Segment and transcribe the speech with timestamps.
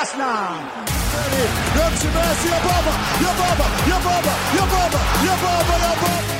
[0.00, 0.80] pass now.
[1.76, 2.92] Look, Sebastian Yababa,
[3.24, 6.39] Yababa, Yababa, Yababa, Yababa, Yababa.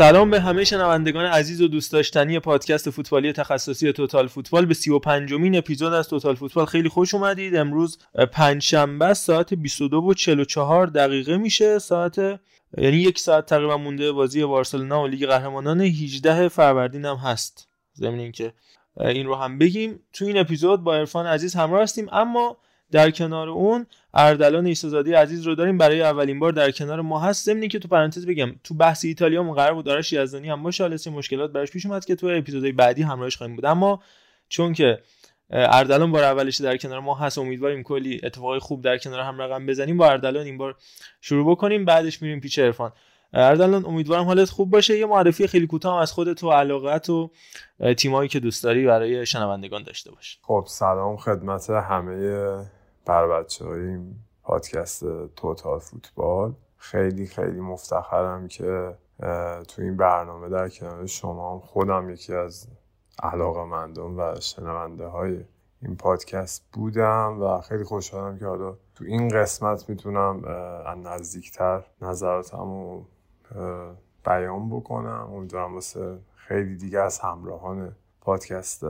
[0.00, 4.66] سلام به همه شنوندگان عزیز و دوست داشتنی پادکست فوتبالی تخصصی توتال فوتبال.
[4.66, 7.56] به 35 مین اپیزود از توتال فوتبال خیلی خوش اومدید.
[7.56, 7.98] امروز
[8.32, 11.78] پنج شنبه ساعت 22 و 44 دقیقه میشه.
[11.78, 12.18] ساعت
[12.78, 17.68] یعنی یک ساعت تقریبا مونده بازی بارسلونا و لیگ قهرمانان 18 فروردین هم هست.
[17.96, 18.52] ضمن اینکه
[19.00, 20.00] این رو هم بگیم.
[20.12, 22.56] تو این اپیزود با عرفان عزیز همراه هستیم اما
[22.92, 25.78] در کنار اون اردلان ایسازادی عزیز رو داریم.
[25.78, 27.46] برای اولین بار در کنار ما هست.
[27.46, 30.84] ضمنی که تو پرانتز بگم تو بحث ایتالیا قرار بود آرش یزدانی هم باشه.
[30.84, 33.66] حالا مشکلات براش پیش اومد که تو اپیزودهای بعدی همراهش خواهیم بود.
[33.66, 34.02] اما
[34.48, 34.98] چون که
[35.50, 39.66] اردلان بار اولش در کنار ما هست امیدواریم کلی اتفاقای خوب در کنار هم رقم
[39.66, 39.96] بزنیم.
[39.96, 40.74] با اردلان این بار
[41.20, 42.92] شروع بکنیم بعدش میریم پیچ عرفان.
[43.32, 44.98] اردلان امیدوارم حالت خوب باشه.
[44.98, 47.30] یه معرفی خیلی کوتاه از خودت و علاقت و
[47.96, 50.38] تیمایی که دوست داری برای شنوندگان داشته باش.
[50.42, 52.70] خب سلام خدمت همه
[53.06, 56.54] بر بچه های این پادکست توتال فوتبال.
[56.76, 58.96] خیلی خیلی مفتخرم که
[59.68, 62.66] تو این برنامه در کنار شما هم خودم یکی از
[63.22, 65.44] علاقه مندم و شنونده های
[65.82, 70.44] این پادکست بودم و خیلی خوشحالم که حالا تو این قسمت می‌تونم
[70.86, 73.04] از نزدیکتر نظراتم رو
[74.24, 75.30] بیان بکنم.
[75.32, 78.84] امیدوارم واسه خیلی دیگه از همراهان پادکست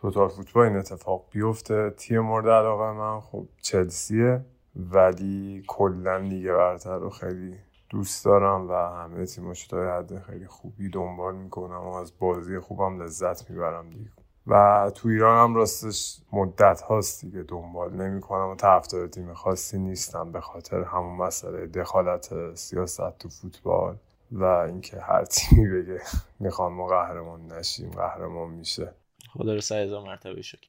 [0.00, 1.90] توتال فوتبال این اتفاق بیفته.
[1.90, 4.44] تیم مورد علاقه من خب چلسیه
[4.76, 7.56] ولی کلا لیگ برتر رو خیلی
[7.90, 13.02] دوست دارم و همه تیماش تا حد خیلی خوبی دنبال می‌کنم و از بازی خوبم
[13.02, 14.10] لذت می‌برم دیگه.
[14.46, 20.32] و تو ایران هم راستش مدت هاست دیگه دنبال نمی‌کنم و طرفدار تیم خاصی نیستم
[20.32, 23.96] به خاطر همون مسئله دخالت سیاست تو فوتبال
[24.32, 26.00] و اینکه هر تیمی بگه
[26.40, 28.94] می‌خوام ما قهرمان نشیم قهرمان میشه.
[29.32, 30.68] خدا رو سه هزار مرتبه شکر.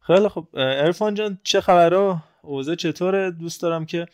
[0.00, 4.06] خیلی خب ارفان جان چه خبرها؟ اوضاع چطوره؟ دوست دارم که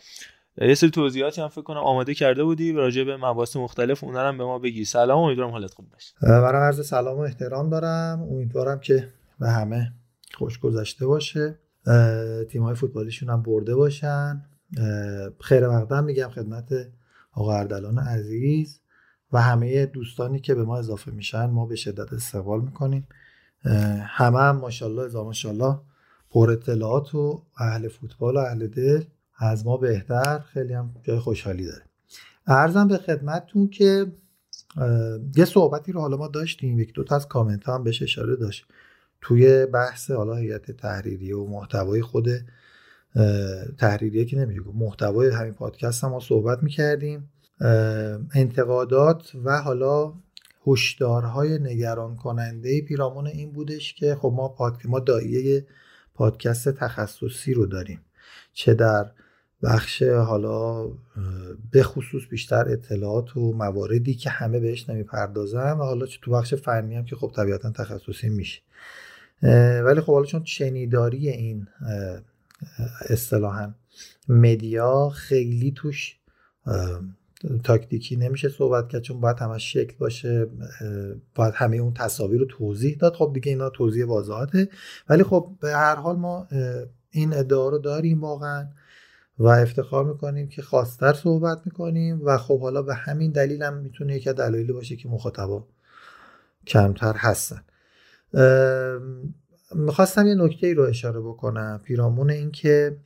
[0.60, 4.38] یه سری توضیحاتی هم فکر کنم آماده کرده بودی راجع به مباحث مختلف اونها هم
[4.38, 4.84] به ما بگی.
[4.84, 6.12] سلام امیدوارم حالت خوب باشه.
[6.22, 8.22] برای عرض سلام و احترام دارم.
[8.22, 9.08] امیدوارم که
[9.40, 9.92] به همه
[10.34, 11.58] خوش گذشته باشه.
[12.50, 14.44] تیم های فوتبالیشون هم برده باشن.
[15.40, 16.72] خیر مقدم میگم خدمت
[17.32, 18.80] آقا اردلان عزیز
[19.32, 21.46] و همه دوستانی که به ما اضافه میشن.
[21.46, 23.08] ما به شدت استقبال می‌کنیم.
[24.02, 25.78] همه هم ماشاءالله ازا ماشاءالله.
[26.30, 29.02] پر اطلاعات و اهل فوتبال و اهل دل
[29.38, 30.38] از ما بهتر.
[30.38, 31.82] خیلی هم جای خوشحالی داره.
[32.46, 34.06] ارزم به خدمتتون که
[35.36, 36.80] یه صحبتی رو حالا ما داشتیم.
[36.80, 38.66] یک دو تا از کامنت هم بهش اشاره داشت.
[39.20, 42.28] توی بحث حالا هیئت تحریریه و محتوای خود
[43.78, 47.30] تحریریه که نمیشه محتوای همین پادکست هم ما صحبت می‌کردیم.
[48.34, 50.12] انتقادات و حالا
[50.66, 54.78] هشدارهای نگران کننده پیرامون این بودش که خب ما پاد...
[54.84, 55.66] ما دایره
[56.14, 58.00] پادکست تخصصی رو داریم
[58.52, 59.10] چه در
[59.62, 60.86] بخش حالا
[61.70, 66.96] به خصوص بیشتر اطلاعات و مواردی که همه بهش نمی‌پردازن و حالا تو بخش فنی
[66.96, 68.60] هم که خب طبیعتا تخصصی میشه.
[69.84, 71.66] ولی خب حالا چون شنیداری این
[73.08, 73.74] اصطلاحا
[74.28, 76.16] مدیا خیلی توش
[77.64, 80.46] تاکتیکی نمیشه صحبت کرد چون باید همش شکل باشه
[81.34, 83.14] باید همه اون تصاویر رو توضیح داد.
[83.14, 84.68] خب دیگه اینا توضیح واضحاته.
[85.08, 86.48] ولی خب به هر حال ما
[87.10, 88.68] این ادعا رو داریم واقعا
[89.38, 94.16] و افتخار می‌کنیم که خواستر صحبت می‌کنیم و خب حالا به همین دلیل هم می‌تونه
[94.16, 95.66] یکی دلایلی باشه که مخاطبا
[96.66, 97.62] کمتر هستن.
[99.74, 101.80] می‌خواستم یه نکته ای رو اشاره بکنم.
[101.84, 102.96] پیرامون این که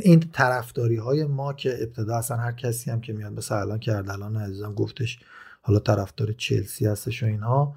[0.00, 3.92] این طرفداری های ما که ابتدا اصلا هر کسی هم که میاد به الان که
[3.92, 5.18] عزیزم گفتش
[5.62, 7.76] حالا طرفدار چلسی هستش و اینها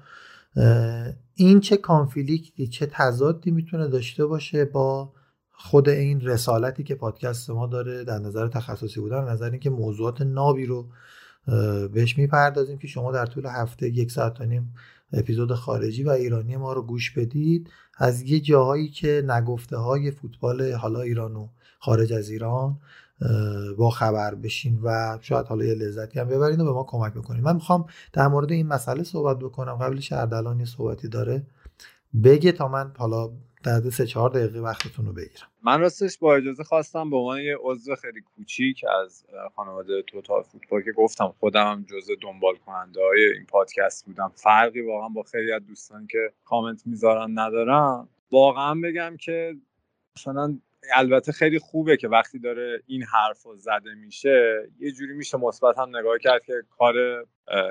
[1.34, 5.12] این چه کانفلیکتی چه تضادی می‌تونه داشته باشه با
[5.52, 10.66] خود این رسالتی که پادکست ما داره در نظر تخصصی بودن نظر اینکه موضوعات نابی
[10.66, 10.88] رو
[11.92, 14.74] بهش می‌پردازیم که شما در طول هفته یک ساعت و نیم
[15.12, 20.72] اپیزود خارجی و ایرانی ما رو گوش بدید از یه جاهایی که نگفته های فوتبال
[20.72, 21.48] حالا ایران و
[21.78, 22.78] خارج از ایران
[23.78, 27.42] با خبر بشین و شاید حالا یه لذتی هم ببرین و به ما کمک بکنین.
[27.42, 29.74] من می‌خوام در مورد این مسئله صحبت بکنم.
[29.74, 31.46] قبلش اردلان یه صحبتی داره.
[32.24, 33.30] بگه تا من حالا
[33.64, 35.46] در سه چهار دقیقه وقتتون رو بگیرم.
[35.62, 39.24] من راستش با اجازه خواستم به عنوان یه عضو خیلی کوچیک از
[39.56, 44.32] خانواده توتال فوتبال که گفتم خودم هم جزء دنبال کننده های این پادکست بودم.
[44.34, 48.08] فرقی واقعا با خیلی از دوستان که کامنت می‌ذارن ندارم.
[48.30, 49.56] واقعا بگم که
[50.16, 50.58] مثلا
[50.94, 55.96] البته خیلی خوبه که وقتی داره این حرف زده میشه یه جوری میشه مثبت هم
[55.96, 56.94] نگاه کرد که کار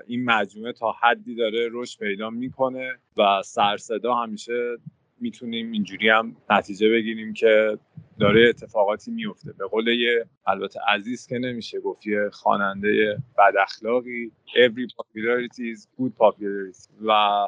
[0.08, 4.78] این مجموعه تا حدی داره رشد پیدا می‌کنه و سرصدا همیشه
[5.22, 7.78] می‌تونیم اینجوری هم نتیجه بگیریم که
[8.20, 14.32] داره اتفاقاتی میفته به قول یه البته عزیز که نمیشه گفت یه خواننده بد اخلاقی.
[14.48, 16.90] Every popularity is good popularity.
[17.08, 17.48] و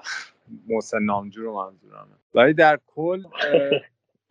[0.67, 2.15] محسن نامجو رو منظورمه.
[2.33, 3.23] ولی در کل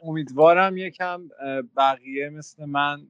[0.02, 1.28] امیدوارم یکم
[1.76, 3.06] بقیه مثل من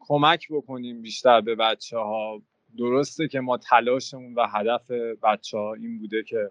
[0.00, 2.42] کمک بکنیم بیشتر به بچه ها
[2.78, 4.90] درسته که ما تلاشمون و هدف
[5.22, 6.50] بچه ها این بوده که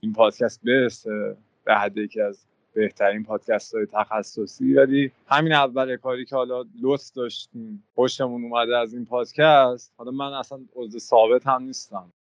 [0.00, 1.36] این پادکست برسه.
[1.66, 4.74] به حد یکی از بهترین پادکست های تخصصی.
[4.74, 10.32] ولی همین اول کاری که حالا لطف داشتیم پشتمون اومده از این پادکست حالا من
[10.32, 12.12] اصلا عضو ثابت هم نیستم.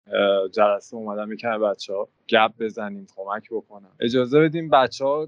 [0.51, 3.91] جلسه اومدم یکم بچه ها گپ بزنیم کمک بکنم.
[3.99, 5.27] اجازه بدیم بچه ها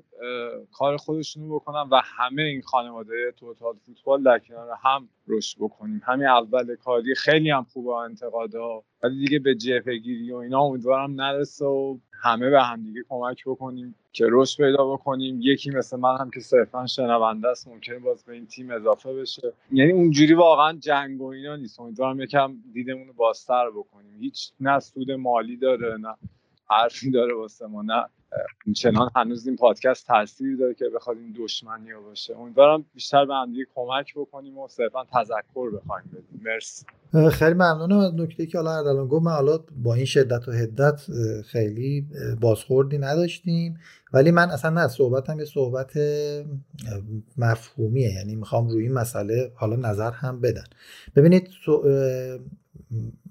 [0.73, 6.01] کار خودشونو بکنن و همه این خانواده توتال فوتبال در کنار هم رشد بکنیم.
[6.05, 8.83] همین اول کاری خیلی هم خوبه انتقادا.
[9.03, 13.43] ولی دیگه به جبهه گیری و اینا امیدوارم نرسه و همه به هم دیگه کمک
[13.45, 15.39] بکنیم که رشد پیدا بکنیم.
[15.41, 19.53] یکی مثل من هم که صرفا شنونده است ممکنه باز به این تیم اضافه بشه.
[19.71, 21.79] یعنی اونجوری واقعا جنگ و اینا نیست.
[21.79, 24.17] امیدوارم یکم دیدمون رو بازتر بکنیم.
[24.19, 26.15] هیچ نه سود مالی داره نه
[26.69, 28.05] حرفی داره واسه ما نه
[28.75, 32.37] چنان هنوز این پادکست تاثیر داره که بخواد این دشمنی باشه.
[32.37, 36.41] امیدوارم بیشتر به هم کمک بکنیم و صرفا تذکر بخوایم بدیم.
[36.45, 36.85] مرسی.
[37.31, 39.25] خیلی ممنونم از نکته که حالا اردلان گفت.
[39.25, 41.01] من حالا با این شدت و حدت
[41.45, 42.07] خیلی
[42.41, 43.79] بازخوردی نداشتیم.
[44.13, 45.93] ولی من اصلا نه صحبتم یه صحبت
[47.37, 48.13] مفهومیه.
[48.13, 50.65] یعنی می‌خوام روی این مسئله حالا نظر هم بدن.
[51.15, 51.49] ببینید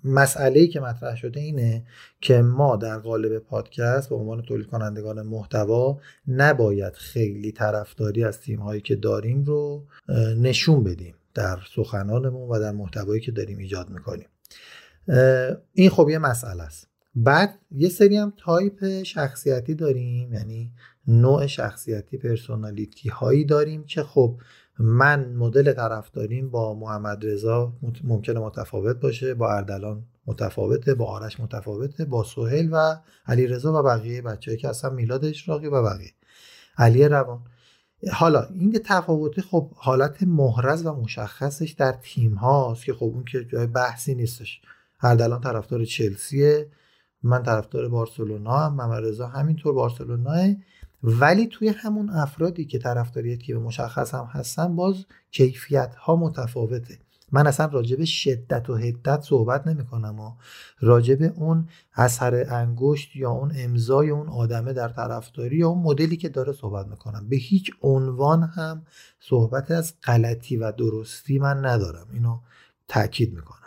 [0.05, 1.85] مسئله که مطرح شده اینه
[2.21, 8.61] که ما در قالب پادکست به عنوان تولید کنندگان محتوا نباید خیلی طرفداری از تیم
[8.61, 9.87] هایی که داریم رو
[10.39, 14.29] نشون بدیم در سخنانمون و در محتوایی که داریم ایجاد می‌کنیم.
[15.73, 16.89] این خب یه مسئله است.
[17.15, 20.73] بعد یه سری هم تایپ شخصیتی داریم یعنی
[21.09, 24.41] نوع شخصیتی personality هایی داریم که خب
[24.79, 27.73] من مدل طرفداریم با محمد رضا
[28.05, 32.97] ممکنه متفاوت باشه با اردلان متفاوته با آرش متفاوته با سهیل و
[33.27, 36.13] علی رضا و بقیه بچه‌ای که اصلا میلاد اشراقی و بقیه.
[36.79, 37.41] علی روان.
[38.13, 43.45] حالا این تفاوتی خب حالت محرز و مشخصش در تیم هاست که خب اون که
[43.45, 44.61] جای بحثی نیستش.
[45.03, 46.71] اردلان طرفدار چلسیه
[47.23, 50.55] من طرفدار بارسلونا هم محمد رضا همینطور بارسلوناه.
[51.03, 56.99] ولی توی همون افرادی که طرفداری تیم مشخص هم هستن باز کیفیت ها متفاوته.
[57.33, 60.33] من اصلا راجب شدت و حدت صحبت نمی کنم و
[60.81, 66.29] راجب اون اثر انگشت یا اون امضای اون آدمه در طرفداری یا اون مدلی که
[66.29, 67.29] داره صحبت می‌کنم.
[67.29, 68.83] به هیچ عنوان هم
[69.21, 72.07] صحبت از غلطی و درستی من ندارم.
[72.13, 72.41] اینو
[72.89, 73.66] تاکید می‌کنم.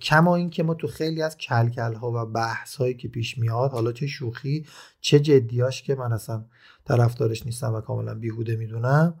[0.00, 3.92] کما اینکه ما تو خیلی از کلکل ها و بحث هایی که پیش میاد حالا
[3.92, 4.66] چه شوخی
[5.00, 6.44] چه جدیاش که من اصلا
[6.84, 9.14] طرفدارش نیستم و کاملا بیهوده می‌دونم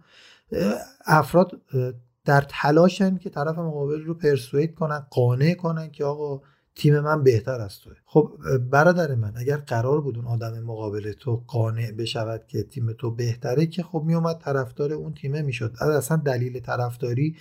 [1.06, 1.60] افراد
[2.24, 6.42] در تلاشن که طرف مقابل رو پرسوید کنن قانع کنن که آقا
[6.78, 7.92] تیم من بهتر از توه.
[8.04, 8.32] خب
[8.70, 13.66] برادر من اگر قرار بود اون آدم مقابل تو قانع بشود که تیم تو بهتره
[13.66, 15.76] که خب میومد طرفدار اون تیمه می‌شد.
[15.80, 17.36] اصلا دلیل طرفداری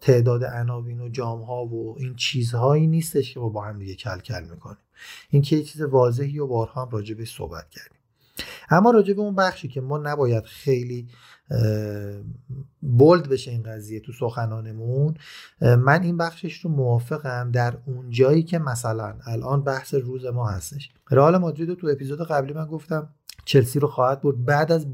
[0.00, 4.18] تعداد عناوین و جام ها و این چیزهایی نیستش که ما با هم دیگه کل
[4.18, 4.78] کل می‌کنیم.
[5.30, 7.95] این که یه چیز واضحی و بارها هم راجع صحبت کردیم.
[8.70, 11.08] اما راجع به اون بخشی که ما نباید خیلی
[12.80, 15.14] بولد بشه این قضیه تو سخنانمون
[15.60, 20.90] من این بخشش رو موافقم در اون جایی که مثلا الان بحث روز ما هستش.
[21.10, 23.08] رئال مادرید تو اپیزود قبلی من گفتم
[23.44, 24.44] چلسی رو خواهد برد.
[24.44, 24.86] بعد از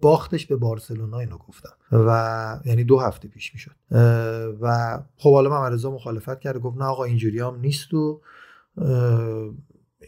[0.00, 1.72] باختش به بارسلونا اینو گفتم.
[1.92, 3.74] و یعنی دو هفته پیش می‌شد.
[4.60, 8.20] و خب حالا من مخالفت کرد گفت نه آقا اینجوری هم نیست و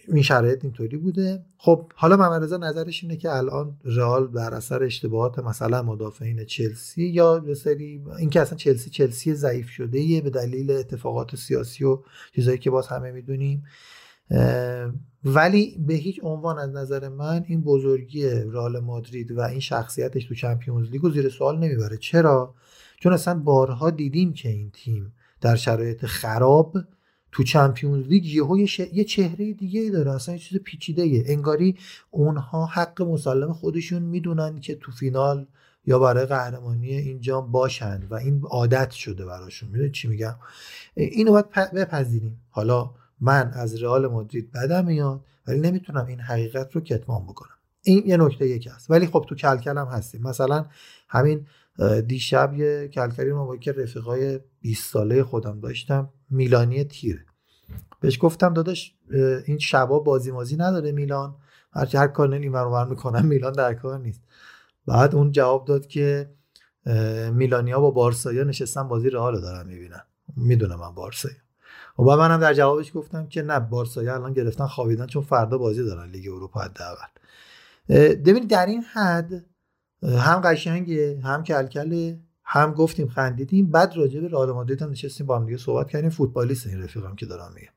[0.08, 1.44] این شرایط اینطوری بوده.
[1.58, 7.38] خب حالا محمد نظرش اینه که الان رئال بر اثر اشتباهات مثلا مدافعین چلسی یا
[7.38, 11.98] به سری اینکه اصلا چلسی چلسی ضعیف شده یه به دلیل اتفاقات سیاسی و
[12.34, 13.64] چیزایی که باز همه می‌دونیم.
[15.24, 20.34] ولی به هیچ عنوان از نظر من این بزرگی رئال مادرید و این شخصیتش تو
[20.34, 21.96] چمپیونز لیگ زیر سوال نمی‌بره.
[21.96, 22.54] چرا؟
[23.00, 26.78] چون اصلا بارها دیدیم که این تیم در شرایط خراب
[27.36, 28.58] تو چمپیونز لیگ یهو
[28.92, 31.24] یه, چهره دیگه داره اصلا یه چیز پیچیده ایه.
[31.26, 31.76] انگاری
[32.10, 35.46] اونها حق مسلم خودشون می‌دونن که تو فینال
[35.86, 39.68] یا برای قهرمانی اینجا باشن و این عادت شده براشون.
[39.68, 40.34] می‌دونید چی میگم؟
[40.94, 42.40] اینو باید بپذیریم.
[42.50, 42.90] حالا
[43.20, 47.56] من از رئال مادرید بدم میاد ولی نمی‌تونم این حقیقت رو کتمان بکنم.
[47.82, 48.90] این یه نکته یکی است.
[48.90, 50.22] ولی خب تو کلکل هم هستیم.
[50.22, 50.64] مثلا
[51.08, 51.46] همین
[52.06, 57.26] دیشب یه کلکلی ما با که رفیقای 20 ساله خودم داشتم میلانی تیره.
[58.00, 58.94] بهش گفتم داداش
[59.46, 61.34] این شبا بازی مازی نداره میلان.
[61.72, 64.22] هر هر کار این ور می‌کنم میلان در کار نیست.
[64.86, 66.30] بعد اون جواب داد که
[67.32, 70.02] میلانیا با بارسایا نشستن بازی رئال دارن می‌بینن.
[70.36, 71.36] می‌دونم من بارسایا
[71.98, 75.84] و بعد منم در جوابش گفتم که نه بارسایا الان گرفتن خوابیدن چون فردا بازی
[75.84, 77.06] دارن لیگ اروپا حداقل.
[78.14, 79.44] ببینید در این حد
[80.06, 83.70] هم قشنگه هم کلکله هم گفتیم خندیدیم.
[83.70, 86.10] بعد راجع به رئال مادرید هم نشستیم با هم دیگه صحبت کردیم.
[86.10, 87.72] فوتبالیست این رفیقم که دارم میگم.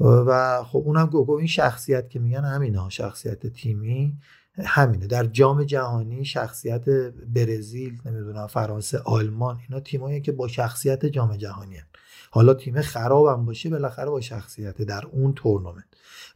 [0.00, 4.18] و خب اونم گفت این شخصیت که میگن همینه شخصیت تیمی
[4.58, 5.06] همینه.
[5.06, 6.88] در جام جهانی شخصیت
[7.34, 11.86] برزیل نمی‌دونم فرانسه آلمان اینا تیمایی که با شخصیت جام جهانی هن.
[12.30, 15.84] حالا تیم خرابم باشه بالاخره با شخصیت در اون تورنمنت.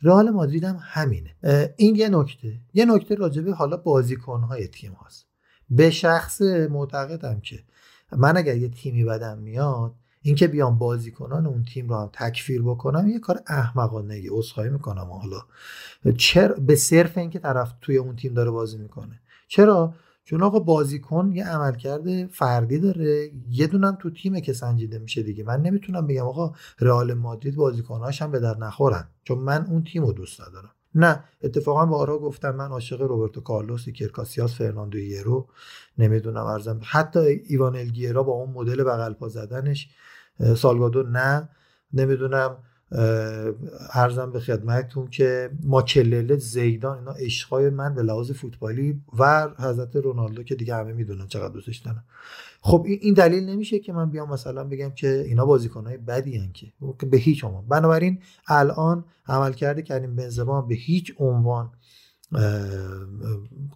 [0.02, 1.34] رئال مادرید هم همینه.
[1.76, 2.60] این یه نکته.
[2.74, 5.26] یه نکته راجبه حالا بازیکنهای تیم هاست.
[5.70, 7.58] به شخص معتقدم که
[8.16, 13.08] من اگر یه تیمی بدم میاد اینکه بیام بازیکنان اون تیم رو هم تکفیر بکنم
[13.08, 15.10] یه کار احمقانه ای عذرخواهی می‌کنم.
[15.10, 15.42] حالا
[16.16, 19.20] چرا؟ به صرف اینکه طرف توی اون تیم داره بازی می‌کنه.
[19.48, 19.94] چرا؟
[20.28, 25.44] چون آقا بازیکن یه عملکرد فردی داره یه دونم تو تیمه که سنجیده میشه دیگه.
[25.44, 30.04] من نمی‌تونم بگم آقا رئال مادرید بازیکناش هم به در نخورن چون من اون تیم
[30.04, 30.70] رو دوست ندارم.
[30.94, 35.49] نه اتفاقا بارها گفتم من عاشق روبرتو کارلوس کرکاسیاس فرناندو یرو
[35.99, 36.80] نمی‌دونم ارزم.
[36.85, 39.88] حتی ایوان الگیرا با اون مدل بغل پا زدنش
[40.56, 41.49] سالگادو نه.
[41.92, 42.56] نمی‌دونم
[43.92, 50.42] ارزم به خدمتتون که ماکلله زیدان اینا عشقای من به لحاظ فوتبالی و حضرت رونالدو
[50.42, 52.04] که دیگه همه می‌دونن چقدر دوستش دارم
[52.61, 57.07] خب این دلیل نمیشه که من بیام مثلا بگم که اینا بازیکنهای بدی هن که
[57.07, 57.66] به هیچ عنوان.
[57.68, 61.71] بنابراین الان عملکرد کردیم بنزما به هیچ عنوان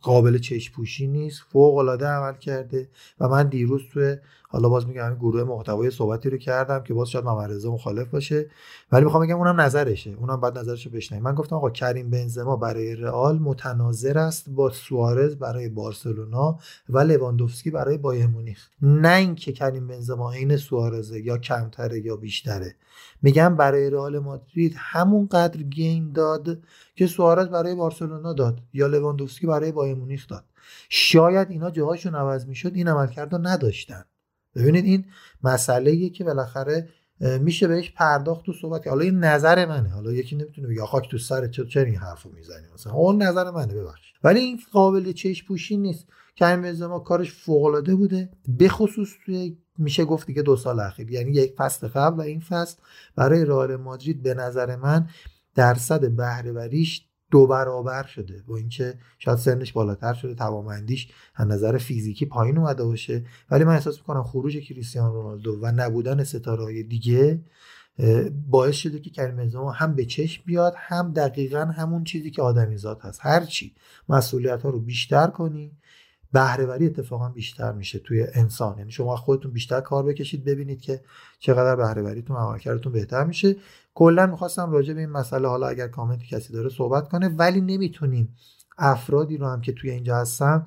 [0.03, 1.43] قابل چشم پوشی نیست.
[1.51, 2.89] فوق العاده عمل کرده
[3.21, 4.17] و من دیروز توی
[4.53, 8.51] حالا باز میگم این گروه محتوای صحبتی رو کردم که باز شاید محمد مخالف باشه.
[8.93, 10.11] ولی می‌خوام بگم اونم نظرشه.
[10.11, 11.25] اونم بعد نظرشو بشنویم.
[11.25, 17.71] من گفتم آقا کریم بنزما برای رئال متناظر است با سوارز برای بارسلونا و لواندوفسکی
[17.71, 18.69] برای بایر مونیخ.
[18.83, 22.75] نه اینکه کریم بنزما عین سوارزه یا کمتره یا بیشتره.
[23.23, 26.59] میگم برای رئال مادرید همون قدر gain داد
[26.97, 30.45] که سوارز برای بارسلونا داد یا لواندوفسکی برای بایر مونیخ داد.
[30.89, 34.05] شاید اینا جاهاشون عوض می‌شد این عملکرد رو نداشتن.
[34.55, 35.05] ببینید این
[35.45, 36.89] مسئله که بالاخره
[37.41, 38.87] میشه بهش پرداخت و صحبت.
[38.87, 39.89] حالا این نظر منه.
[39.89, 43.51] حالا یکی نمی‌تونه بگه خاک تو سر چرا چرا این حرفو می‌زنی؟ مثلا اون نظر
[43.51, 46.07] منه ببخش ولی این قابل چش پوشی نیست.
[46.37, 48.31] کریم بنزما کارش فوق العاده بوده.
[48.49, 51.11] به خصوص توی میشه گفت دیگه دو سال اخیر.
[51.11, 52.77] یعنی یک فصل قبل و این فصل.
[53.17, 55.09] برای رئال مادرید به نظر من
[55.55, 58.43] درصد بهرهوریش دو برابر شده.
[58.47, 63.25] با اینکه شاید سنش بالاتر شده توانمندیش از نظر فیزیکی پایین اومده باشه.
[63.51, 67.41] ولی من احساس می‌کنم خروج کریستیانو رونالدو و نبودن ستاره دیگه
[68.51, 73.01] باعث شده که کریم بنزما هم به چشم بیاد هم دقیقا همون چیزی که آدمیزاد
[73.01, 73.21] هست.
[73.23, 73.75] هر چی.
[74.09, 75.73] مسئولیت ها رو بیشتر کنی.
[76.33, 78.79] بهرهوری اتفاقا بیشتر میشه توی انسان.
[78.79, 81.01] یعنی شما خودتون بیشتر کار بکشید ببینید که
[81.39, 83.57] چقدر بهرهوریتون عملکردتون بهتر میشه.
[83.95, 88.37] کلا می‌خواستم راجع به این مسئله حالا اگر کامنتی کسی داره صحبت کنه ولی نمی‌تونیم
[88.79, 90.67] افرادی رو هم که توی اینجا هستن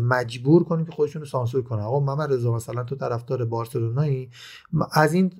[0.00, 1.82] مجبور کنیم که خودشون رو سانسور کنن.
[1.82, 4.30] آقا محمد رضا مثلا تو طرفدار بارسلونایی؟
[4.92, 5.32] از این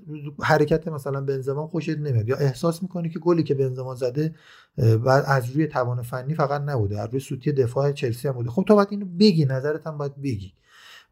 [0.42, 2.28] حرکت مثلا بنزما خوشت نمیاد.
[2.28, 4.34] یا احساس می‌کنی که گلی که بنزما زده
[4.76, 8.50] بعد از روی توان فنی فقط نبوده از روی سوتی دفاع چلسی هم بوده.
[8.50, 10.52] خب تو باید اینو بگی نظرت هم باید بگی.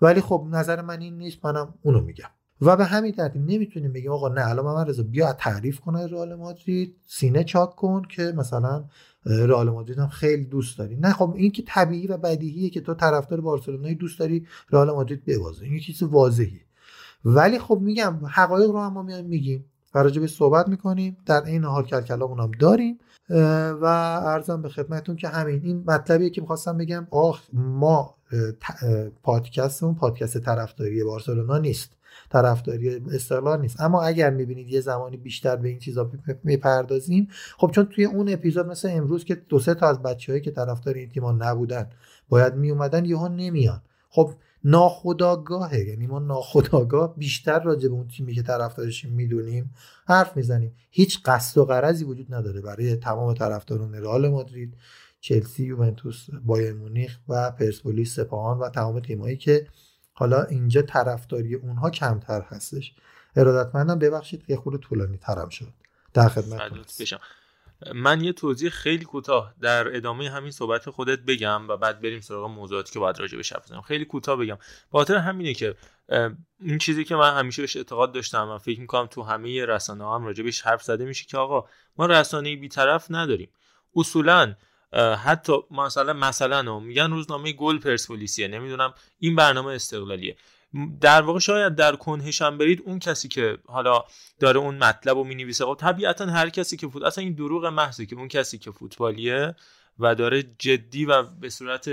[0.01, 2.31] ولی خب نظر من این نیست منم اونو میگم.
[2.65, 6.35] و به همین ترتیب نمی‌تونیم بگیم آقا نه الان محمد رضا بیا تعریف کنه رئال
[6.35, 8.85] مادرید سینه چاک کن که مثلا
[9.27, 10.97] رئال مادرید هم خیلی دوست داری.
[10.97, 15.25] نه خب این که طبیعی و بدیهیه که تو طرفدار بارسلونایی دوست داری رئال مادرید
[15.25, 15.65] ببازه.
[15.65, 16.61] این چیز واضحی
[17.25, 19.65] ولی خب میگم حقایق رو هم ما میایم میگیم.
[19.95, 21.17] و راجع صحبت می‌کنیم.
[21.27, 22.99] در این حال کلکلامون هم داریم.
[23.81, 23.85] و
[24.25, 28.15] ارزم به خدمتتون که همین این مطلبیه که می‌خواستم بگم آخ ما
[29.23, 31.97] پادکستمون پادکست طرفداری بارسلونا نیست.
[32.31, 33.81] طرفداری استقلال نیست.
[33.81, 36.11] اما اگر می‌بینید یه زمانی بیشتر به این چیزا
[36.45, 37.29] می‌پردازیم
[37.59, 40.95] خب چون توی اون اپیزود مثل امروز که دو سه تا از بچههایی که طرفدار
[40.95, 41.91] این تیما نبودن
[42.29, 43.83] باید میومدن یهو نمیان.
[44.09, 44.33] خب
[44.65, 49.75] ناخداگاهه یعنی ما ناخداگاه بیشتر راجع به اون تیمی که طرفدارشیم می‌دونیم
[50.07, 50.73] حرف می‌زنیم.
[50.91, 54.75] هیچ قصد و غرضی وجود نداره برای تمام طرفداران رئال مادرید
[55.21, 59.67] چلسی یوونتوس بایر مونیخ و پرسپولیس سپاهان و تمام تیمایی که
[60.13, 62.95] حالا اینجا طرفداری اونها کمتر هستش.
[63.37, 65.73] ارادتمندم ببخشید که خود طولانی ترم شد.
[66.15, 66.61] در خدمت
[67.95, 72.51] من یه توضیح خیلی کوتاه در ادامه همین صحبت خودت بگم و بعد بریم سراغ
[72.51, 74.59] موضوعاتی که باید راجع بهش حرف خیلی کوتاه بگم.
[74.93, 75.75] خاطر همینه که
[76.61, 80.25] این چیزی که من همیشه بهش اعتقاد داشتم و فکر می‌کنم تو همه رسانه هم
[80.25, 83.49] راجع بهش حرف زده میشه که آقا ما رسانه بیطرف نداریم.
[83.97, 84.55] اصولا
[85.25, 90.37] حتی مثلا مثلا میگن روزنامه گل پرسپولیسیه نمی‌دونم این برنامه استقلالیه.
[91.01, 94.05] در واقع شاید در کنهش هم برید اون کسی که حالا
[94.41, 98.07] داره اون مطلب رو می‌نویسه خب طبیعتا هر کسی که فوت اصلا این دروغ محضه
[98.07, 99.55] که اون کسی که فوتبالیه
[99.99, 101.89] و داره جدی و به صورت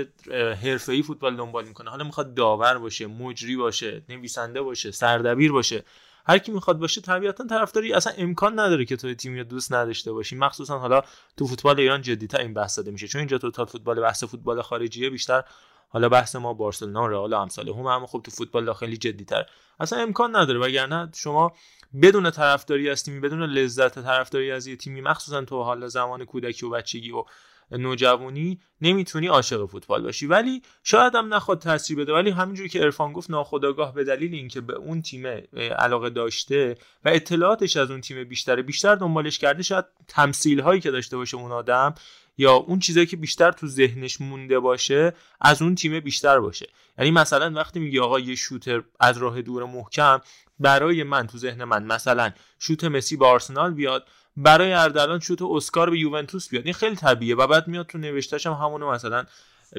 [0.64, 1.90] حرفه‌ای فوتبال دنبال می‌کنه.
[1.90, 5.84] حالا می‌خواد داور باشه مجری باشه نویسنده باشه سردبیر باشه
[6.26, 10.36] هر کی می‌خواد باشه طبیعتا طرفداری اصلا امکان نداره که تو تیمی دوست نداشته باشی.
[10.36, 11.02] مخصوصا حالا
[11.36, 13.08] تو فوتبال ایران جدیتر این بحث داده میشه.
[13.08, 15.44] چون اینجا توتال فوتبال بحث فوتبال خارجیه بیشتر
[15.88, 19.46] حالا بحث ما بارسلونا و رئال امثال هم اما خب تو فوتبال داخلی جدیتر
[19.80, 20.58] اصلا امکان نداره.
[20.58, 21.52] وگرنه شما
[22.02, 26.66] بدون طرفداری از تیمی بدون لذت طرفداری از یه تیمی مخصوصا تو حالا زمان کودکی
[26.66, 27.24] و بچگی و
[27.72, 30.26] نوجوانی نمی‌تونی عاشق فوتبال باشی.
[30.26, 32.12] ولی شاید هم نخواد تاثیر بده.
[32.12, 35.26] ولی همینجوری که ارفان گفت ناخداگاه به دلیل اینکه به اون تیم
[35.78, 40.90] علاقه داشته و اطلاعاتش از اون تیم بیشتره بیشتر دنبالش کرده شاید تمثیل هایی که
[40.90, 41.94] داشته باشه اون آدم
[42.38, 46.66] یا اون چیزایی که بیشتر تو ذهنش مونده باشه از اون تیم بیشتر باشه.
[46.98, 50.20] یعنی مثلا وقتی میگی آقا یه شوتر از راه دور محکم
[50.58, 54.08] برای من تو ذهن من مثلا شوت مسی به آرسنال بیاد
[54.42, 56.64] برای اردلان شوت اسکار به یوونتوس بیاد.
[56.64, 59.24] این خیلی طبیعیه و بعد میاد تو نوشتهش هم همونو مثلا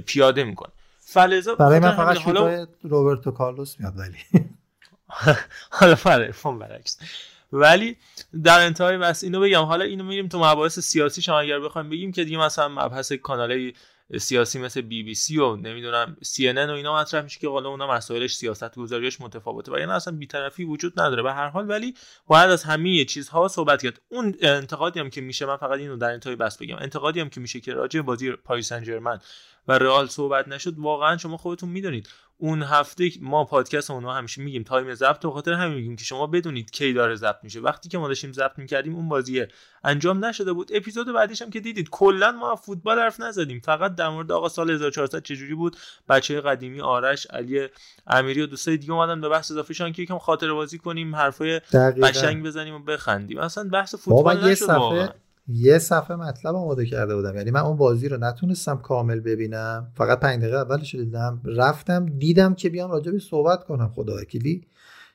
[0.06, 0.72] پیاده می‌کنه.
[1.00, 2.68] فلزا برای من فقط حالا...
[2.84, 4.18] روبرتو کارلوس میاد ولی.
[5.80, 6.98] حالا فرق برعکس.
[7.54, 7.98] ولی
[8.44, 12.12] در انتهای بس اینو بگم حالا اینو میریم تو مباحث سیاسی شما اگر بخوایم بگیم
[12.12, 13.72] که دیگه مثلا مبحث کانال
[14.18, 17.70] سیاسی مثل بی بی سی و نمی‌دونم سی ان و اینا مطرح میشه که حالا
[17.70, 19.72] اونا مسائلش سیاست گذاریش متفاوته.
[19.72, 21.24] و یعنی اصلا بیطرفی وجود نداره.
[21.24, 21.94] به هر حال ولی
[22.28, 24.02] باید از همه چیزها صحبت کرد.
[24.10, 26.78] اون انتقادی هم که میشه من فقط اینو در انتهای بحث بگم.
[26.80, 29.20] انتقادی هم که میشه که راجع بازی پاریس سن
[29.68, 32.10] و رئال صحبت نشد واقعا شما خودتون می‌دونید.
[32.44, 36.28] اون هفته ما پادکست اونها همیشه میگیم time ضبط و خاطر همین میگیم که شما
[36.28, 37.60] بدونید کی داره ضبط میشه.
[37.60, 39.46] وقتی که ما داشتیم ضبط می‌کردیم اون بازی
[39.84, 40.72] انجام نشده بود.
[40.74, 43.60] اپیزود بعدیش هم که دیدید کلا ما فوتبال حرف نزدیم.
[43.60, 45.78] فقط در مورد آقا سال 1400 چجوری بود؟
[46.10, 47.68] بچه قدیمی آرش علی
[48.08, 51.60] امیری و دوستای دیگه اومدن به بحث اضافه شان که یکم خاطره بازی کنیم حرفای
[52.04, 53.38] قشنگ بزنیم و بخندیم.
[53.38, 55.14] اصلا بحث فوتبال نشد یه صفحه
[56.10, 57.36] مطلب آماده کرده بودم.
[57.36, 59.92] یعنی من اون بازی رو نتونستم کامل ببینم.
[59.96, 61.42] فقط پنج دقیقه اولش دیدم.
[61.46, 63.92] رفتم دیدم که بیام راجع به صحبت کنم.
[63.96, 64.68] خدا وکیلی.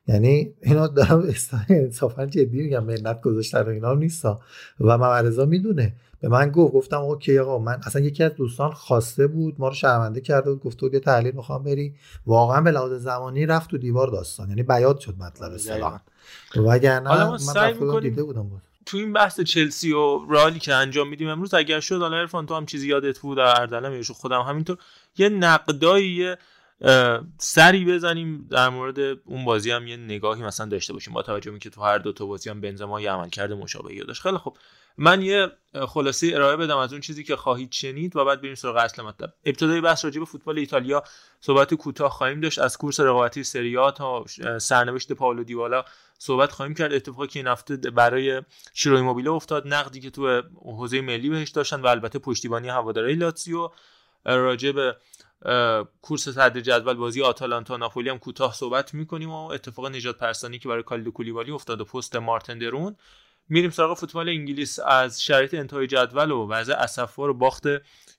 [0.08, 1.28] یعنی اینو دارم
[1.68, 2.84] انصافا جدی میگم.
[2.84, 4.40] منت گذاشتن و اینا نیستا.
[4.80, 5.94] و مورزا می‌دونه.
[6.20, 9.54] به من گفت گفتم اوکی آقا من اصلا یکی از دوستان خواسته بود.
[9.58, 10.62] ما رو شرمنده کرده بود.
[10.62, 11.94] گفت یه تحلیل می‌خوام بری.
[12.26, 14.48] واقعا به لحاظ زمانی رفت تو دیوار داستان.
[14.48, 15.98] یعنی بیاد شد مطلب اصطلاحا
[16.56, 18.42] وگرنه من دیده بودم.
[18.42, 22.46] بود تو این بحث چلسی و رالی که انجام میدیم امروز اگر شد حالا عرفان
[22.46, 24.78] تو هم چیزی یادت بود؟ اردلم یا خودم همینطور.
[25.16, 26.34] یه نقدایی
[27.38, 31.58] سری بزنیم در مورد اون بازی هم یه نگاهی مثلا داشته باشیم با توجه به
[31.58, 34.22] که تو هر دو تا بازی هم بنزما یه عمل کرده مشابهی داشت.
[34.22, 34.56] خیلی خب
[34.98, 35.52] من یه
[35.88, 39.32] خلاصه ارائه بدم از اون چیزی که خواهید شنید و بعد بریم سراغ اصل مطلب.
[39.44, 41.02] ابتدای بحث راجع به فوتبال ایتالیا
[41.40, 42.58] صحبت کوتاه خواهیم داشت.
[42.58, 44.24] از کورس رقابتی سری تا
[44.58, 45.84] سرنوشت پاولو دیوالا
[46.18, 46.92] صحبت خواهیم کرد.
[46.92, 48.42] اتفاقی که این هفته برای
[48.74, 53.70] شیروی موبیله افتاد نقدی که تو حوزه ملی بهش داشتن و البته پشتیبانی هواداری لاتسیو
[54.24, 54.96] راجع به
[56.02, 60.68] کورس صدر جدول بازی آتالانتا ناپولی هم کوتاه صحبت می‌کنیم و اتفاق نجات پرستانی که
[60.68, 62.96] برای کالدو کولیبالی افتاد و پست مارتن درون.
[63.48, 64.78] میریم سراغ فوتبال انگلیس.
[64.78, 67.64] از شرایط انتهای جدول و وضع اسفبار و باخت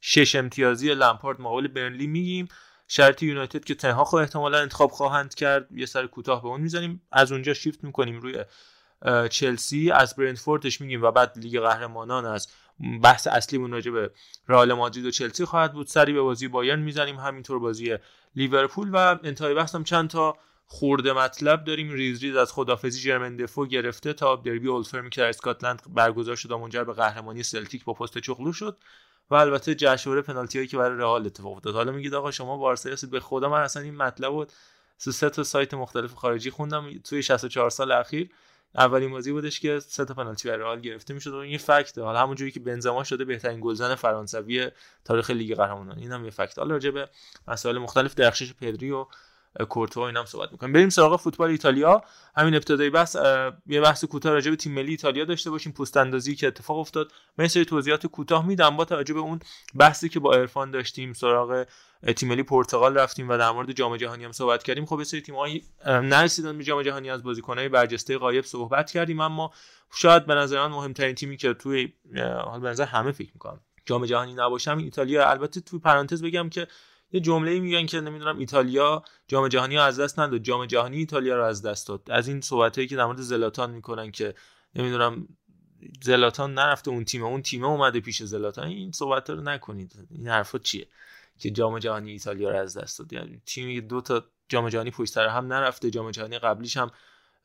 [0.02, 2.48] شش امتیازی لمپارد مقابل برنلی میگیم.
[2.88, 5.72] شرط یونایتد که تنها خود احتمالا انتخاب خواهند کرد.
[5.72, 7.02] یه سر کوتاه به اون می‌زنیم.
[7.12, 8.44] از اونجا شیفت می‌کنیم روی
[9.30, 9.92] چلسی.
[9.92, 12.48] از برنتفوردش میگیم و بعد لیگ قهرمانان از
[13.04, 14.12] بحث اصلیمون راجع به
[14.48, 15.88] رئال مادرید و چلسی خواهد بود.
[15.88, 17.16] سری به بازی بایرن می‌زنیم.
[17.16, 17.98] همینطور بازی
[18.36, 21.92] لیورپول و انتهای بحثم چند تا خرده مطلب داریم.
[21.92, 26.52] ریز ریز از خداحافظی جرمین دفو گرفته تا دربی اولدفرمی که در اسکاتلند برگزار شد
[26.52, 28.78] و منجر به قهرمانی سلتیک با پستکوغلو شد
[29.30, 31.76] و البته جشنواره پنالتی هایی که برای رئال اتفاق افتاد.
[31.76, 34.46] حالا میگید آقا شما بارسا هستید به خدا؟ من اصلا این مطلب رو
[34.98, 37.00] سه تا سایت مختلف خارجی خوندم.
[37.04, 38.30] توی 64 سال اخیر
[38.76, 42.20] اولین بازی بودش که سه تا پنالتی برای رئال گرفته می‌شد و این فکت حالا
[42.20, 44.72] همونجوری که بنزما شده بهترین گلزن فرانسوی
[45.06, 46.00] تاریخ لیگ قهرمانان.
[46.00, 46.60] اینم یه فکت.
[46.60, 47.10] حالا راجع به
[47.48, 49.06] مسائل مختلف درخشش پدری و
[49.70, 50.74] کورتو اینم صحبت می‌کنیم.
[50.74, 52.04] بریم سراغ فوتبال ایتالیا.
[52.36, 53.16] همین ابتدای بحث
[53.68, 55.72] یه بحث کوتاه راجع به تیم ملی ایتالیا داشته باشیم.
[55.72, 57.12] پست اندازی که اتفاق افتاد.
[57.38, 59.40] من سری توضیحات کوتاه میدم با توجه به اون
[59.76, 61.66] بحثی که با عرفان داشتیم سراغ
[62.16, 64.86] تیم ملی پرتغال رفتیم و در مورد جام جهانی هم صحبت کردیم.
[64.86, 69.20] خب سری تیم‌های نرسیدن به جام جهانی از بازیکن‌های برجسته غایب صحبت کردیم.
[69.20, 69.52] اما
[69.94, 71.94] شاید به نظر من مهمترین تیمی که توی
[72.46, 75.30] حال به نظر همه فکر می‌کنم جام جهانی نباشم ایتالیا.
[75.30, 76.68] البته توی پرانتز بگم که
[77.12, 80.40] یه جمله میگن که نمی‌دونم ایتالیا جام جهانی از دست نداد.
[80.40, 82.12] جام جهانی ایتالیا رو از دست داد.
[82.12, 84.36] از این صحبتایی که در مورد زلاتان می‌کنن که
[84.76, 85.28] نمی‌دونم
[86.02, 88.68] زلاتان نرفته اون تیم اون تیم اومده پیش زلاتان.
[88.68, 90.08] این صحبت رو نکنید.
[90.10, 90.88] این حرفا چیه
[91.40, 95.14] که جام جهانی ایتالیا رو از دست داد؟ یعنی تیمی دو تا جام جهانی پشت
[95.14, 96.92] سر هم نرفته جام جهانی قبلیش هم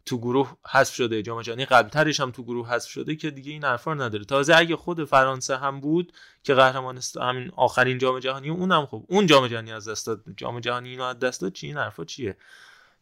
[0.06, 1.22] تو گروه حذف شده.
[1.22, 4.24] جام جهانی قبلترش هم تو گروه حذف شده که دیگه این حرفا نداره.
[4.24, 6.12] تازه اگه خود فرانسه هم بود
[6.42, 10.20] که قهرمان همین آخرین جام جهانی اونم خب اون جام جهانی از دست داد.
[10.36, 12.36] جام جهانی اینو از دست داد چی؟ این حرفا چیه؟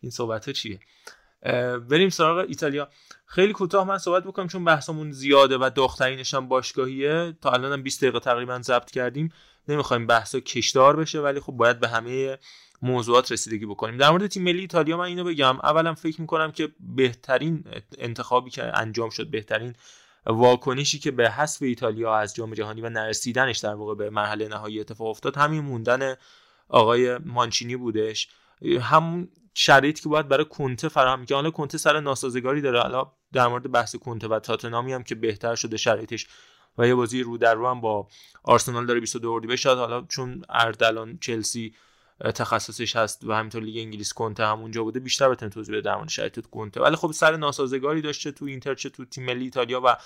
[0.00, 0.80] این صحبت چیه؟
[1.88, 2.88] بریم سراغ ایتالیا.
[3.26, 7.36] خیلی کوتاه من صحبت بکنم چون بحثمون زیاده و داغترینش هم باشگاهیه.
[7.40, 9.32] تا الان هم 20 دقیقه تقریبا ضبط کردیم.
[9.68, 12.38] نمی‌خوایم بحثا کشدار بشه ولی خب باید به همه
[12.82, 13.96] موضوعات رسیدگی بکنیم.
[13.96, 15.56] در مورد تیم ملی ایتالیا من اینو بگم.
[15.60, 17.64] اولا فکر می‌کنم که بهترین
[17.98, 19.74] انتخابی که انجام شد بهترین
[20.26, 24.80] واکنشی که به حذف ایتالیا از جام جهانی و نرسیدنش در واقع به مرحله نهایی
[24.80, 26.14] اتفاق افتاد همین موندن
[26.68, 28.28] آقای مانچینی بودش.
[28.80, 32.80] همون شرایطی که باید برای کنته فراهم که حالا کنته سر ناسازگاری داره.
[32.80, 36.26] حالا در مورد بحث کنته و تاتنامی هم که بهتر شده شرایطش
[36.78, 38.08] و یه بازی رو در رو هم با
[38.44, 39.66] آرسنال داره 22 اردیبهشت.
[39.66, 41.74] حالا چون اردلان چلسی
[42.34, 46.08] تخصصش هست و همینطور لیگ انگلیس کنته همونجا بوده بیشتر بتونه توضیح بده در مورد
[46.08, 46.80] شرایط کنته.
[46.80, 49.96] ولی خب سر ناسازگاری داشته تو اینتر چه تو تیم ملی ایتالیا و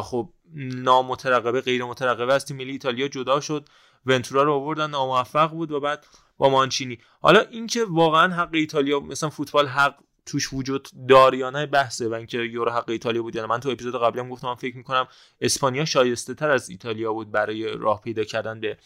[0.00, 3.68] خب نامترقبه غیر مترقبه از تیم ملی ایتالیا جدا شد.
[4.06, 6.06] ونتورا رو آوردن ناموفق بود و بعد
[6.38, 6.98] با مانچینی.
[7.20, 9.94] حالا اینکه واقعا حق ایتالیا مثلا فوتبال حق
[10.26, 13.70] توش وجود داره یا نه بحثه و اینکه یورو حق ایتالیا بود یا من تو
[13.70, 15.06] اپیزود قبلی هم گفتم من فکر می‌کنم
[15.40, 18.78] اسپانیا شایسته تر از ایتالیا بود برای راه پیدا کردن به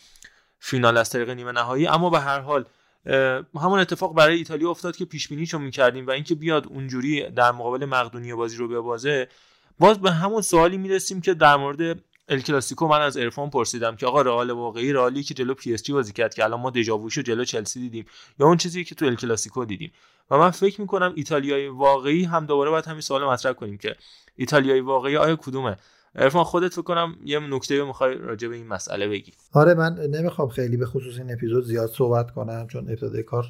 [0.59, 1.87] فینال از طریق نیمه نهایی.
[1.87, 2.64] اما به هر حال
[3.55, 7.85] همون اتفاق برای ایتالیا افتاد که پیش بینیشو می‌کردیم و اینکه بیاد اونجوری در مقابل
[7.85, 9.29] مقدونیه بازی رو ببازه
[9.79, 14.07] باز به همون سوالی می‌رسیم که در مورد ال کلاسیکو من از عرفان پرسیدم که
[14.07, 17.23] آقا رئال واقعی رئالی که جلو پی اس جی بازی کرد که الان ما دژاووشو
[17.23, 18.07] جلو چلسی دیدیم
[18.40, 19.92] یا اون چیزی که تو ال کلاسیکو دیدیم.
[20.31, 23.97] و من فکر می‌کنم ایتالیایی واقعی هم دوباره باید همین سوال مطرح کنیم که
[24.37, 25.77] ایتالیایی واقعی آیا کدومه؟
[26.21, 29.33] عرفان خودت فکر کنم یه نکته می‌خوای راجع به این مسئله بگی.
[29.52, 33.44] آره من نمی‌خوام خیلی به خصوص این اپیزود زیاد صحبت کنم چون ابتدای کار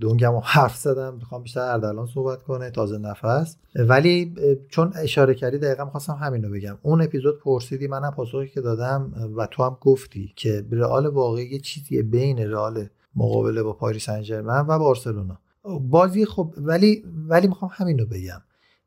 [0.00, 1.14] دنگم حرف زدم.
[1.14, 3.56] می‌خوام بیشتر اردلان صحبت کنه تازه نفس.
[3.74, 4.34] ولی
[4.68, 6.78] چون اشاره کردی دقیقا می‌خواستم همین رو بگم.
[6.82, 11.58] اون اپیزود پرسیدی منم پاسخی که دادم و تو هم گفتی که رئال واقعی یه
[11.58, 15.38] چیزی بین رئال مقابله با پاریس سن و بارسلونا.
[15.80, 18.42] بازی خب ولی ولی می‌خوام همین رو بگم.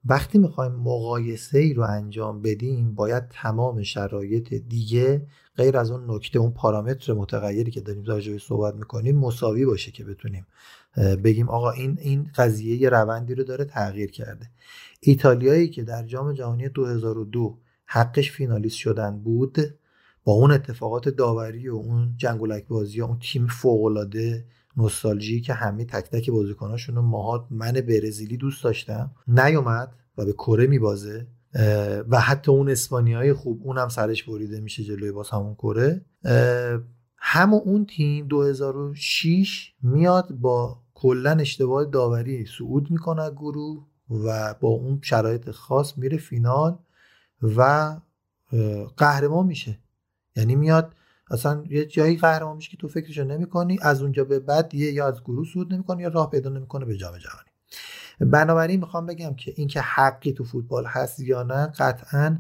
[0.06, 6.40] وقتی می‌خوایم مقایسه ای رو انجام بدیم باید تمام شرایط دیگه غیر از اون نکته
[6.40, 10.48] اون پارامتر متغیری که داریم راجع صحبت می‌کنیم مساوی باشه که بتونیم
[11.24, 14.50] بگیم آقا این این قضیه یه روندی رو داره تغییر کرده.
[15.02, 19.58] ایتالیایی که در جام جهانی 2002 حقش فینالیست شدن بود
[20.24, 24.46] با اون اتفاقات داوری و اون جنگولک بازی و اون تیم فوقالعاده
[24.78, 30.34] نوستالژی که همه تک تک بازیکناشون رو ماها من برزیلی دوست داشتم نیومد و به
[30.34, 31.28] کره میبازه
[32.10, 36.06] و حتی اون اسپانیایی خوب اونم سرش بریده میشه جلوی باز همون کره.
[37.18, 45.00] همون اون تیم 2006 میاد با کلا اشتباه داوری صعود می‌کنه گروه و با اون
[45.02, 46.78] شرایط خاص میره فینال
[47.42, 47.96] و
[48.98, 49.80] قهرمان میشه.
[50.36, 50.94] یعنی میاد
[51.32, 55.08] اصلا یه جایی قهرمان میشه که تو فکرشو نمی‌کنی از اونجا به بعد یه یا
[55.08, 57.50] از گروه صعود نمی‌کنی یا راه پیدا نمی‌کنه به جام جهانی.
[58.20, 62.40] بنابراین می‌خوام بگم که اینکه حقی تو فوتبال هست یا نه قطعا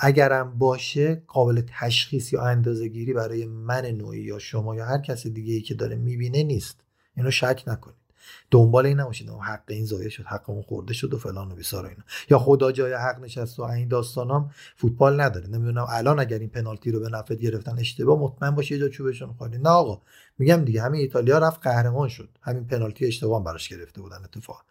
[0.00, 5.30] اگرم باشه قابل تشخیص یا اندازه گیری برای من نوعی یا شما یا هر کسی
[5.30, 6.80] دیگه ای که داره می‌بینه نیست.
[7.16, 8.01] اینو شک نکنید.
[8.50, 11.86] دنبال این نباشید حق این ضایع شد حق اون خورده شد و فلان و بیسار
[11.86, 12.02] اینا.
[12.30, 15.46] یا خدا جای حق نشست و این داستانام فوتبال نداره.
[15.46, 19.32] نمی‌دونم الان اگر این پنالتی رو به نفع گرفتن اشتباه مطمئن باشه یه جا چوبشون
[19.38, 19.58] خالی.
[19.58, 20.02] نه آقا
[20.38, 22.28] میگم دیگه همین ایتالیا رفت قهرمان شد.
[22.42, 24.64] همین پنالتی اشتباه براش گرفته بودن اتفاق.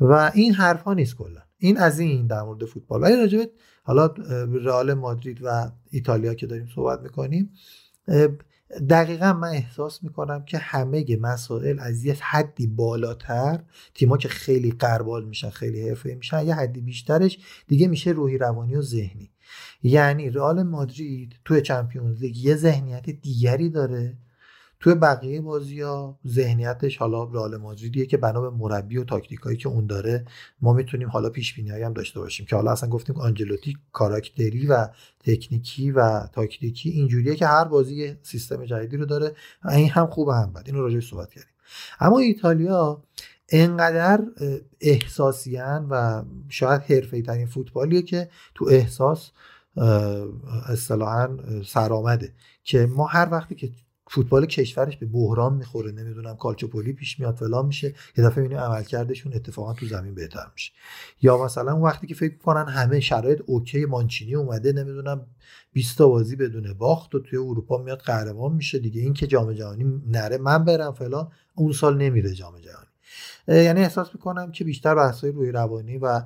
[0.00, 1.40] و این حرفا نیست کلا.
[1.58, 3.02] این از این در مورد فوتبال.
[3.02, 3.44] ولی راجع
[3.82, 4.06] حالا
[4.64, 7.50] رئال مادرید و ایتالیا که داریم صحبت می‌کنیم
[8.90, 13.60] دقیقا من احساس می‌کنم که همه مسائل از یه حدی بالاتر
[13.94, 18.76] تیما که خیلی قربال میشن خیلی حرفه میشن یه حدی بیشترش دیگه میشه روحی روانی
[18.76, 19.30] و ذهنی.
[19.82, 24.16] یعنی رئال مادرید توی چمپیونز لیگ یه ذهنیت دیگری داره.
[24.80, 29.68] توی بقیه بازی ها ذهنیتش حالا رئال مادریدیه که بنا به مربی و تاکتیکایی که
[29.68, 30.24] اون داره
[30.60, 34.88] ما می‌تونیم حالا پیش بینی هم داشته باشیم که حالا اصلا گفتیم آنجلوتی کاراکتری و
[35.24, 39.34] تکنیکی و تاکتیکی اینجوریه که هر بازی سیستم جدیدی رو داره
[39.68, 40.62] این هم خوبه هم بد.
[40.66, 41.52] اینو راجعش صحبت کردیم.
[42.00, 43.02] اما ایتالیا
[43.48, 44.24] انقدر
[44.80, 49.30] احساسیان و شاید حرفه‌ای ترین فوتبالیه که تو احساس
[50.68, 51.28] اصطلاحا
[51.66, 52.32] سرآمده
[52.64, 53.70] که ما هر وقتی که
[54.10, 59.34] فوتبال کشورش به بحران می‌خوره نمی‌دونم کالچوپولی پیش میاد فلان میشه یه دفعه می‌بینیم عملکردشون
[59.34, 60.72] اتفاقا تو زمین بهتر میشه.
[61.22, 65.26] یا مثلا اون وقتی که فکر کنن همه شرایط اوکی مانچینی اومده نمی‌دونم
[65.72, 69.52] 20 تا بازی بدون باخت و توی اروپا میاد قهرمان میشه دیگه این که جام
[69.52, 72.87] جهانی نره من برم فلان اون سال نمیره جام جهانی.
[73.48, 76.22] یعنی احساس می‌کنم که بیشتر بحث‌های روی روانی و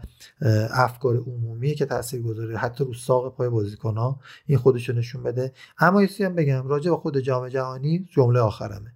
[0.71, 5.53] افکار عمومی که تاثیر گذاره حتی رو ساق پای بازیکن‌ها این خودش نشون بده.
[5.79, 8.93] اما یه هم بگم راجع به خود جام جهانی جمله آخرمه.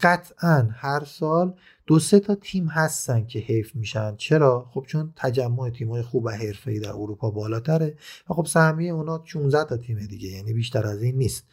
[0.00, 1.54] قطعا هر سال
[1.86, 4.16] دو سه تا تیم هستن که حیف میشن.
[4.16, 7.96] چرا؟ خب چون تجمع تیم‌های خوب و حرفه‌ای در اروپا بالاتره
[8.30, 11.44] و خب سهمیه اونا 16 تا تیم دیگه یعنی بیشتر از این نیست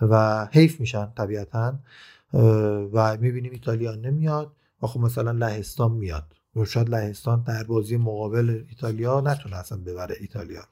[0.00, 1.78] و حیف میشن طبیعتا.
[2.92, 4.52] و می‌بینیم ایتالیا نمیاد.
[4.82, 6.34] و خب مثلا لهستان میاد.
[6.56, 10.62] و شاید لهستان در بازی مقابل ایتالیا نتونه اصلا ببره ایتالیا.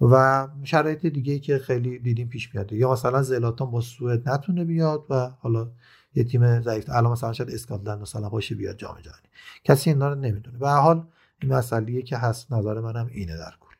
[0.00, 2.72] و شرایط دیگه که خیلی دیدیم پیش میاد.
[2.72, 5.70] یا مثلا زلاتان با سوئد نتونه بیاد و حالا
[6.14, 6.90] یه تیم ضعیف.
[6.90, 9.28] الان مثلا شاید اسکاتلند مثلا باشه بیاد جام جهانی.
[9.64, 10.58] کسی اینا رو نمی‌دونه.
[10.58, 11.06] به حال
[11.42, 13.74] این مسئله که هست نظر منم اینه در کل.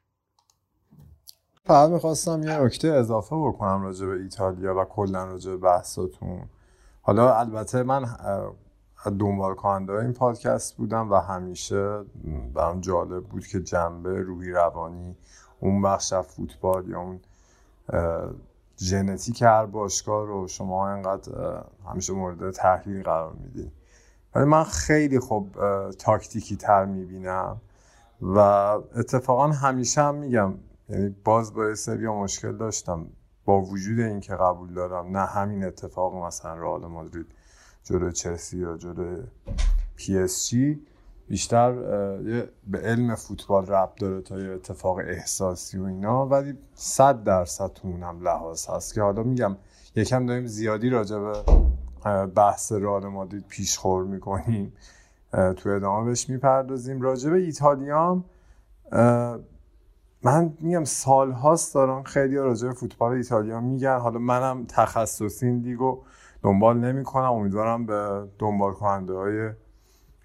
[1.65, 6.49] فقط می‌خواستم یه نکته اضافه بکنم راجع به ایتالیا و کلا راجع به بحثاتون
[7.03, 8.05] حالا البته من
[9.11, 12.05] دنبال کننده این پادکست بودم و همیشه
[12.55, 15.17] برام جالب بود که جنبه روحی روانی
[15.61, 17.21] اون بخش فوتبال یا اون
[18.79, 23.71] ژنتیک هر باشگاه رو شما انقدر همیشه مورد تحلیل قرار میدین.
[24.35, 25.57] ولی من خیلی خوب
[25.91, 27.61] تاکتیکی تر می‌بینم
[28.23, 30.55] و اتفاقا همیشه هم میگم
[30.89, 33.07] یعنی باز با سری مشکل داشتم.
[33.45, 37.27] با وجود اینکه قبول دارم نه همین اتفاق مثلا رئال مادرید
[37.85, 39.23] جلو چلسی یا جلو
[39.97, 40.81] پی اس جی
[41.29, 41.73] بیشتر
[42.67, 47.89] به علم فوتبال ربط داره تا یه اتفاق احساسی و اینا ولی صد درصد تو
[47.89, 49.57] اونم لحاظ هست که حالا میگم
[49.97, 51.33] یکم داریم زیادی راجع به
[52.27, 54.73] بحث رئال مادرید پیشخور می‌کنیم.
[55.33, 57.01] تو ادامه بهش می‌پردازیم.
[57.01, 58.25] راجع به ایتالیام
[60.23, 63.99] من میگم سال هاست دارم خیلی راجع به فوتبال ایتالیا میگن.
[63.99, 66.03] حالا منم تخصصی این لیگو
[66.45, 69.51] دنبال نمی کنم امیدوارم به دنبال کننده های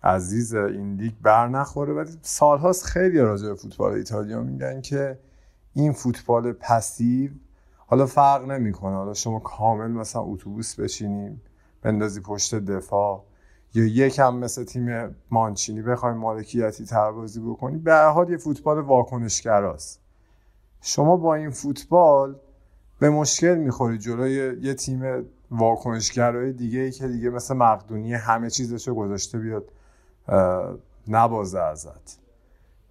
[0.03, 1.93] عزیز این لیگ بر نخوره.
[1.93, 5.19] ولی سالهاست خیلی راجع به فوتبال ایتالیا میگن که
[5.73, 7.32] این فوتبال پسیو
[7.77, 8.95] حالا فرق نمی‌کنه.
[8.95, 11.41] حالا شما کامل مثلا اتوبوس بشینیم
[11.82, 13.23] بندازی پشت دفاع
[13.73, 17.77] یا یکم مثل تیم مانچینی بخوایم مالکیتی تر بازی بکنی.
[17.77, 20.01] به حال یه فوتبال واکنشگراست.
[20.82, 22.36] شما با این فوتبال
[22.99, 28.93] به مشکل می‌خوری جلوی یه تیم واکنشگرای دیگه ای که دیگه مثل مقدونی همه چیزشو
[28.93, 29.71] گذاشته بیاد
[31.07, 32.19] نبازه ازت.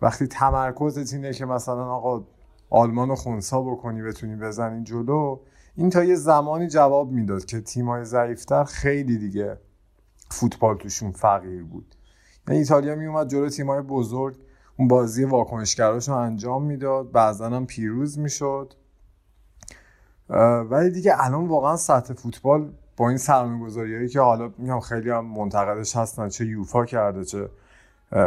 [0.03, 2.25] وقتی تمرکزت اینه که مثلا آقا
[2.71, 5.39] آلمان رو خونسا بکنی بتونی بزنی جلو
[5.77, 9.59] این تا یه زمانی جواب می‌داد که تیمای ضعیفتر خیلی دیگه
[10.31, 11.95] فوتبال توشون فقیر بود.
[12.49, 14.37] یعنی ایتالیا می اومد جلو تیمای بزرگ
[14.79, 18.75] اون بازی واکنشگراشو انجام می‌داد بعضا هم پیروز می‌شد.
[20.71, 25.27] ولی دیگه الان واقعا سطح فوتبال با این سرمایه هایی که حالا میگم خیلی هم
[25.27, 27.49] منتقدش هستن چه یوفا کرده چه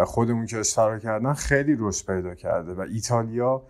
[0.06, 3.62] خودمون که اشتراک کردن خیلی رشد پیدا کرده و ایتالیا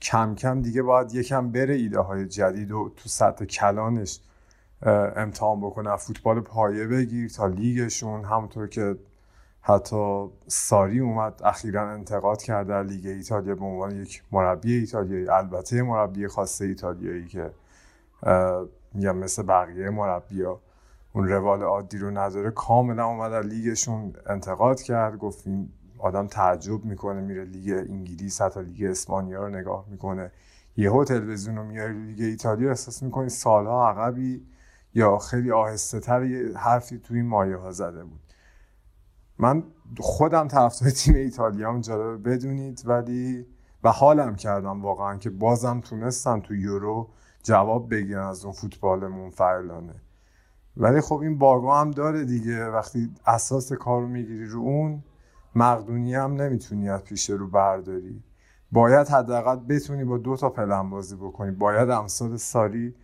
[0.00, 4.20] کم کم دیگه باید یکم بره ایده های جدید و تو سطح کلانش
[5.16, 8.24] امتحان بکنه فوتبال پایه بگیر تا لیگشون.
[8.24, 8.96] همونطور که
[9.60, 15.28] حتی ساری اومد اخیرا انتقاد کرده در لیگ ایتالیا به عنوان یک مربی ایتالیایی.
[15.28, 17.50] البته مربی خاصه ایتالیایی که
[18.94, 20.60] میگم مثل بقیه مربیا
[21.12, 22.50] اون روال عادی رو نداره.
[22.50, 25.18] کاملا اومد از لیگشون انتقاد کرد.
[25.18, 30.32] گفت این آدم تعجب می‌کنه میره لیگ انگلیس حتی لیگ اسپانیا رو نگاه می‌کنه.
[30.76, 34.46] یهو تلویزیون رو میاره لیگ ایتالیا احساس می‌کنی سالها عقبی
[34.94, 38.20] یا خیلی آهسته تر یه حرفی توی این مایه ها زده بود.
[39.38, 39.62] من
[39.98, 43.46] خودم طرفدار تیم ایتالیا هم جالبه بدونید ولی
[43.84, 47.08] و حالم کردم واقعا که بازم تونستم تو یورو
[47.48, 49.94] جواب بگیرن از اون فوتبال منفعلانه
[50.76, 52.66] ولی خب این بارگاه هم داره دیگه.
[52.66, 55.04] وقتی اساس کار می‌گیری رو اون
[55.54, 58.22] مقدونی هم نمی‌تونی از پیش رو برداری.
[58.72, 61.50] باید حداقل بتونی با دو تا پلن بازی بکنی.
[61.50, 62.94] باید امثال ساری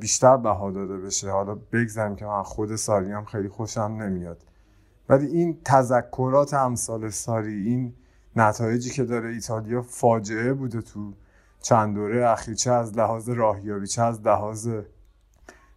[0.00, 1.30] بیشتر بها داده بشه.
[1.30, 4.44] حالا بگذاریم که من خود ساری هم خیلی خوشم نمیاد.
[5.08, 7.94] ولی این تذکرات امثال ساری این
[8.36, 11.12] نتایجی که داره ایتالیا فاجعه بوده تو
[11.62, 14.68] چند دوره اخیر چه از لحاظ راهیابی چه از لحاظ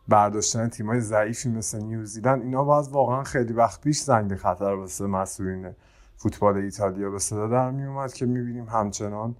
[0.07, 5.71] برداشتن تیمای ضعیفی مثل نیوزیلند اینا باز واقعا خیلی وقت پیش زنگ خطر واسه مسئولین
[6.15, 9.35] فوتبال ایتالیا به صدا در می اومد که می‌بینیم همچنان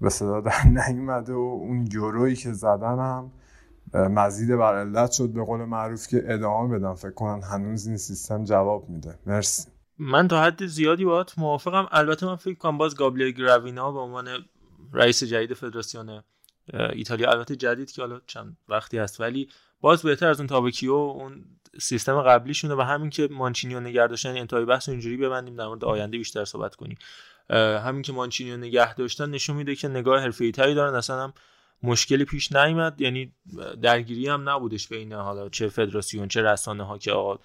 [0.00, 3.30] به صدا در نیومده و اون یورویی که زدن هم
[3.94, 8.44] مزید بر علت شد به قول معروف که ادامه بدم فکر کنم هنوز این سیستم
[8.44, 9.18] جواب میده.
[9.26, 9.68] مرسی.
[9.98, 11.86] من تا حد زیادی باهات موافقم.
[11.90, 14.26] البته من فکر کنم باز گابریل گراوینا به عنوان
[14.92, 16.22] رئیس جدید فدراسیون
[16.72, 17.30] ایتالیا.
[17.30, 19.48] البته جدید که حالا چند وقتی هست ولی
[19.80, 21.44] باز بهتر از اون تابکیو اون
[21.80, 25.84] سیستم قبلیشونه و همین که مانچینیو نگه داشتن یعنی انتهای بحث اینجوری ببندیم در مورد
[25.84, 26.98] آینده بیشتر صحبت کنیم.
[27.50, 30.94] همین که مانچینیو نگه داشتن نشون میده که نگاه حرفه‌ای دارن.
[30.94, 31.34] اصلا هم
[31.82, 33.32] مشکلی پیش نیامد یعنی
[33.82, 37.38] درگیری هم نبودش بین حالا چه فدراسیون چه رسانه ها که آقا.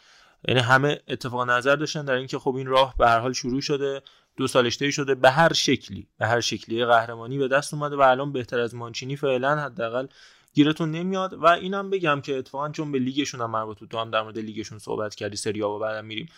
[0.47, 4.02] یعنی همه اتفاق نظر داشتن در اینکه خب این راه به هر حال شروع شده.
[4.39, 6.86] دو سالش شده به هر شکلی به هر شکلی.
[6.86, 10.08] قهرمانی به دست اومده و الان بهتر از مانچینی فعلا حداقل
[10.54, 11.34] گیرتون نمیاد.
[11.34, 14.80] و اینم بگم که اتفاقا چون به لیگشون هم مربوط تو هم در مورد لیگشون
[14.80, 16.30] صحبت کردی سری و بعدم میریم.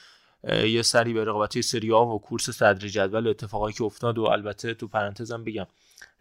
[0.53, 4.87] یه سری به رقابت سری و کورس صدر جدول اتفاقایی که افتاد و البته تو
[4.87, 5.67] پرانتزم بگم.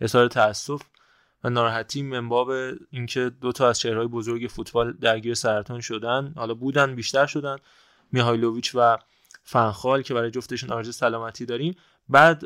[0.01, 0.83] اظهار تاسف
[1.45, 2.51] و ناراحتی منباب
[2.90, 6.33] اینکه دو تا از چهرهای بزرگ فوتبال درگیر سرطان شدن.
[6.37, 7.57] حالا بودن بیشتر شدن.
[8.12, 8.99] میهایلوویچ و
[9.51, 11.75] فنخال که برای جفتشون آرزو سلامتی داریم.
[12.09, 12.45] بعد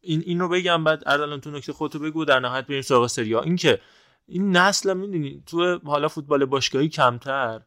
[0.00, 3.42] این این رو بگم بعد اردلان تو نکته خودتو بگو در نهایت بریم سراغ سریا
[3.42, 3.80] اینکه
[4.26, 7.60] این نسل می‌دونی تو حالا فوتبال باشگاهی کمتر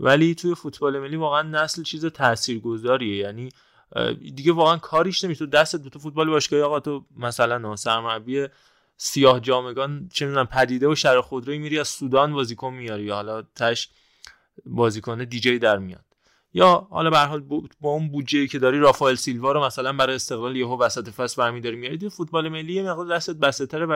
[0.00, 3.16] ولی توی فوتبال ملی واقعا نسل چیز تاثیرگذاریه.
[3.16, 3.48] یعنی
[4.34, 5.38] دیگه واقعا کاریش نمیشه.
[5.38, 8.46] تو دست دو تا فوتبال باشگاهی آقا تو مثلا سرمربی
[8.96, 13.42] سیاه جامگان چه می‌دونم پدیده و شر خودروی میری از سودان بازیکن میاری یا حالا
[13.42, 13.88] تش
[14.66, 16.11] بازیکن دیجی در میاد
[16.54, 17.40] یا حالا به حال
[17.80, 21.76] با اون بودجه که داری رافائل سیلوا رو مثلا برای استقلال یهو وسط فصل برمیداری
[21.76, 23.86] میاری فوتبال ملی یه مقدار دستت بسته و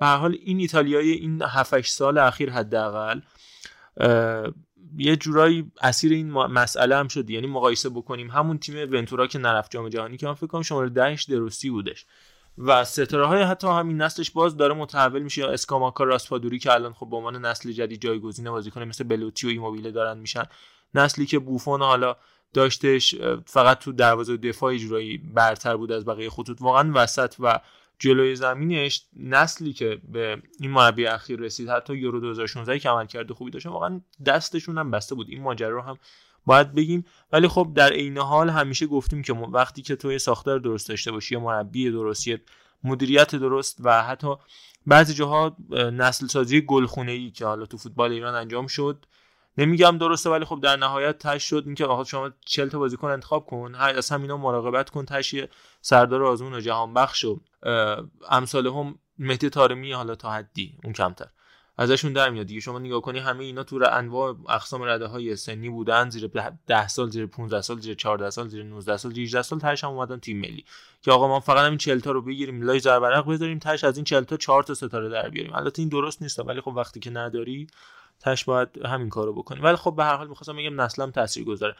[0.00, 3.20] به هر حال این ایتالیای این 7 سال اخیر حداقل
[4.96, 7.30] یه جورایی اسیر این مسئله هم شد.
[7.30, 10.88] یعنی مقایسه بکنیم همون تیم ونتورا که نرفت جام جهانی که من فکر کنم شماره
[10.88, 12.06] 10 دروسی بودش.
[12.58, 15.40] و ستاره های حتی همین نسلش باز داره متحول میشه.
[15.40, 19.50] یا اسکاماکا راسپادوری که الان خب به عنوان نسل جدید جایگزین بازیکن مثل بلوتی و
[19.50, 20.44] ایموبیله دارن میشن.
[20.94, 22.16] نسلی که بوفون حالا
[22.54, 23.14] داشتش
[23.46, 26.62] فقط تو دروازه دفاعی جورایی برتر بود از بقیه خطوط.
[26.62, 27.60] واقعا وسط و
[27.98, 33.34] جلوی زمینش نسلی که به این مربی اخیر رسید حتی یورو 2016 که عمل کرده
[33.34, 35.28] خوبی داشت واقعا دستشون هم بسته بود.
[35.28, 35.98] این ماجرا رو هم
[36.46, 37.04] باید بگیم.
[37.32, 41.34] ولی خب در عین حال همیشه گفتیم که وقتی که توی ساختار درست داشته باشی
[41.34, 42.28] یا مربی درست
[42.84, 44.34] مدیریت درست و حتی
[44.86, 49.06] بعضی جاها نسل سازی گلخونه ای که حالا تو فوتبال ایران انجام شد
[49.58, 53.46] نمیگم درسته ولی خب در نهایت تش شد اینکه آقا شما 40 تا بازیکن انتخاب
[53.46, 55.34] کن از همینا مراقبت کن تش
[55.80, 57.40] سردار آزمون و جهان بخش و
[58.30, 61.26] امثال هم مهدی تارمی حالا تا حدی اون کمتر.
[61.80, 62.60] ازشون در میاد دیگه.
[62.60, 66.30] شما نگاه کنی همه اینا تو انواع اقسام رده های سنی بودن زیر
[66.66, 69.84] 10 سال زیر 15 سال زیر 14 سال زیر 19 سال زیر 18 سال تاش
[69.84, 70.64] هم اومدن تیم ملی.
[71.02, 74.04] که آقا ما فقط همین 40 تا رو بگیریم لای زربرق بذاریم تاش از این
[74.04, 75.54] 40 تا 4 تا ستاره در بیاریم.
[75.54, 77.66] البته این درست نیست ولی خب وقتی که نداری
[78.20, 79.64] تاش باید همین کارو بکنیم.
[79.64, 81.74] ولی خب به هر حال می‌خواستم بگم نسلم تاثیرگذاره.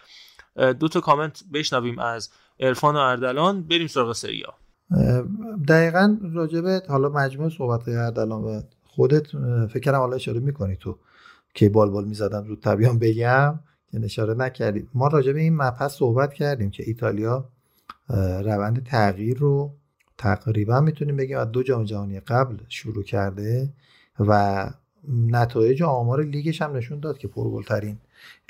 [0.81, 3.63] دو تا کامنت بشنویم از عرفان و اردلان.
[3.63, 4.55] بریم سراغ سریا
[5.69, 9.27] دقیقا راجبه حالا مجموع صحبت اردلان و خودت
[9.67, 10.99] فکر کنم حالا اشاره می‌کنی تو
[11.55, 13.61] که بال بال می‌زدم رو طبیعان بگم
[13.93, 14.89] که اشاره نکردی.
[14.95, 17.49] ما راجع به این مبحث صحبت کردیم که ایتالیا
[18.45, 19.75] روند تغییر رو
[20.19, 23.73] تقریبا می‌تونیم بگیم از دو جام جهانی قبل شروع کرده
[24.21, 24.71] و
[25.09, 27.99] نتایج آمار لیگش هم نشون داد که پرگلترین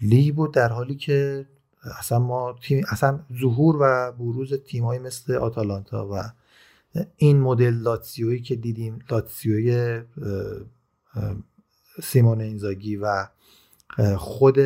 [0.03, 1.47] لیگ بود در حالی که
[1.99, 6.23] اصلا ما تیم اصلا ظهور و بروز تیمایی مثل آتالانتا و
[7.17, 10.01] این مدل لاتسیویی که دیدیم لاتسیوی
[12.03, 13.27] سیمون اینزاگی و
[14.17, 14.59] خود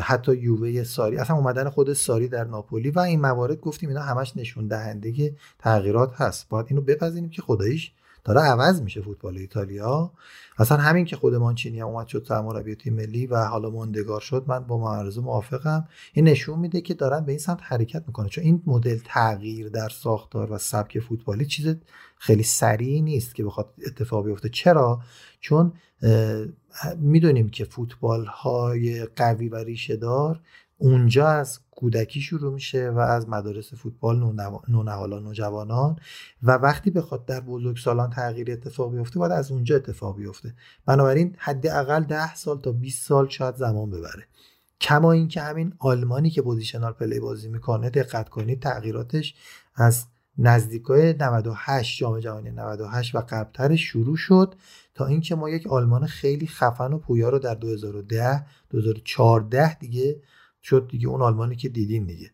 [0.00, 4.36] حتی یووه ساری اصلا اومدن خود ساری در ناپولی و این موارد گفتیم اینا همش
[4.36, 6.48] نشون دهنده تغییرات هست.
[6.48, 7.92] باید اینو بپذیریم که خداییش
[8.24, 10.12] داره عوض میشه فوتبال ایتالیا.
[10.58, 12.26] اصلا همین که خود مانچینی هم اومد شد
[12.78, 15.88] تیم ملی و حالا موندگار شد من با معرضه موافقم.
[16.12, 19.88] این نشون میده که دارن به این سمت حرکت می‌کنه چون این مدل تغییر در
[19.88, 21.76] ساختار و سبک فوتبالی چیز
[22.18, 24.48] خیلی سریع نیست که بخواد اتفاق بیفته.
[24.48, 25.00] چرا؟
[25.40, 25.72] چون
[26.96, 30.40] می‌دونیم که فوتبال های قوی و ریشه دار
[30.82, 34.34] اونجا از کودکی شروع میشه و از مدارس فوتبال
[34.68, 35.98] نونهالان و جوانان
[36.42, 40.54] و وقتی بخواد در بزرگسالان تغییر اتفاق بیفته باید از اونجا اتفاق بیفته.
[40.86, 44.26] بنابراین حداقل 10 سال تا 20 سال شاید زمان ببره.
[44.80, 49.34] کما اینکه همین آلمانی که positional play بازی می‌کنه دقت کنید تغییراتش
[49.74, 50.06] از
[50.38, 54.54] نزدیکای 98 جام جهانی 98 و قبلتر شروع شد
[54.94, 60.20] تا اینکه ما یک آلمان خیلی خفن و پویا رو در 2010 2014 دیگه
[60.62, 61.08] شد دیگه.
[61.08, 62.30] اون آلمانی که دیدین دیگه.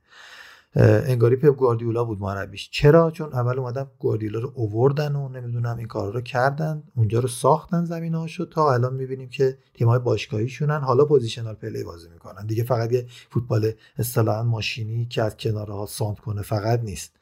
[0.77, 5.87] انگاری پپ گواردیولا بود مربیش چرا؟ چون اول اومدن گواردیولا رو اووردن و نمی‌دونم این
[5.87, 6.83] کارا رو کردن.
[6.97, 10.79] اونجا رو ساختن زمین هاشو تا الان می‌بینیم که تیم‌های باشگاهیشونن.
[10.79, 12.47] حالا positional play بازی می‌کنن.
[12.47, 17.18] دیگه فقط یه فوتبال اصطلاحا ماشینی که از کنارها سانتر کنه فقط نیست.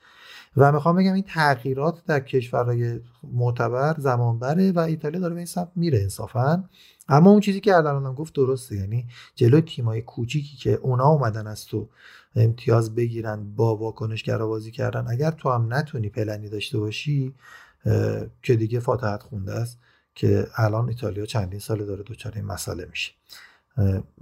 [0.57, 3.01] و می‌خوام بگم این تغییرات در کشورهای
[3.33, 6.65] معتبر زمان بره و ایتالیا داره به این سمت میره انصافا.
[7.09, 11.67] اما اون چیزی که اردلانم گفت درسته یعنی جلوی تیمای کوچیکی که اونا اومدن از
[11.67, 11.89] تو
[12.37, 17.35] امتیاز بگیرن با واکنشگرا بازی کردن اگر تو هم نتونی پلنی داشته باشی
[18.43, 19.79] که دیگه فاتحت خونده است
[20.15, 23.13] که الان ایتالیا چندین ساله داره دچار این مسئله میشه.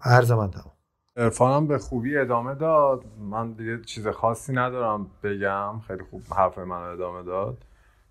[0.02, 0.73] عرض من تمام.
[1.16, 3.04] ارفانم به خوبی ادامه داد.
[3.18, 5.80] من دیگه چیز خاصی ندارم بگم.
[5.86, 7.64] خیلی خوب حرف من ادامه داد.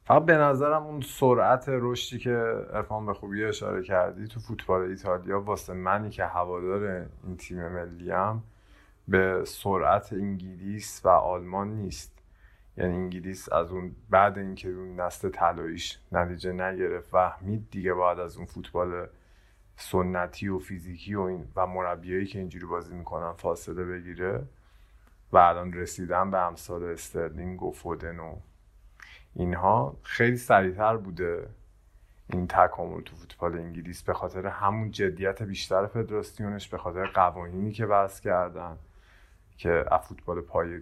[0.05, 5.41] فقط به نظرم اون سرعت رشدی که ارفان به خوبی اشاره کردی تو فوتبال ایتالیا
[5.41, 8.43] واسه منی که هوادار این تیم ملیم
[9.07, 12.19] به سرعت انگلیس و آلمان نیست.
[12.77, 18.37] یعنی انگلیس از اون بعد اینکه اون نسل طلاییش نتیجه نگرفت فهمید دیگه باید از
[18.37, 19.07] اون فوتبال
[19.75, 24.43] سنتی و فیزیکی و این و مربیایی که اینجوری بازی می‌کنن فاصله بگیره
[25.31, 28.35] و الان رسیدن به امثال استرلینگ و فودن و
[29.35, 31.49] اینها خیلی سریعتر بوده
[32.29, 37.85] این تکامل تو فوتبال انگلیس به خاطر همون جدیت بیشتر فدراسیونش به خاطر قوانینی که
[37.85, 38.77] بحث کردن
[39.57, 40.81] که فوتبال پای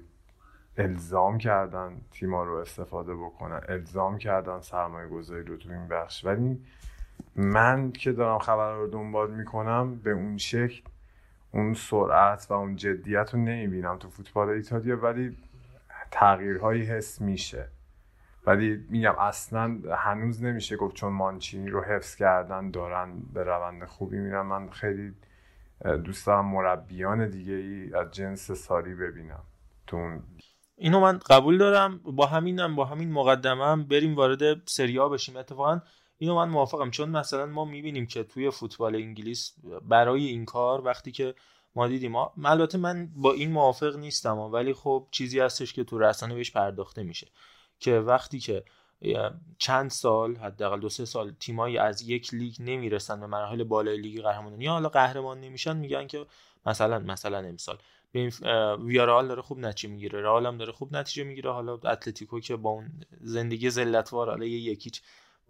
[0.77, 6.25] الزام کردن تیما رو استفاده بکنن الزام کردن سرمایه گذاری رو تو این بخش.
[6.25, 6.61] ولی
[7.35, 10.81] من که دارم خبر رو دنبال می‌کنم به اون شکل
[11.53, 15.37] اون سرعت و اون جدیت رو نمی‌بینم تو فوتبال ایتالیا ولی
[16.11, 17.67] تغییرهایی حس میشه.
[18.45, 24.17] ولی میگم اصلا هنوز نمیشه گفت چون مانچینی رو حفظ کردن دارن به روند خوبی
[24.17, 24.41] میرن.
[24.41, 25.13] من خیلی
[26.03, 29.43] دوست دارم مربیان دیگه ای از جنس ساری ببینم
[29.87, 30.19] تو
[30.75, 31.97] اینو من قبول دارم.
[31.97, 35.37] با همینم با همین مقدمه هم بریم وارد سریا بشیم.
[35.37, 35.81] اتفاقا
[36.21, 36.91] اینو من موافقم.
[36.91, 41.35] چون مثلا ما می‌بینیم که توی فوتبال انگلیس برای این کار وقتی که
[41.75, 42.15] ما دیدیم
[42.45, 47.03] البته من با این موافق نیستم ولی خب چیزی هستش که تو رسانه بهش پرداخته
[47.03, 47.27] میشه
[47.79, 48.63] که وقتی که
[49.57, 54.21] چند سال حداقل دو سه سال تیمایی از یک لیگ نمی‌رسن به مراحل بالای لیگ
[54.21, 56.25] قهرمانان یا حالا قهرمان نمیشن میگن که
[56.65, 57.77] مثلا مثلا امسال.
[58.85, 62.91] ویارال داره خوب نتیجه می‌گیره رئال داره خوب نتیجه می‌گیره حالا اتلتیکو که با اون
[63.21, 65.01] زندگی ذلتوار حالا یکیچ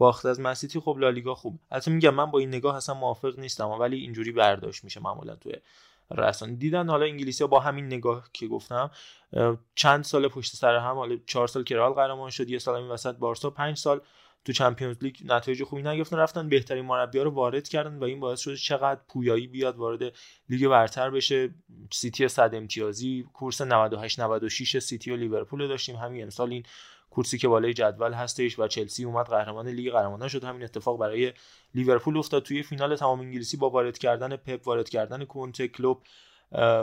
[0.02, 1.60] باخت از من سیتی خب لالیگا خوب.
[1.72, 5.54] البته میگم من با این نگاه اصلا موافق نیستم ولی اینجوری برداشت میشه معمولا توی
[6.12, 6.56] رسانه.
[6.56, 8.92] دیدن حالا انگلیسی ها با همین نگاه که گفتم
[9.76, 12.88] چند سال پشت سر هم حالا چهار سال که رئال قهرمان شد یه سال این
[12.88, 14.02] وسط بارسا پنج سال
[14.46, 18.40] تو Champions League نتایج خوبی نگرفتن رفتن بهترین مربی رو وارد کردن و این باعث
[18.40, 20.14] شد چقدر پویایی بیاد وارد
[20.50, 21.50] لیگ برتر بشه.
[21.92, 26.64] سیتی 100 امتیازی کورس 98 96 سیتی و لیورپول داشتیم همین امسال این
[27.12, 30.44] کورسی که بالای جدول هستش و چلسی اومد قهرمان لیگ قهرمانان شد.
[30.44, 31.34] همین اتفاق برای
[31.76, 32.44] لیورپول افتاد.
[32.44, 36.02] توی فینال تمام انگلیسی با وارد کردن پپ وارد کردن کونته کلوپ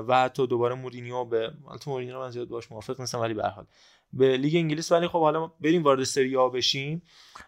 [0.09, 3.67] و حتی دوباره مورینیو به البته مورینیو من زیاد باش موافق نیستم ولی به حال.
[4.13, 7.03] به لیگ انگلیس ولی خب حالا بریم وارد سری آ بشیم.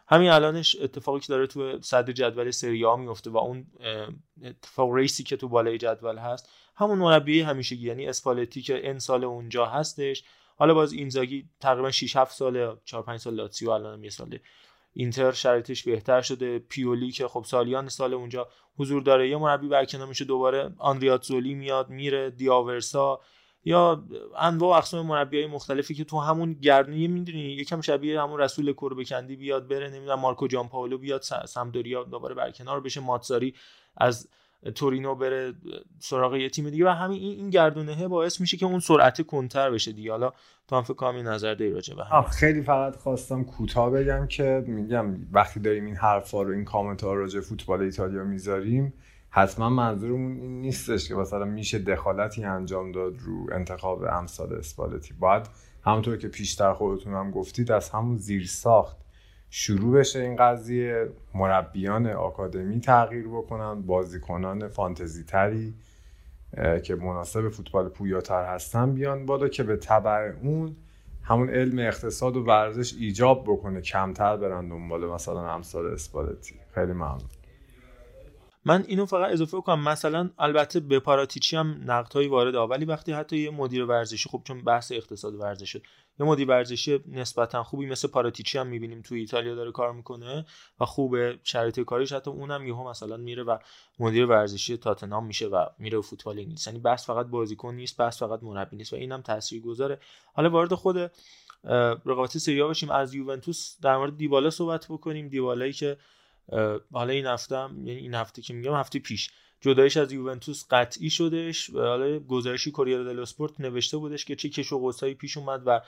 [0.08, 3.66] همین الانش اتفاقی که داره تو صدر جدول سری آ میفته و اون
[4.44, 8.98] اتفاق race ی که تو بالای جدول هست همون مربی همیشگی یعنی اسپالتی که این
[8.98, 10.24] سال اونجا هستش.
[10.60, 14.40] حالا باز اینزاگی تقریبا 6 7 سال 4 5 سال لاتزیو الان یه ساله.
[14.92, 16.58] اینتر شرایطش بهتر شده.
[16.58, 18.48] پیولی که خب سالیان سال اونجا
[18.78, 19.28] حضور داره.
[19.28, 23.20] یه مربی برکنار میشه دوباره آندریاتزولی میاد میره دیاورسا
[23.64, 24.04] یا
[24.38, 29.36] انواع اقسام مربی های مختلفی که تو همون گردنی می‌دونی یکم شبیه همون رسول بکندی
[29.36, 29.90] بیاد بره.
[29.90, 33.00] نمی‌دونم مارکو جان پاولو بیاد سمدوریا دوباره برکنار بشه.
[33.00, 33.54] ماتساری
[33.96, 34.28] از
[34.74, 35.52] تورینو بره
[35.98, 39.70] سراغ یه تیم دیگه و همین این این گردونه باعث میشه که اون سرعت کنتر
[39.70, 40.10] بشه دیگه.
[40.10, 40.32] حالا
[40.68, 45.60] تو هم فکر نظر داری راجع به خیلی فقط خواستم کوتاه بگم که میگم وقتی
[45.60, 48.92] داریم این حرفا رو این کامنت ها راجع فوتبال ایتالیا می‌ذاریم
[49.30, 55.14] حتما منظورمون این نیستش که مثلا میشه دخالتی انجام داد رو انتخاب امثال اسپالتی.
[55.14, 55.46] باید
[55.84, 58.96] همونطور که پیشتر خودتون هم گفتید از همون زیر ساخت
[59.50, 65.74] شروع بشه این قضیه مربیان آکادمی تغییر بکنن بازیکنان فانتزی تری
[66.82, 70.76] که مناسب فوتبال پویاتر هستن بیان بالا که به تبع اون
[71.22, 76.54] همون علم اقتصاد و ورزش ایجاب بکنه کمتر برن دنبال مثلا امثال اسپالتی.
[76.74, 77.39] خیلی ممنون.
[78.64, 83.38] من اینو فقط اضافه کنم مثلا البته به پاراتیچی هم نقدهایی وارد ولی وقتی حتی
[83.38, 85.82] یه مدیر ورزشی خب چون بحث اقتصاد ورزش شد
[86.20, 90.46] یه مدیر ورزشی نسبتا خوبی مثل پاراتیچی هم می‌بینیم توی ایتالیا داره کار می‌کنه
[90.80, 93.58] و خوبه شرایط کاریش حتی اونم یهو مثلا میره و
[93.98, 96.66] مدیر ورزشی تاتنام میشه و میره فوتبال انگلیس.
[96.66, 100.00] یعنی بحث فقط بازیکن نیست بحث فقط مربی نیست و اینم تاثیرگذاره.
[100.34, 101.10] حالا وارد خود
[102.06, 102.90] رقابت سری باشیم.
[102.90, 105.28] از یوونتوس در مورد دیبالا صحبت بکنیم.
[105.28, 105.96] دیبالایی که
[106.92, 109.30] حالا این هفته یعنی این هفته که میگم هفته پیش.
[109.60, 114.72] جدایش از یوونتوس قطعی شدش حالا گزارشی کوریر دل اسپورت نوشته بودش که چه کش
[114.72, 115.80] و قوسایی پیش اومد و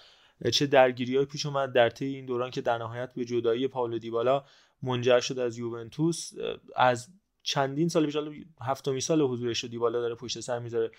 [0.50, 4.44] چه درگیری پیش اومد در طی این دوران که در نهایت به جدایی پاولو دیبالا
[4.82, 6.32] منجر شد از یوونتوس.
[6.76, 7.08] از
[7.42, 8.16] چندین سال پیش
[8.60, 10.90] هفتمین سال حضورش دیبالا داره پشت سر می‌ذاره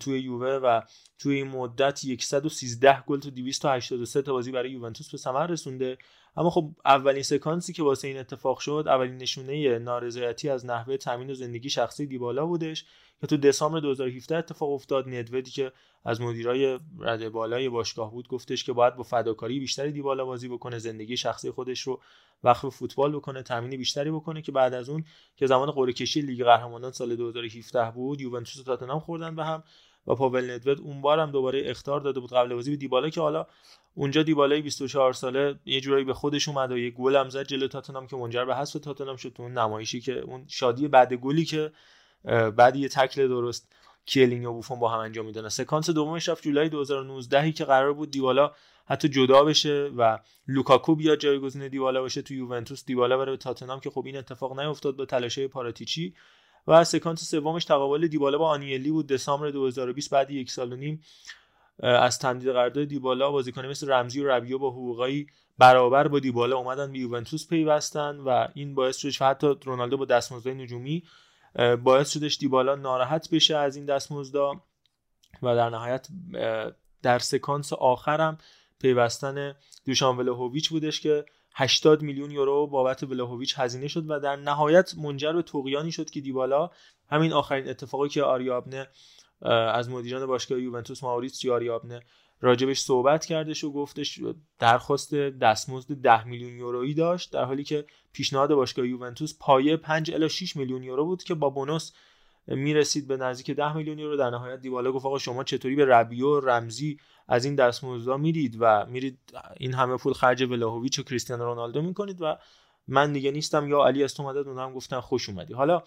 [0.00, 0.80] توی یووه و
[1.18, 5.98] توی این مدت 113 گل تو 283 تا بازی برای یوونتوس به ثمر رسونده.
[6.36, 11.30] اما خب اولین سکانسی که واسه این اتفاق شد اولین نشونه نارضایتی از نحوه تامین
[11.30, 12.84] و زندگی شخصی دیبالا بودش
[13.20, 15.08] که تو دسامبر 2017 اتفاق افتاد.
[15.08, 15.72] ندودی که
[16.04, 20.78] از مدیرای رده بالای باشگاه بود گفتش که باید با فداکاری بیشتری دیبالا بازی بکنه
[20.78, 22.00] زندگی شخصی خودش رو
[22.44, 25.04] وقف فوتبال بکنه تامین بیشتری بکنه که بعد از اون
[25.36, 29.62] که زمان قرعه کشی لیگ قهرمانان سال 2017 بود یوونتوس و تاتنهام خوردن به هم.
[30.06, 33.20] و پاول ندوید اون بار هم دوباره اختار داده بود قبل بازی به دیبالا که
[33.20, 33.46] حالا
[33.94, 37.68] اونجا دیبالای 24 ساله یه جورایی به خودش اومد و یه گل هم زد جلو
[37.68, 41.44] تاتنهام که منجر به حذف تاتنهام شد تو اون نمایشی که اون شادی بعد گلی
[41.44, 41.72] که
[42.56, 43.72] بعد یه تکل درست
[44.06, 48.10] کیه‌لینی و بوفون با هم انجام میدن سکانس دومش رفت جولای 2019 که قرار بود
[48.10, 48.52] دیبالا
[48.86, 52.84] حتی جدا بشه و لوکاکو بیاد جایگزین دیبالا باشه تو یوونتوس.
[52.84, 56.14] دیبالا بره به تاتنهام که خب این اتفاق نیفتاد با تلاشه پاراتیچی.
[56.66, 59.06] و سکانس سومش تقابل دیبالا با آنیلی بود.
[59.06, 61.02] دسامبر 2020 بعد یک سال و نیم
[61.82, 65.26] از تمدید قرارداد دیبالا بازیکن مثل رمزی و ربیو با حقوقایی
[65.58, 70.48] برابر با دیبالا اومدن به یوونتوس پیوستن و این باعث شدش حتی رونالدو با دستمزد
[70.48, 71.02] نجومی
[71.82, 74.60] باعث شدش دیبالا ناراحت بشه از این دستمزدا
[75.42, 76.08] و در نهایت
[77.02, 78.38] در سکانس آخرم
[78.80, 79.54] پیوستن
[79.86, 81.24] دوشان ولهویچ بودش که
[81.54, 86.20] 80 میلیون یورو بابت ولهویچ هزینه شد و در نهایت منجر به توقیانی شد که
[86.20, 86.70] دیبالا
[87.08, 88.88] همین آخرین اتفاقی که آریابنه
[89.74, 92.02] از مدیران باشگاه یوونتوس ماوریتسیو آریابنه
[92.40, 94.20] راجبش صحبت کردش و گفتش
[94.58, 100.28] درخواست دستمزد 10 میلیون یورویی داشت در حالی که پیشنهاد باشگاه یوونتوس پایه 5 الی
[100.28, 101.92] 6 میلیون یورو بود که با بونوس
[102.46, 104.16] می‌رسید به نزدیک 10 میلیون یورو.
[104.16, 106.98] در نهایت دیبالا گفت آقا شما چطوری به ربیو رمزی
[107.28, 109.18] از این دستمزدها میرید و میرید
[109.56, 112.36] این همه پول خرج ولاهویچ و کریستیانو رونالدو می‌کنید و
[112.88, 115.54] من دیگه نیستم یا علی از تو مدد اونم گفتن خوش اومدی.
[115.54, 115.82] حالا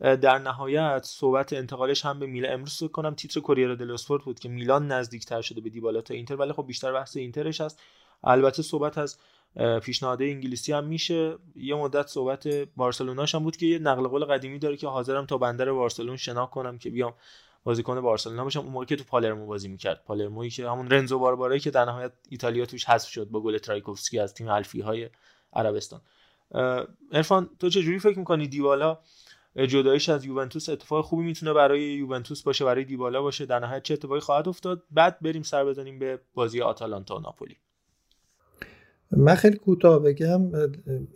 [0.00, 4.48] در نهایت صحبت انتقالش هم به میلان امروز کنم تیتر کوریر دل اسپورت بود که
[4.48, 7.80] میلان نزدیکتر شده به دیبالا تا اینتر ولی خب بیشتر بحث اینترش هست.
[8.24, 9.18] البته صحبت از
[9.82, 11.38] پیشنهاد انگلیسی هم میشه.
[11.56, 15.38] یه مدت صحبت بارسلوناش هم بود که یه نقل قول قدیمی داره که حاضرم تا
[15.38, 17.14] بندر بارسلون شنا کنم که بیام
[17.68, 18.60] بازیکن بارسلونا باشم.
[18.60, 20.04] اون موقع که تو پالرمو بازی می‌کرد.
[20.04, 24.18] پالرمویی که همون رنزو باربارایی که در نهایت ایتالیا توش حذف شد با گل ترایکوفسکی
[24.18, 25.10] از تیم الفی های
[25.52, 26.00] عربستان
[27.12, 28.98] ارفان تو چه جوری فکر می‌کنی دیوالا
[29.56, 33.94] جدایش از یوونتوس اتفاق خوبی می‌تونه برای یوونتوس باشه برای دیبالا باشه؟ در نهایت چه
[33.94, 37.56] اتفاقی خواهد افتاد؟ بعد بریم سر بزنیم به بازی آتالانتا و ناپولی.
[39.10, 40.52] من خیلی کوتاه بگم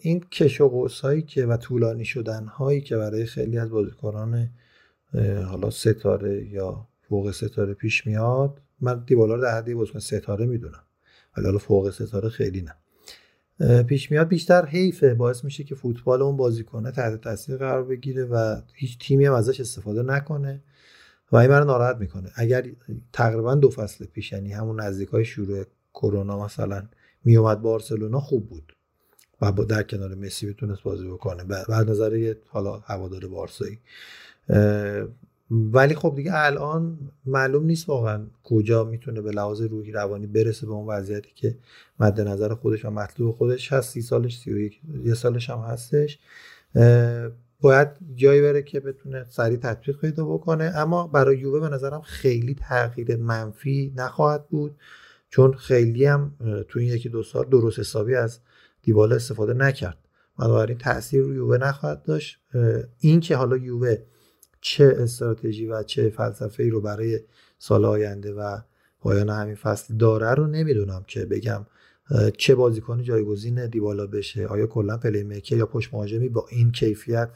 [0.01, 4.51] این کش و هایی که و طولانی شدن هایی که برای خیلی از بازیکنان
[5.47, 10.83] حالا ستاره یا فوق ستاره پیش میاد من دیبالا رو در حدی بازیکن ستاره می‌دونم.
[11.37, 13.83] ولی حالا فوق ستاره خیلی نه.
[13.83, 15.15] پیش میاد بیشتر حیفه.
[15.15, 19.61] باعث میشه که فوتبال اون بازیکنه تحت تاثیر قرار بگیره و هیچ تیمی هم ازش
[19.61, 20.63] استفاده نکنه
[21.33, 22.31] و این من ناراحت می‌کنه.
[22.35, 22.67] اگر
[23.13, 26.83] تقریبا دو فصل پیش یعنی همون نزدیک های شروع کرونا مثلا
[27.25, 28.77] میومد بارسلونا خوب بود.
[29.41, 31.45] و با در کنار مسی بتونست بازی بکنه.
[31.45, 33.79] بعد نظر حالا هوادار بارسایی.
[35.51, 40.73] ولی خب دیگه الان معلوم نیست واقعا کجا می‌تونه به لحاظ روحی روانی برسه به
[40.73, 41.59] اون وضعیتی که
[42.01, 43.91] مد نظر خودش و مطلوب خودش هست.
[43.91, 46.19] سی سالش سی و یک یه سالش هم هستش.
[47.61, 50.65] باید جایی بره که بتونه سریع تطبیق پیدا بکنه.
[50.65, 54.77] اما برای یووه به نظرم خیلی تغییر منفی نخواهد بود
[55.29, 56.35] چون خیلی هم
[56.69, 58.41] تو این یکی دو سال درست حسابی از
[58.83, 59.99] دیبالا استفاده نکرد.
[60.39, 62.39] بنابراین تاثیر روی یووه نخواهد داشت.
[62.99, 63.97] این که حالا یووه
[64.65, 67.21] چه استراتژی و چه فلسفه ای رو برای
[67.59, 68.59] سال آینده و
[69.01, 71.67] پایان همین فصل داره رو نمی‌دونم که بگم
[72.39, 74.47] چه بازیکن جایگزین دیبالا بشه.
[74.47, 77.31] آیا کلا پلی میکر یا پشت مهاجمی با این کیفیت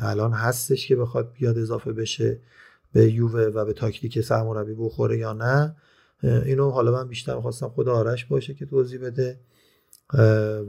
[0.00, 2.40] الان هستش که بخواد بیاد اضافه بشه
[2.92, 5.76] به یووه و به تاکتیک سرمربی بخوره یا نه؟
[6.22, 9.38] اینو حالا من بیشتر خواستم خود آرش باشه که توضیح بده.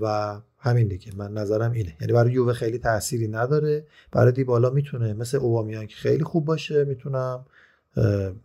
[0.01, 1.15] و همین دیگه.
[1.15, 1.95] من نظرم اینه.
[2.01, 3.87] یعنی برای یووه خیلی تأثیری نداره.
[4.11, 7.45] برای دیبالا می‌تونه مثل اوبامیان که خیلی خوب باشه می‌تونم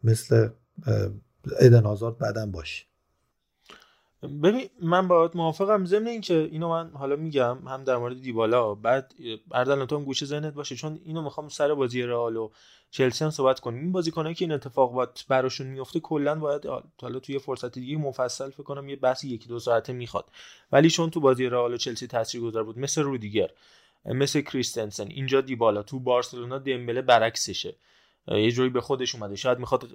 [0.05, 0.49] مثل
[1.61, 2.84] ایدن آزاد بعدم باشه.
[4.23, 9.14] ببین من باید موافقم ضمن اینکه اینو من حالا میگم هم در مورد دیبالا بعد
[9.53, 12.51] اردلان تو گوشه ذهنت باشه چون اینو می‌خوام سر بازی رئال و
[12.91, 13.81] چلسی هم صحبت کنیم.
[13.81, 16.66] این بازیکنایی که این اتفاقات براشون میفته کلا باید
[17.01, 20.25] حالا توی فرصت دیگه مفصل فکر کنم یه بحث یکی دو ساعته می‌خواد.
[20.73, 23.51] ولی چون تو بازی رئال و چلسی تاثیرگذار بود مثل رودیگر
[24.05, 27.75] مثل کریستنسن اینجا دیبالا تو بارسلونا دمبله برعکسشه.
[28.29, 29.37] یه جوری به خودش اومده.
[29.37, 29.89] شاید می‌خواد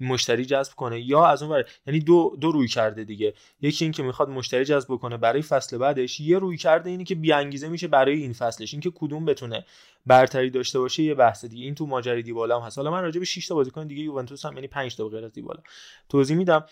[0.00, 3.34] مشتری جذب کنه یا از اون یعنی دو دو روی کرده دیگه.
[3.60, 7.14] یکی این که می‌خواد مشتری جذب کنه برای فصل بعدش یه روی کرده اینی که
[7.14, 8.74] بیانگیزه میشه برای این فصلش.
[8.74, 9.64] اینکه کدوم بتونه
[10.06, 11.64] برتری داشته باشه یه بحث دیگه.
[11.64, 12.78] این تو ماجرای دیبالا هم هست.
[12.78, 15.32] حالا من راجع به 6 تا بازیکن دیگه یوونتوس هم یعنی 5 تا غیر از
[15.32, 15.60] دیبالا
[16.08, 16.64] توضیح میدم.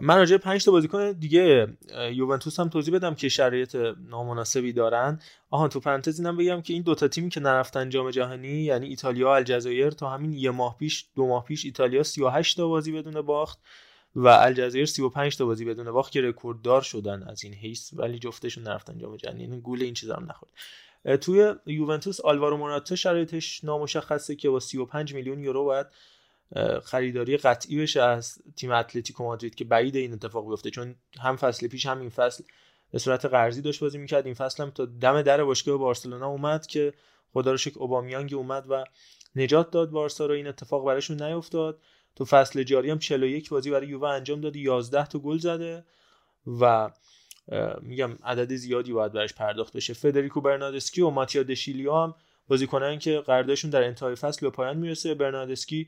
[0.00, 1.68] من راجع 5 تا بازیکن دیگه
[2.12, 3.76] یوونتوس هم توضیح بدم که شرایط
[4.08, 5.20] نامناسبی دارن.
[5.50, 9.26] آها تو پرانتز اینم بگم که این دوتا تیمی که نرفتن جام جهانی یعنی ایتالیا
[9.26, 13.22] و الجزایر تا همین یه ماه پیش دو ماه پیش ایتالیا 38 تا بازی بدون
[13.22, 13.58] باخت
[14.14, 18.64] و الجزایر 35 تا بازی بدون باخت که رکورددار شدن از این حیث ولی جفتشون
[18.64, 19.42] نرفتن جام جهانی.
[19.42, 20.52] یعنی گول این چیزا هم نخورد.
[21.20, 25.86] توی یوونتوس آلوارو موراتا شرایطش نامشخصه که با 35 میلیون یورو باید
[26.84, 30.70] خریداری قطعی بشه از تیم اتلتیکو مادرید که بعید این اتفاق بیفته.
[30.70, 32.44] چون هم فصل پیش هم این فصل
[32.92, 34.26] به صورت قرضی داشت بازی می‌کرد.
[34.26, 36.92] این فصل هم تا دم در باشگاه بارسلونا اومد که
[37.32, 38.84] خدا رو شکر اوبامیانگ اومد و
[39.36, 40.34] نجات داد بارسا رو.
[40.34, 41.80] این اتفاق براشون نیفتاد.
[42.16, 45.84] تو فصل جاری هم 41 بازی برای یووه انجام داده 11 تا گل زده
[46.60, 46.90] و
[47.80, 49.92] میگم عدد زیادی باید براش پرداخت بشه.
[49.92, 52.14] فدریکو برناردسکی و ماتیا دشیلیو هم
[52.48, 55.14] بازیکنان که قراردادشون در انتهای فصل به پایان می‌رسه.
[55.14, 55.86] برناردسکی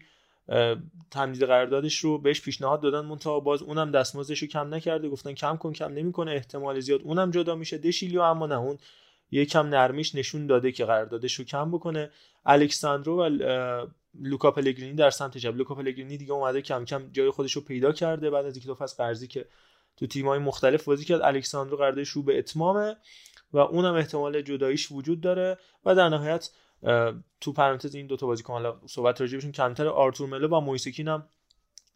[1.11, 5.09] تمدید قراردادش رو بهش پیشنهاد دادن منتها باز اونم دستمزدش رو کم نکرده.
[5.09, 7.01] گفتن کم کن کم نمی‌کنه احتمال زیاد.
[7.03, 7.79] اونم جدا میشه.
[7.79, 8.79] دشیلیو اما نه اون
[9.31, 12.11] یکم نرمیش نشون داده که قراردادش رو کم بکنه.
[12.47, 13.29] الکساندرو و
[14.21, 17.93] لوکا پلگرینی در سمت چپ لوکا پلگرینی دیگه اومده کم کم جای خودش رو پیدا
[17.93, 19.47] کرده بعد از اینکه فصل قرضی که
[19.97, 22.97] تو تیم‌های مختلف بازی کرد الکساندرو قراردادش رو به اتمامه
[23.53, 26.51] و اونم احتمال جداییش وجود داره و در نهایت
[27.41, 31.27] تو پرانتز این دو تا بازیکن حالا صحبت راجع کمتر آرتور ملو و مویسکین هم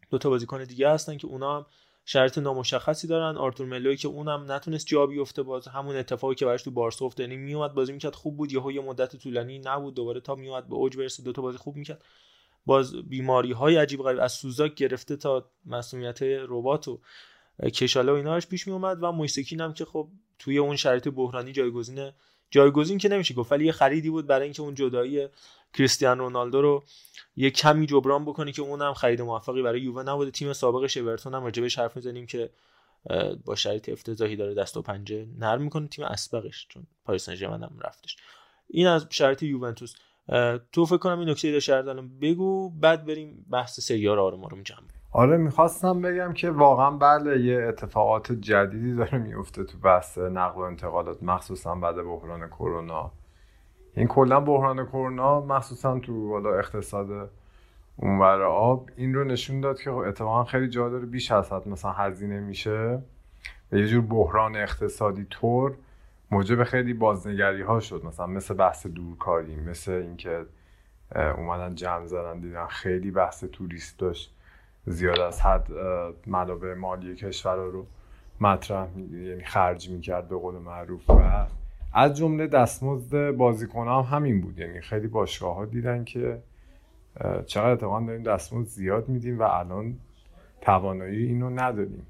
[0.09, 1.65] دو تا بازیکن دیگه هستن که اونا هم
[2.05, 3.37] شرط نامشخصی دارن.
[3.37, 7.29] آرتور ملوی که اونم نتونست جا بیفته باز همون اتفاقی که براش تو بارسا افتاد.
[7.29, 8.51] یعنی میومد بازی می‌کرد خوب بود.
[8.51, 9.93] یهو یه مدت طولانی نبود.
[9.93, 12.03] دوباره تا میومد به اوج برسه دو تا بازی خوب می‌کرد.
[12.65, 16.99] باز بیماری های عجیب غریب از سوزاک گرفته تا مسئولیت ربات و
[17.73, 20.09] کشاله و ایناش پیش می اومد و مویسکین هم که خب
[20.39, 22.11] توی اون شرایط بحرانی جایگزین
[22.51, 25.27] جایگزین که نمیشه گفت ولی یه خریدی بود برای اینکه اون جدایی
[25.73, 26.83] کریستیانو رونالدو رو
[27.35, 30.31] یه کمی جبران بکنه که اونم خرید موفقی برای یووه نبوده.
[30.31, 32.49] تیم سابقش اورتون هم راجبش حرف می‌زنیم که
[33.45, 35.87] با شرایط افتضاحی داره دست و پنجه نرم می‌کنه.
[35.87, 38.17] تیم اسبقش چون پاریس سن هم رفتش.
[38.67, 39.95] این از شرایط یوونتوس.
[40.71, 41.71] تو فکر کنم این نکته داشت
[42.21, 47.67] بگو بعد بریم بحث سیار آروم آروم جمع آره می‌خواستم بگم که واقعا بله یه
[47.67, 53.11] اتفاقات جدیدی داره میفته تو بحث نقل و انتقالات مخصوصا بعد بحران کرونا.
[53.93, 57.29] این کلا بحران کرونا مخصوصا تو والا اقتصاد
[57.97, 61.91] اونور آب این رو نشون داد که اتفاقا خیلی جا داره بیش از حد مثلا
[61.91, 63.01] هزینه میشه.
[63.71, 65.75] و یه جور بحران اقتصادی طور
[66.31, 68.05] موجب خیلی بازنگری ها شد.
[68.05, 70.45] مثلا مثل بحث دورکاری مثل اینکه
[71.15, 74.35] اومدن جمع زدن دیدن خیلی بحث توریست داشت.
[74.89, 75.67] زیاد از حد
[76.27, 77.85] منابع مالی کشور رو
[78.41, 81.09] مطرح یعنی خرج می‌کرد به قول معروف.
[81.09, 81.45] و
[81.93, 84.59] از جمله دستمزد بازیکن هم همین بود.
[84.59, 86.41] یعنی خیلی باشگاه ها دیدن که
[87.45, 89.97] چقدر اتفاقا داریم دستمزد زیاد میدیم و الان
[90.61, 92.07] توانایی اینو نداریم.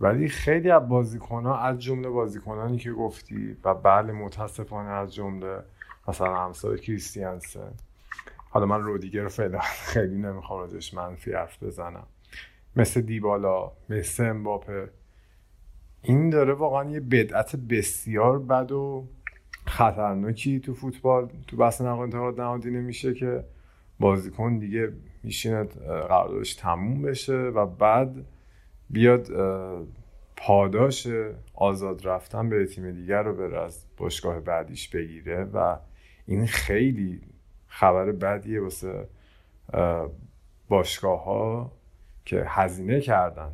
[0.00, 5.62] ولی خیلی از بازیکن ها از جمله بازیکنانی که گفتی و بله متاسفانه از جمله
[6.08, 7.72] مثلا همسال کریستیانسن.
[8.50, 9.58] حالا من رودیگر فعلا
[9.92, 12.06] خیلی نمی‌خوام ازش منفی حرف بزنم.
[12.76, 14.90] مثل دیبالا مثل امباپه.
[16.02, 19.08] این داره واقعا یه بدعت بسیار بد و
[19.66, 23.44] خطرناکی تو فوتبال تو بحث نقل انتقالات نهادی نمیشه که
[24.00, 28.24] بازیکن دیگه میشینه قراردادش تموم بشه و بعد
[28.90, 29.28] بیاد
[30.36, 31.08] پاداش
[31.54, 35.76] آزاد رفتن به تیم دیگر رو بره از باشگاه بعدیش بگیره و
[36.26, 37.20] این خیلی
[37.66, 39.08] خبر بدیه واسه
[40.68, 41.72] باشگاه ها
[42.24, 43.50] که هزینه کردن.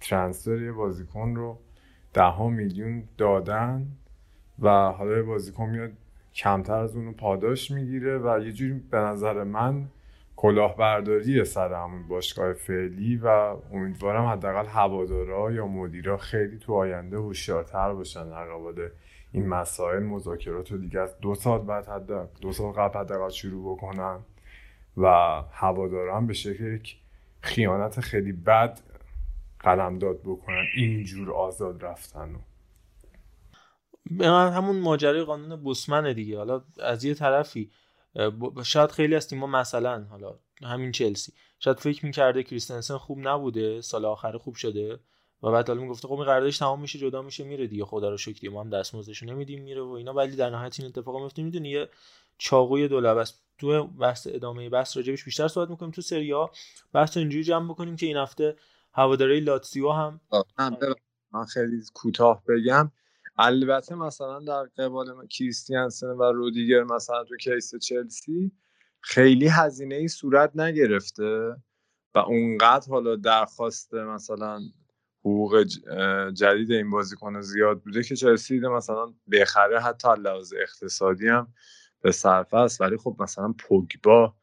[0.00, 1.58] ترانسفر یه بازیکن رو
[2.14, 3.86] ده میلیون دادن
[4.58, 5.90] و حالا بازیکن میاد
[6.34, 9.88] کمتر از اونو پاداش می‌گیره و یه جوری به نظر من
[10.36, 17.92] کلاهبرداری سر همون باشگاه فعلی و امیدوارم حداقل هوادارا یا مدیرا خیلی تو آینده هوشیارتر
[17.92, 18.90] باشن در
[19.32, 20.02] این مسائل.
[20.02, 24.18] مذاکرات رو دیگه از دو سال بعد حد دو سال قبل حداقل شروع بکنن
[24.96, 25.06] و
[25.52, 27.01] هوادارا هم به شکل یک
[27.42, 28.80] خیانت خیلی بد
[29.60, 30.64] قلمداد بکنن.
[30.76, 32.40] اینجور آزاد رفتن
[34.10, 36.38] من همون ماجرای قانون بوسمنه دیگه.
[36.38, 37.70] حالا از یه طرفی
[38.64, 41.32] شاید خیلی از تیم‌ها مثلا حالا همین چلسی.
[41.58, 44.98] شاید فکر می‌کرده کریستنسن خوب نبوده سال آخر خوب شده
[45.42, 47.84] و بعد حالا می‌گفته خب این قراردادش تمام میشه جدا میشه میره دیگه.
[47.84, 50.12] خدا رو شکر ما هم دستمزدشو نمیدیم میره و اینا.
[50.12, 51.88] ولی در نهایت این اتفاق میفته می‌دونی یه
[52.38, 56.50] چاقوی دو است تو بحث ادامه بحث راجبش بیشتر صحبت می‌کنیم تو سری ها.
[56.92, 58.56] بحث اینجوری جمع بکنیم که این هفته
[58.94, 60.20] هواداری لاتزیو هم
[61.32, 62.90] من خیلی کوتاه بگم.
[63.38, 68.52] البته مثلا در قبال کریستیانسن و رودیگر مثلا تو کیس چلسی
[69.00, 71.56] خیلی هزینه ای صورت نگرفته
[72.14, 74.60] و اونقدر حالا درخواست مثلا
[75.20, 75.62] حقوق
[76.34, 81.54] جدید این بازیکن زیاد بوده که چلسی مثلا بخره حتی لحاظ اقتصادی هم
[82.02, 84.34] به صرفه است ولی خب مثلا پوگبا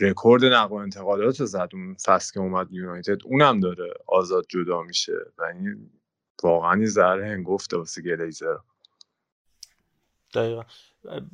[0.00, 3.18] رکورد نقل و انتقالات زد اون فصل که اومد یونایتد.
[3.24, 5.90] اونم داره آزاد جدا میشه و این
[6.42, 8.56] واقعا یه ذره هنگفته واسه گلیزر.
[10.34, 10.62] دقیقا.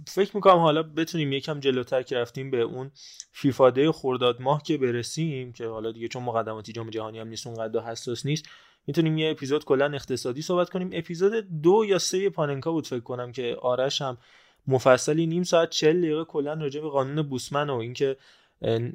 [0.09, 2.91] فکر می‌کنم حالا بتونیم یکم جلوتر که رفتیم به اون
[3.33, 7.47] فیفا day خورداد ماه که برسیم که حالا دیگه چون مقدماتی جام جهانی هم نیست
[7.47, 8.45] اونقدر حساس نیست
[8.87, 10.91] می‌تونیم یه اپیزود کلا اقتصادی صحبت کنیم.
[10.93, 14.19] اپیزود دو یا سه پاننکا بود فکر کنم که آرش هم
[14.67, 18.17] مفصلی نیم ساعت چل دقیقه کلا راجع به قانون بوسمن و اینکه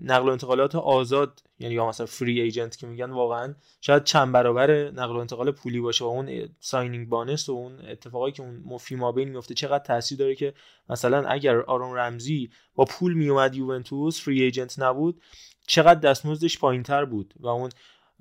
[0.03, 4.91] نقل و انتقالات آزاد یعنی یا مثلا free agent که میگن واقعا شاید چند برابر
[4.91, 8.76] نقل و انتقال پولی باشه و اون signing bonus و اون اتفاقایی که اون ما
[8.76, 10.53] فی بین میفته چقدر تاثیر داره که
[10.89, 15.21] مثلا اگر آرون رمزی با پول میومد یوونتوس فری ایجنت نبود
[15.67, 17.69] چقدر دستمزدش پایینتر بود و اون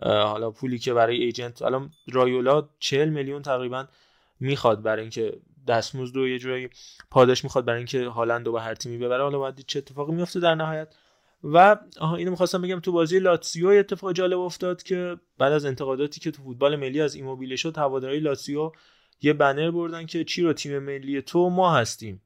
[0.03, 3.87] حالا پولی که برای ایجنت الان رایولا 40 میلیون تقریبا
[4.41, 6.71] می‌خواد برای اینکه دستمزد و یه جوری
[7.11, 9.23] پاداش می‌خواد برای اینکه هالند رو به هر تیمی ببره.
[9.23, 10.95] حالا باید چه اتفاقی میفته در نهایت.
[11.45, 16.21] و آها اینو می‌خواستم بگم تو بازی لاتسیو اتفاق جالب افتاد که بعد از انتقاداتی
[16.21, 18.73] که تو فوتبال ملی از ایموبیله شد هواداری لاتسیو
[19.23, 22.23] یه بنر بردن که چی رو تیم ملی تو ما هستیم.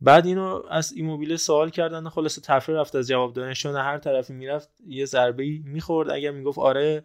[0.00, 4.68] بعد اینو از ایموبیله سوال کردن خلاصه تفره رفت از جواب دادنشون هر طرفی می‌رفت
[4.86, 6.10] یه ضربه می‌خورد.
[6.10, 7.04] اگر می‌گفت آره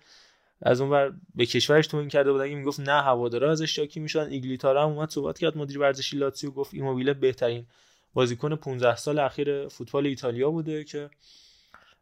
[0.62, 2.42] از اونور به کشورش توهین کرده بود.
[2.42, 4.30] اگه می‌گفت نه هوادارا ازش شاکی می‌شدن.
[4.30, 5.58] ایگلیتارا هم اومد صحبت کرد.
[5.58, 7.66] مدیر ورزشی لاتسیو گفت ایموبیله بهترین
[8.14, 11.10] بازیکن 15 سال اخیر فوتبال ایتالیا بوده که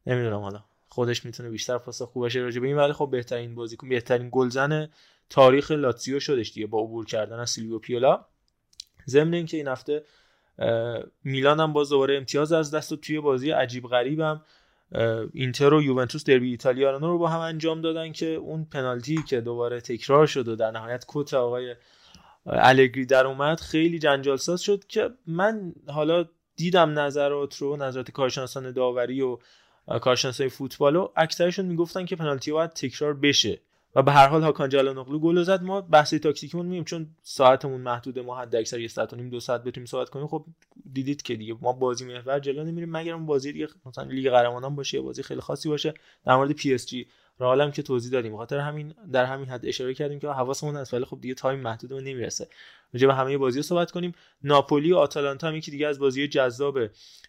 [0.07, 0.63] نمی‌دونم حالا.
[0.89, 2.77] خودش می‌تونه بیشتر پاسخ خوب باشه راجع به این.
[2.77, 4.89] ولی خب بهترین بازیکن بهترین گلزن
[5.29, 8.25] تاریخ لاتزیو شدش دیگه با عبور کردن از سیلویو پیولا.
[9.07, 10.03] ضمن اینکه این هفته
[11.23, 14.41] میلان هم باز دوباره امتیاز از دست و توی بازی عجیب غریبم
[15.33, 19.81] اینتر و یوونتوس دربی ایتالیا رو با هم انجام دادن که اون پنالتی که دوباره
[19.81, 21.75] تکرار شد و در نهایت کوت آقای
[22.45, 26.25] الگری در اومد خیلی جنجال ساز شد که من حالا
[26.55, 29.37] دیدم نظرات رو نظرات کارشناسان داوری و
[30.01, 33.59] کارشناسای فوتبال و اکثرشون می‌گفتن که پنالتی باید تکرار بشه.
[33.95, 35.63] و به هر حال هاکان چالهان‌اوغلو گل زد.
[35.63, 38.21] ما بحث تاکتیکمون مییم چون ساعتمون محدوده.
[38.21, 40.27] ما حد اکثر یه ساعت و نیم دو ساعت بتونیم صحبت کنیم.
[40.27, 40.45] خب
[40.93, 42.91] دیدید که دیگه ما بازی محور جلو نمیریم.
[42.91, 45.93] مگر اون بازی دیگه مثلا لیگ قهرمانان باشه یا بازی خیلی خاصی باشه
[46.25, 47.07] در مورد پی اس جی
[47.39, 48.37] رئال که توضیح دادیم.
[48.37, 51.91] خاطر همین در همین حد اشاره کردیم که حواسمون هست ولی خب دیگه تایم محدود
[51.91, 52.47] و نمی‌رسه.
[52.93, 54.11] راجع به همه بازی صحبت کنیم.
[54.43, 56.77] ناپولی و آتالانتا هم یکی دیگه از بازی جذاب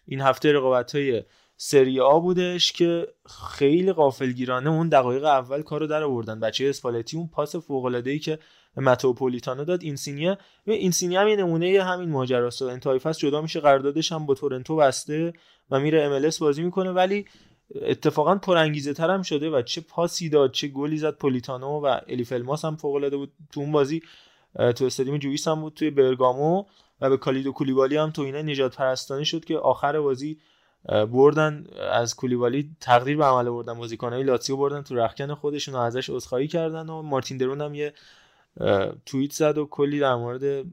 [0.05, 1.23] این هفته رقابت‌های
[1.59, 3.07] سری آ بودش که
[3.49, 6.39] خیلی غافلگیرانه اون دقایق اول کارو در آوردن.
[6.39, 8.39] بچه‌های اسپالتی اون پاس فوق العاده ای که
[8.77, 10.37] متئو پولیتانو داد اینسینیا.
[10.65, 15.33] اینسینیا هم یه نمونه همین ماجراست انتهای فصل جدا میشه قراردادش هم با تورنتو بسته
[15.71, 16.91] و میره ام بازی می‌کنه.
[16.91, 17.25] ولی
[17.81, 22.36] اتفاقا پرانگیزه تر هم شده و چه پاسی داد چه گلی زد پولیتانو و الیف
[22.36, 23.31] الماس هم فوق العاده بود.
[23.51, 24.01] تو اون بازی
[24.75, 26.65] تو استادیوم جویس هم بود توی برگامو
[27.01, 30.39] و به کالیدو کولیبالی هم تو اینه نجات پرستانی شد که آخر بازی
[30.87, 36.09] بردن از کولیبالی تقدیر به عمل بردن بازیکنای لاتسیو بردن تو رخکن خودشون و ازش
[36.09, 37.93] عذرخواهی کردن و مارتین درون هم یه
[39.05, 40.65] توییت زد و کلی در مورد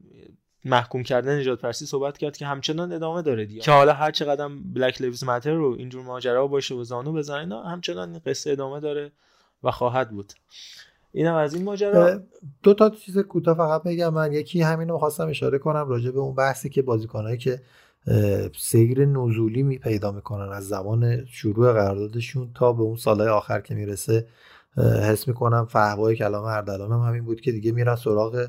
[0.65, 3.61] محکوم کردن نجات پرسی صحبت کرد که همچنان ادامه داره دیگه.
[3.61, 8.09] که حالا هر چقدر بلک لیوز ماتر رو اینجور ماجرا باشه و زانو بزنن همچنان
[8.09, 9.11] این قصه ادامه داره
[9.63, 10.33] و خواهد بود.
[11.11, 12.19] اینم از این ماجرا.
[12.63, 14.13] دو تا چیز کوتاه فقط بگم.
[14.13, 17.61] من یکی همین رو خواستم اشاره کنم راجع به اون بحثی که بازیکنایی که
[18.57, 23.75] سیر نزولی می پیدا می‌کنن از زمان شروع قراردادشون تا به اون سالهای آخر که
[23.75, 24.27] می‌رسه
[24.77, 28.47] حس می‌کنم فهوای کلام اردلان هم همین بود که دیگه میرن سراغ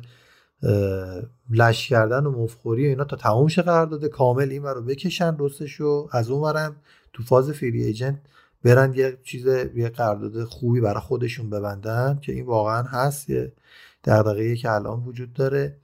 [1.50, 6.08] لش کردن و مفخوری و اینا تا تموم شه قرارداد کامل این رو بکشن رستشو
[6.12, 6.76] از اون ورم
[7.12, 8.18] تو فاز فری ایجنت
[8.64, 9.46] برن یه چیز
[9.76, 13.52] یه قرارداد خوبی برای خودشون ببندن که این واقعا هست یه
[14.04, 15.76] دغدغه‌ای که الان وجود داره.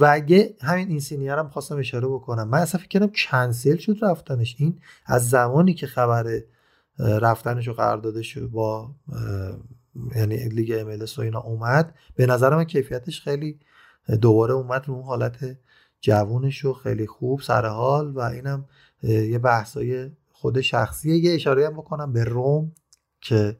[0.00, 2.48] و یه همین این سینیر هم خواستم اشاره بکنم.
[2.48, 4.56] من اصلا فکر کردم کنسل شد رفتنش.
[4.58, 6.40] این از زمانی که خبر
[6.98, 8.94] رفتنش رو قراردادش با
[10.16, 13.58] یعنی لیگ املس و اینا اومد به نظر من کیفیتش خیلی
[14.20, 15.56] دوباره اومد رو اون حالت
[16.00, 18.64] جوونش و خیلی خوب سر حال و اینم
[19.02, 21.16] یه بحثای خود شخصیه.
[21.16, 22.72] یه اشاره هم بکنم به روم
[23.20, 23.56] که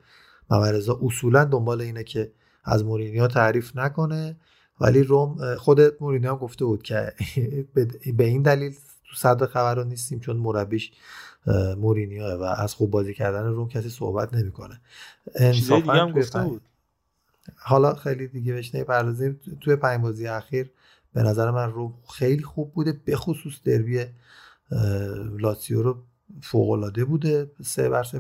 [0.50, 2.32] مورزا اصولا دنبال اینه که
[2.64, 4.36] از مورینیو تعریف نکنه.
[4.80, 7.12] ولی روم خود مورینیو هم گفته بود که
[8.16, 10.92] به این دلیل تو صدر خبر رو نیستیم چون مربیش
[11.78, 14.80] مورینیو و از خوب بازی کردن روم کسی صحبت نمی‌کنه.
[15.34, 16.62] انصافا هم گفته بود.
[17.56, 19.40] حالا خیلی دیگه بهش نمی‌پردازیم.
[19.60, 20.70] توی پنج بازی اخیر
[21.14, 24.04] به نظر من روم خیلی خوب بوده به خصوص دربی
[25.38, 25.96] لاتسیو رو
[26.42, 28.18] فوق بوده سه بر سه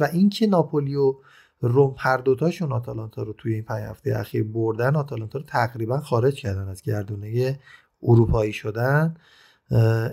[0.00, 1.14] و اینکه ناپولی و
[1.60, 6.34] روم هر دوتاشون آتالانتا رو توی این پنج هفته اخیر بردن آتالانتا رو تقریبا خارج
[6.34, 7.58] کردن از گردونه
[8.02, 9.16] اروپایی شدن.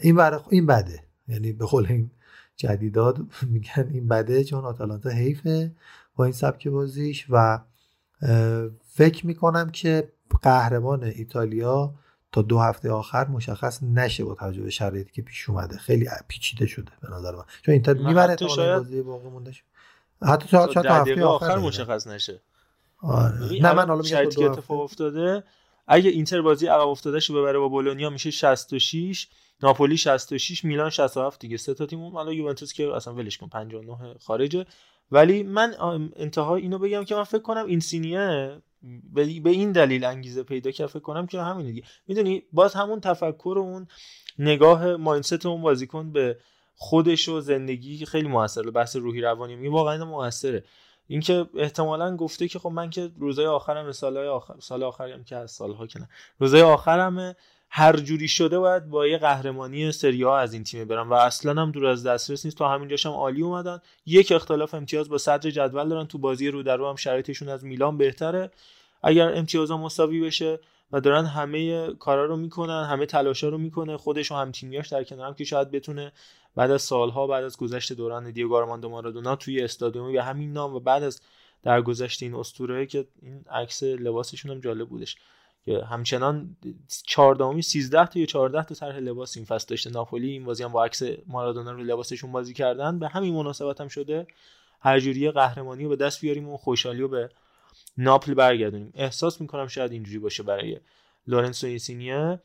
[0.02, 0.20] این
[0.50, 1.04] این بده.
[1.28, 2.12] یعنی به قول این
[2.56, 3.20] جدیدات
[3.54, 5.76] میگن این بده چون آتالانتا حیفه
[6.16, 7.60] با این سبک بازیش و
[8.86, 10.12] فکر می‌کنم که
[10.42, 11.96] قهرمان ایتالیا
[12.32, 15.78] تا دو هفته آخر مشخص نشه با توجه به شرایطی که پیش اومده.
[15.78, 17.44] خیلی پیچیده شده به نظر من.
[17.62, 18.78] چون اینتر می‌بره تا شاید...
[18.78, 19.52] بازی باقی مونده
[20.28, 22.41] حتی تا تا هفته آخر, مشخص نشه.
[23.01, 23.61] آره.
[23.61, 25.43] نه من حالا میگم که اتفاق افتاده
[25.88, 29.28] اگه اینتر بازی عقب افتاده شو ببره با بولونیا میشه 66
[29.63, 31.57] ناپولی 66 میلان 67 دیگه.
[31.57, 34.65] سه تا تیم حالا یوونتوس که اصلا ولش کن 59 خارجه.
[35.11, 35.76] ولی من
[36.15, 38.61] انتها اینو بگم که من فکر کنم این سینیه
[39.13, 40.88] به این دلیل انگیزه پیدا کرد.
[40.88, 41.84] فکر کنم که همین دیگه.
[42.07, 43.88] می‌دونی؟ باز همون تفکر و اون
[44.39, 46.38] نگاه مایندست اون بازیکن به
[46.76, 50.63] خودش و زندگی خیلی موثره بحث روحی روانی می واقعا موثره.
[51.07, 55.36] اینکه احتمالا گفته که خب من که روزای آخرم سالهای آخر سال آخری هم که
[55.36, 56.09] از سالها که نه.
[56.39, 57.36] روزای آخرم
[57.69, 61.61] هر جوری شده باید با یه قهرمانی سری ها از این تیم برم و اصلا
[61.61, 62.57] هم دور از دسترس نیست.
[62.57, 63.82] تا همینجاش هم عالی اومدن.
[64.05, 66.05] یک اختلاف امتیاز با صدر جدول دارن.
[66.07, 68.51] تو بازی رو در رو هم شرایطشون از میلان بهتره.
[69.03, 70.59] اگر امتیازها مساوی بشه
[70.92, 73.98] و دارن همه کارا رو می‌کنن همه تلاشا رو می‌کنه.
[73.98, 76.12] خودش و هم تیمیاش در کنارم که شاید بتونه
[76.56, 80.76] بعد از سالها بعد از گذشت دوران دیگو آرماندو مارادونا توی استادیومی به همین نام
[80.76, 81.22] و بعد از
[81.64, 85.18] در گذشت این اسطوره که این عکس لباسشون هم جالب بودش.
[85.66, 86.56] که همچنان
[87.08, 89.89] 14 13 تا یا 14 تا طرح لباس این فصل داشته.
[89.89, 93.00] ناپولی این بازی هم با عکس مارادونا رو لباسشون بازی کردن.
[93.00, 94.28] به همین مناسبت هم شده
[94.80, 97.30] هر جوری قهرمانی رو به دست بیاریم و خوشحالی رو به
[97.98, 98.92] ناپل برگردونیم.
[98.96, 100.80] احساس می‌کنم شاید اینجوری باشه برای
[101.28, 102.39] لورنسو اینسینیه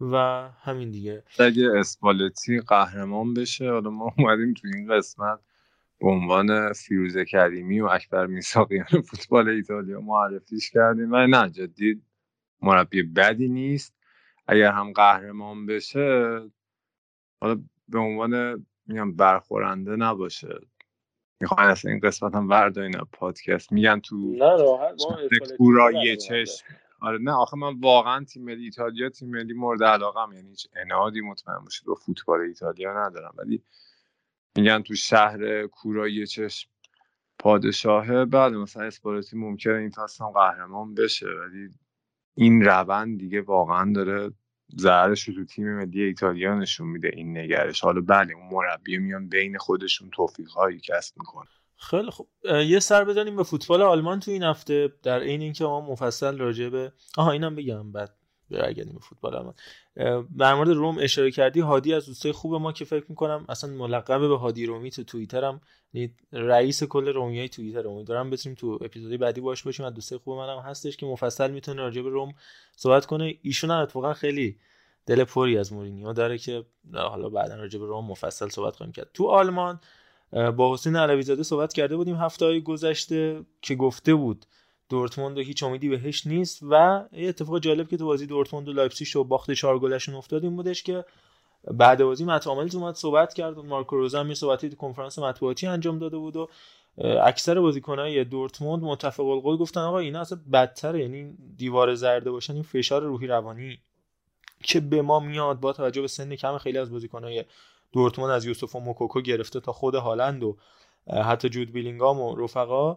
[0.00, 0.16] و
[0.62, 1.24] همین دیگه.
[1.38, 5.40] اگه اسپالتی قهرمان بشه حالا ما اومدیم تو این قسمت
[6.00, 11.12] به عنوان فیروز کریمی و اکبر میساقیان فوتبال ایتالیا معرفیش کردیم.
[11.12, 12.02] و نه جدی
[12.62, 13.94] مربی بدی نیست.
[14.46, 16.40] اگر هم قهرمان بشه
[17.40, 20.60] حالا به عنوان میگم برخورنده نباشه.
[21.42, 25.02] می‌خوان اصلا این قسمت هم وردارین پادکست میگن تو نه راحت
[25.56, 26.64] کورای چشم.
[27.00, 31.20] آره نه آخه من واقعا تیم ملی ایتالیا تیم ملی مورد علاقم یعنی هیچ انادی
[31.20, 33.34] مطمئن باشید با فوتبال ایتالیا ندارم.
[33.38, 33.62] ولی
[34.56, 36.70] میگن تو شهر کورای چشم
[37.38, 38.24] پادشاهه.
[38.24, 41.70] بعد مثلا اسپالتی ممکنه این فصل هم قهرمان بشه ولی
[42.34, 44.32] این روند دیگه واقعا داره
[44.78, 47.80] ضررش رو تو تیم ملی ایتالیا نشون میده این نگرش.
[47.80, 52.28] حالا بله اون مربی میان بین خودشون توفیق هایی کسب می‌کنه خیلی خوب.
[52.44, 56.68] یه سر بزنیم به فوتبال آلمان تو این هفته در عین اینکه ما مفصل راجع
[56.68, 58.21] به آها اینم بگم بعد.
[58.58, 59.54] برگردیم به فوتبال آلمان
[60.38, 64.20] در مورد روم اشاره کردی هادی از دوستای خوب ما که فکر می‌کنم اصلا ملقب
[64.20, 65.60] به هادی رومی تو توییتر هم
[65.92, 69.86] یعنی رئیس کل رومیای توییتر امیدوارم بتونیم تو اپیزودی بعدی باش باشیم.
[69.86, 72.34] از دوستای خوب منم هستش که مفصل می‌تونه راجع به روم
[72.76, 73.38] صحبت کنه.
[73.42, 74.58] ایشون هم اتفاقا خیلی
[75.06, 79.10] دل پری از مورینیو داره که حالا بعدا راجع به رم مفصل صحبت خواهیم کرد.
[79.14, 79.80] تو آلمان
[80.56, 82.16] با حسین علوی زاده صحبت کرده بودیم.
[82.16, 84.46] هفته های گذشته که گفته بود
[84.92, 89.06] دورتموند هیچ امیدی بهش نیست و یه اتفاق جالب که تو بازی دورتموند و لایپزیگ
[89.06, 91.04] شو باخت 4 گلشون افتاد این بودش که
[91.70, 95.98] بعد بازی مت اومد صحبت کرد و مارکو روزا هم صحبتی تو کنفرانس مطبوعاتی انجام
[95.98, 96.48] داده بود و
[97.22, 102.62] اکثر بازیکنای دورتموند متفق القول گفتن آقا اینا اصلا بدتره یعنی دیوار زرده باشن این
[102.62, 103.78] فشار روحی روانی
[104.62, 107.44] که به ما میاد با توجه به سن کم خیلی از بازیکنای
[107.92, 110.56] دورتموند از یوسف و موکوکو گرفته تا خود هالند و
[111.24, 112.96] حتی جود بیلینگام و رفقا.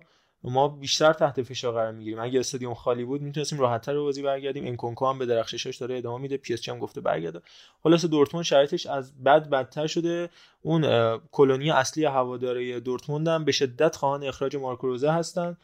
[0.52, 2.20] ما بیشتر تحت فشار قرار می‌گیریم.
[2.20, 4.66] اگه استادیوم خالی بود می‌تونستیم راحتتر به بازی برگردیم.
[4.66, 6.38] انکونکو هم به درخششش داره ادامه میده.
[6.38, 7.42] پی هم گفته برگرده.
[7.84, 10.30] خلاص دورتموند شرایطش از بد بدتر شده.
[10.62, 15.58] اون کلونی اصلی هواداره دورتموند هم به شدت خواهان اخراج مارکو روزه هستن.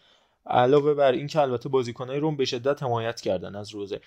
[0.45, 4.01] علاوه بر اینکه البته بازیکنای روم به شدت حمایت کردن از روزه.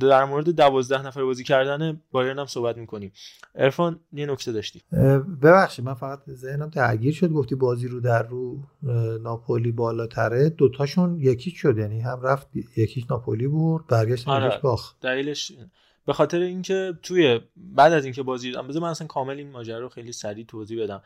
[0.00, 3.12] در مورد دوازده نفر بازی کردن بایرن هم صحبت می‌کنیم.
[3.54, 4.82] ارفان یه نکته داشتی.
[5.42, 8.58] ببخشید من فقط ذهنم درگیر شد گفتی بازی رو در رو
[9.22, 10.48] ناپولی بالاتره.
[10.48, 14.60] دوتاشون یکی شد یعنی هم رفت یکیش ناپولی بود برگشت آره.
[14.62, 15.00] باخت.
[15.00, 15.52] دلیلش
[16.06, 19.88] به خاطر اینکه توی بعد از اینکه بازی بذار من اصلا کامل این ماجرا رو
[19.88, 21.02] خیلی سریع توضیح بدم.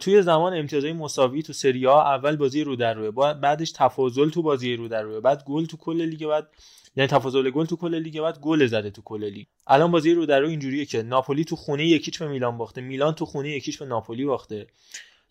[0.00, 4.76] توی زمان امتیازهای مساوی تو سری اول بازی رو در روی بعدش تفاضل تو بازی
[4.76, 6.48] رو در روی بعد گل تو کل لیگ بعد
[6.96, 9.46] یعنی تفاضل گل تو کل لیگ بعد گل زده تو کل لیگ.
[9.66, 13.14] الان بازی رو در رو اینجوریه که ناپولی تو خونه یکیچ به میلان باخته میلان
[13.14, 14.66] تو خونه یکیچ به ناپولی باخته.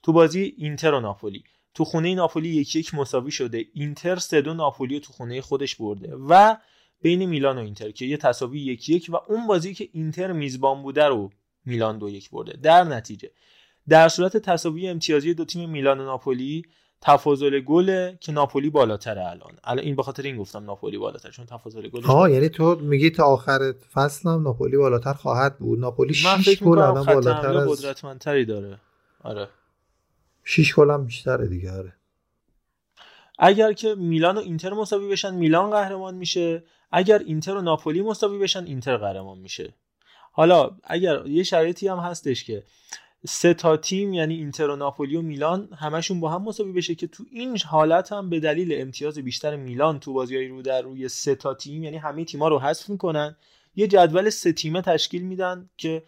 [0.03, 1.43] تو بازی اینتر و ناپولی.
[1.73, 6.15] تو خونه ناپولی یکی یک مساوی شده اینتر سه دو ناپولی تو خونه خودش برده
[6.29, 6.55] و
[7.01, 10.81] بین میلان و اینتر که یه تساوی یکی یک و اون بازی که اینتر میزبان
[10.81, 11.29] بوده رو
[11.65, 12.57] میلان دو یک برده.
[12.63, 13.31] در نتیجه
[13.89, 16.63] در صورت تساوی امتیازی دو تیم میلان و ناپولی
[17.01, 19.51] تفاضل گل که ناپولی بالاتره الان.
[19.63, 23.09] الان این به خاطر این گفتم ناپولی بالاتر چون تفاضل گل ها یعنی تو میگی
[23.09, 25.79] تا آخر فصل هم ناپولی بالاتر خواهد بود.
[25.79, 28.79] ناپولی 6 گل الان بالاتر از قدرتمندتری داره.
[29.23, 29.47] آره.
[30.43, 31.93] 6 گل هم بیشتره دیگه آره.
[33.39, 36.63] اگر که میلان و اینتر مساوی بشن میلان قهرمان میشه.
[36.91, 39.73] اگر اینتر و ناپولی مساوی بشن اینتر قهرمان میشه.
[40.31, 42.63] حالا اگر یه شرایطی هم هستش که
[43.27, 47.07] سه تا تیم یعنی اینتر و ناپولی و میلان همشون با هم مساوی بشه که
[47.07, 51.35] تو این حالت هم به دلیل امتیاز بیشتر میلان تو بازیای رو در روی سه
[51.35, 53.35] تا تیم یعنی همه تیما رو حذف می‌کنن.
[53.75, 56.03] یه جدول سه تیمه تشکیل میدن که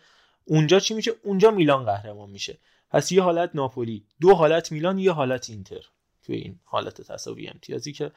[0.45, 2.57] اونجا چی میشه؟ اونجا میلان قهرمان میشه.
[2.89, 5.81] پس یه حالت ناپولی دو حالت میلان یه حالت اینتر
[6.23, 8.11] توی این حالت تساوی امتیازی که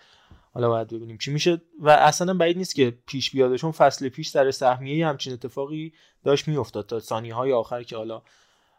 [0.54, 1.60] حالا باید ببینیم چی میشه.
[1.80, 5.92] و اصلا بعید نیست که پیش بیادشون فصل پیش در سهمیه همچین اتفاقی
[6.24, 8.22] داشت میافتاد تا ثانیه های آخر که حالا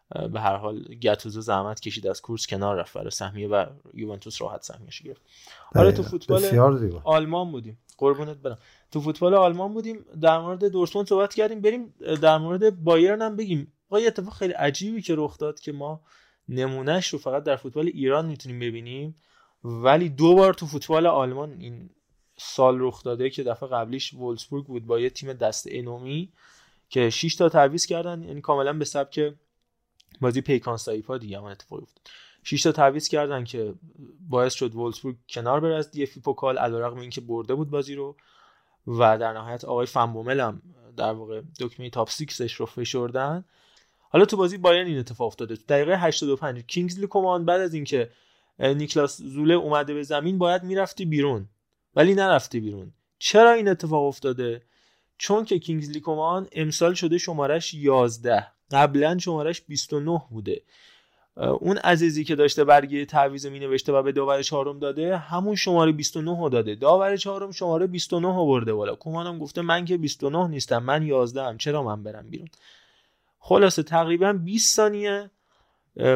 [0.10, 4.64] به هر حال گتوزو زحمت کشید از کورس کنار رفت برای سهمیه و یوونتوس راحت
[4.64, 5.22] سهمیه‌اش گرفت.
[5.76, 6.44] حالا تو فوتبال
[7.04, 7.80] آلمان بودیم.
[7.98, 8.58] قربونت برم.
[8.92, 10.06] تو فوتبال آلمان بودیم.
[10.22, 11.62] در مورد دورتموند صحبت کردیم.
[11.62, 13.74] بریم در مورد بایرن هم بگیم.
[13.90, 16.02] آقا اتفاق خیلی عجیبی که رخ داد که ما
[16.50, 19.16] نمونهش رو فقط در فوتبال ایران می‌تونیم ببینیم
[19.64, 21.90] ولی دو بار تو فوتبال آلمان این
[22.38, 26.32] سال رخ داده که دفعه قبلیش وولسبورگ بود با یه تیم دست انومی
[26.90, 28.24] که 6 تا تعویض کردن.
[28.24, 29.34] یعنی کاملا به سبک
[30.22, 32.08] بازی پیکان سایپا دیگه هم اتفاق افتاد.
[32.44, 33.74] 6 تا تعویض کردن که
[34.30, 37.96] باعث شد وولسبورگ کنار بره از دی اف بی پوکال علیرغم اینکه برده بود بازی
[37.96, 38.16] رو.
[38.88, 40.62] و در نهایت آقای فن‌بومل هم
[40.98, 43.46] در واقع دکمه top 6 رو فشردن.
[44.00, 45.56] حالا تو بازی بایرن این اتفاق افتاده.
[45.56, 48.10] تو دقیقه 85 کینگزلی کومان بعد از اینکه
[48.60, 51.50] نیکلاس زوله اومده به زمین باید می‌رفتی بیرون.
[51.96, 52.94] ولی نرفتی بیرون.
[53.20, 54.62] چرا این اتفاق افتاده؟
[55.18, 60.62] چون که کینگزلی کومان امسال شده شمارش 11 قبلا شمارش 29 بوده.
[61.36, 65.92] اون عزیزی که داشته برگه تعویض می نوشته و به داور چهارم داده همون شماره
[65.92, 66.76] 29 رو داده.
[66.76, 68.96] داور چهارم شماره 29 رو برده بالا.
[68.96, 72.48] کومانم گفته من که 29 نیستم من 11 ام چرا من برم بیرون؟
[73.40, 75.30] خلاصه تقریبا 20 ثانیه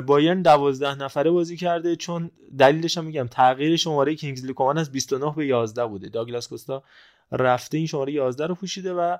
[0.06, 5.34] بایرن 12 نفره بازی کرده چون دلیلش هم میگم تغییر شماره کینگزلی کومان از 29
[5.36, 6.10] به 11 بوده.
[6.10, 6.84] داگلاس کوستا
[7.32, 9.18] رفته این شماره 11 رو پوشیده و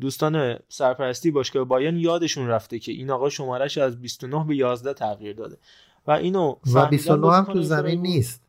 [0.00, 5.36] دوستان سرپرستی باشگاه بایرن یادشون رفته که این آقا شمارش از 29 به 11 تغییر
[5.36, 5.56] داده.
[6.06, 8.42] و اینو و 29 هم تو زمین نیست.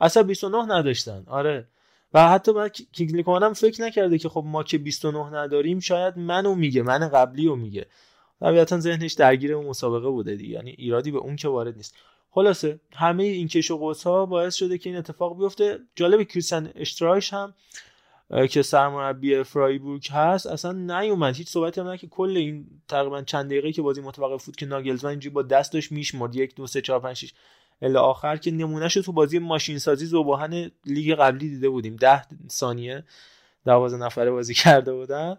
[0.00, 1.24] اصلا 29 نداشتن.
[1.26, 1.68] آره.
[2.14, 6.54] و حتی من کینگلی کومن فکر نکرده که خب ما که 29 نداریم شاید منو
[6.54, 7.86] میگه من قبلی رو میگه.
[8.40, 10.54] طبیعتا ذهنش درگیر اون مسابقه بوده دیگه.
[10.54, 11.94] یعنی ایرادی به اون که وارد نیست.
[12.30, 15.78] خلاصه همه این کش و ها باعث شده که این اتفاق بیفته.
[15.94, 17.54] جالب کریستن اشترایش هم
[18.50, 21.36] که سرمربی فرایبورگ هست اصلا نیومد.
[21.36, 25.10] هیچ صحبتی هم که کل این تقریبا چند دقیقه که بازی متوقف بود که ناگلزمن
[25.10, 26.36] اینجوری با دستش میشمرد.
[26.36, 27.32] یک دو سه چهار پنج شش.
[27.82, 31.96] الا آخر که نمونهش تو بازی ماشین سازی زوباهن لیگ قبلی دیده بودیم.
[31.96, 33.04] ده ثانیه
[33.64, 35.38] دوازه نفره بازی کرده بودن.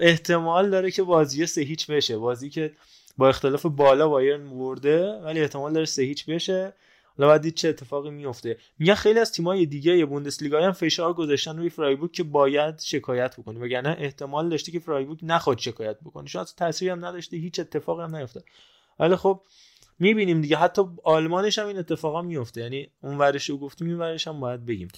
[0.00, 2.16] احتمال داره که بازی سه هیچ بشه.
[2.16, 2.72] بازی که
[3.16, 6.72] با اختلاف بالا بایرن برده ولی احتمال داره سه هیچ بشه.
[7.26, 11.70] حالا دید چه اتفاقی میفته میگن خیلی از تیم‌های دیگه بوندسلیگا هم فشار گذاشتن روی
[11.70, 13.60] فرایبورگ که باید شکایت بکنه.
[13.60, 16.26] وگرنه احتمال داشته که فرایبورگ نخواد شکایت بکنه.
[16.26, 18.44] شاید تاثیری هم نداشته هیچ اتفاقی هم نیفتاد.
[19.00, 19.42] ولی خب
[19.98, 20.56] می‌بینیم دیگه.
[20.56, 24.66] حتی آلمانش هم این اتفاقا میفته یعنی اون ورش رو گفتیم این ورش هم باید
[24.66, 24.88] بگیم.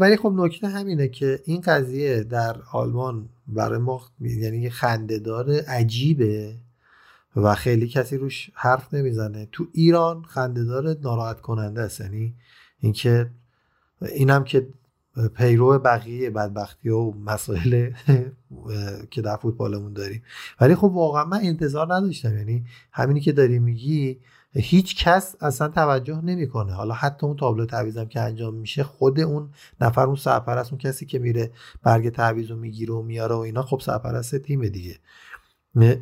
[0.00, 6.54] ولی خب نکته همینه که این قضیه در آلمان برای ما یعنی خندهدار عجیبه.
[7.36, 9.48] و خیلی کسی روش حرف نمی‌زنه.
[9.52, 12.00] تو ایران خندهدار ناراحت کننده است.
[12.00, 12.34] یعنی
[12.80, 13.30] اینکه
[14.02, 14.68] اینم که
[15.34, 17.90] پیرو بقیه بدبختی و مسائل
[19.10, 20.22] که در فوتبالمون داریم.
[20.60, 22.36] ولی خب واقعا من انتظار نداشتم.
[22.36, 24.20] یعنی همینی که داری میگی
[24.54, 26.72] هیچ کس اصلا توجه نمی‌کنه.
[26.72, 31.06] حالا حتی اون تابلو تعویزم که انجام میشه خود اون نفر اون سرپرست اون کسی
[31.06, 31.50] که میره
[31.82, 34.96] برگ تعویض رو می‌گیره و میاره و اینا خب سرپرست تیم دیگه.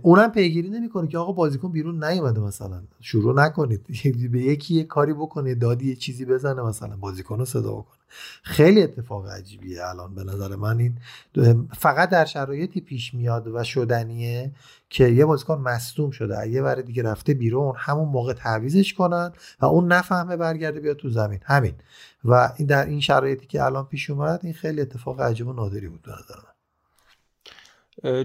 [0.02, 2.82] اونم پیگیری نمی‌کنه که آقا بازیکن بیرون نیومده مثلا.
[3.00, 3.86] شروع نکنید.
[4.32, 8.00] به یکی یه کاری بکنه دادی یه چیزی بزنه مثلا بازیکن رو صدا بکنه
[8.42, 10.78] خیلی اتفاق عجیبیه الان به نظر من.
[10.78, 10.98] این
[11.72, 14.52] فقط در شرایطی پیش میاد و شدنیه
[14.88, 16.48] که یه بازیکن مصدوم شده.
[16.48, 21.10] یه ور دیگه رفته بیرون همون موقع تعویزش کنن و اون نفهمه برگرده بیاد تو
[21.10, 21.40] زمین.
[21.44, 21.74] همین.
[22.24, 25.88] و این در این شرایطی که الان پیش اومد این خیلی اتفاق عجیب و نادری
[25.88, 26.49] بود به نظر من.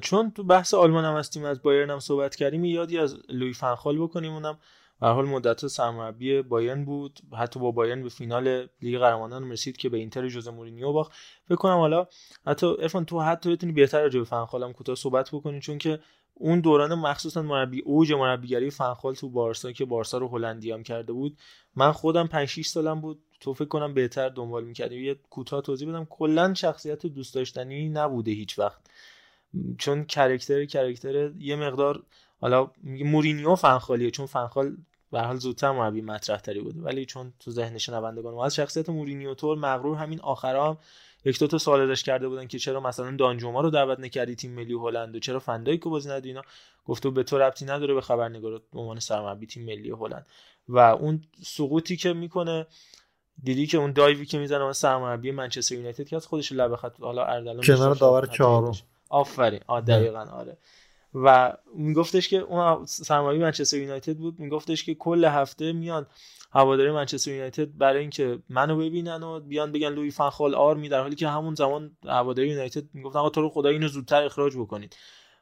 [0.02, 3.98] چون تو بحث آلمان هم هستیم از بایرن هم صحبت کردیم یادی از لوی فنخال
[3.98, 4.58] بکنیم اونم.
[5.02, 9.90] به حال مدت سرمربی بایرن بود حتی با بایرن به فینال لیگ قهرمانان رسید که
[9.90, 11.12] به اینتر جوز مورینیو باخت.
[11.46, 12.08] فکر کنم حالا
[12.48, 16.00] حتی ارفان تو حتی بتونی بهتر راجع به فنخالم کوتاه صحبت بکنی چون که
[16.34, 21.14] اون دوران مخصوصا مربی اوج مربیگری فنخال تو بارسا که بارسا رو هلندی هم کرده
[21.14, 21.38] بود.
[21.76, 23.20] من خودم 5 6 سالم بود.
[23.40, 25.06] تو فکر کنم بهتر دنبال می‌کردی.
[25.06, 26.06] یه کوتاه توضیح بدم.
[26.06, 28.82] کلا شخصیت دوست داشتنی نبوده هیچ وقت.
[29.78, 32.04] چون character character یه مقدار
[32.42, 34.78] حالا میگه مورینیو فنخالیه چون فنخال
[35.12, 36.82] به حال زودتر مربی مطرح تری بوده.
[36.82, 40.78] ولی چون تو ذهن شنوندگان از شخصیت مورینیو طور مغرور همین آخرا هم
[41.26, 44.52] یک دو تا سوال ازش کرده بودن که چرا مثلا دانجوما رو دعوت نکردی تیم
[44.52, 46.42] ملی هلند و چرا فندایکو بازی ندی اینا؟
[46.86, 50.26] گفته به تو ربطی نداره به خبرنگار به عنوان سرمربی تیم ملی هلند.
[50.70, 52.68] و اون سقوطی که می‌کنه
[53.44, 57.00] دیدی که اون dive ی که می‌زنه سرمربی منچستر یونایتد که از خودش لب خط
[57.00, 58.74] حالا اردلان کنار داور چهارم.
[59.10, 59.60] آفرین.
[59.68, 60.58] آ دقیقاً آره.
[61.14, 64.40] و میگفتش که اون سرمایه منچستر یونایتد بود.
[64.40, 66.06] میگفتش که کل هفته میان
[66.52, 71.16] هواداری منچستر یونایتد برای اینکه منو ببینن و بیان بگن لوی فنخال آرمی در حالی
[71.16, 74.96] که همون زمان هواداری یونایتد می‌گفتن آقا تو رو خدا اینو زودتر اخراج بکنید.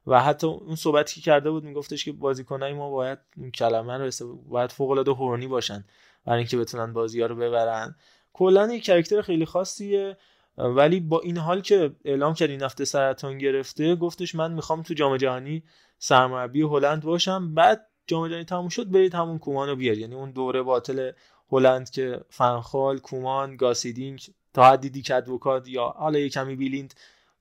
[0.08, 4.36] و حتی اون صحبتی که کرده بود میگفتش که بازیکنای ما باید این کلمه رو
[4.50, 5.86] باید فوق العاده هورنی باشن
[6.26, 7.96] برای اینکه بتونن بازی ها رو ببرن.
[8.34, 10.18] کلا یک کرکتر خیلی خاصیه.
[10.58, 14.94] ولی با این حال که اعلام کرد این هفته سرطان گرفته گفتش من می‌خوام تو
[14.94, 15.64] جام جهانی
[15.98, 17.54] سرمربی هلند باشم.
[17.54, 21.12] بعد جام جهانی تموم شد برید همون کومان رو بیار یعنی اون دوره باطل
[21.52, 24.22] هلند که فنخال کومان گاسیدینگ
[24.54, 26.94] تا حدی دیک ادوکات یا حالا یه کمی بیلیند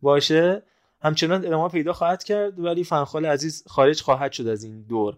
[0.03, 0.63] باشه
[1.03, 2.61] همچنان ادامه پیدا خواهد کرد.
[2.61, 5.17] ولی فنخال عزیز خارج خواهد شد از این دور.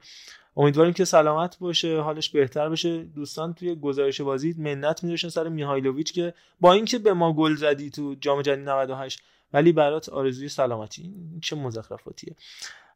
[0.57, 3.02] امیدواریم که سلامت باشه حالش بهتر بشه.
[3.02, 7.90] دوستان توی گزارش بازی منت میذاشن سر میهایلوویچ که با اینکه به ما گل زدی
[7.90, 11.02] تو جام جهانی 98 ولی برات آرزوی سلامتی.
[11.02, 12.36] این چه مزخرفاتیه.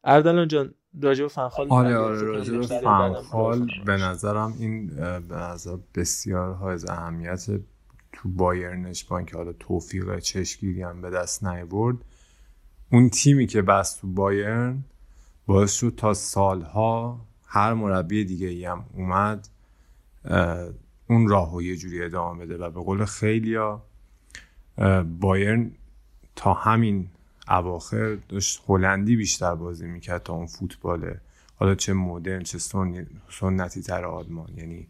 [0.05, 4.87] اردلان جان راجع به فنخال آره آره راجع به فنخال به نظرم این
[5.29, 7.47] به نظر بسیار های اهمیت
[8.13, 11.97] تو بایرنش با اینکه حالا توفیق چشگیری هم به دست نیورد
[12.93, 14.85] اون تیمی که بس تو بایرن
[15.47, 19.49] باعث شد تا سالها هر مربی دیگه ای هم اومد
[21.07, 23.83] اون راه و یه جوری ادامه بده و به قول خیلیا
[25.21, 25.71] بایرن
[26.37, 27.09] تا همین
[27.49, 31.21] اواخر داشت هلندی بیشتر بازی می‌کرد تا اون فوتباله
[31.57, 32.59] حالا چه مدرن چه
[33.31, 34.49] سنتی تر آلمان.
[34.57, 34.87] یعنی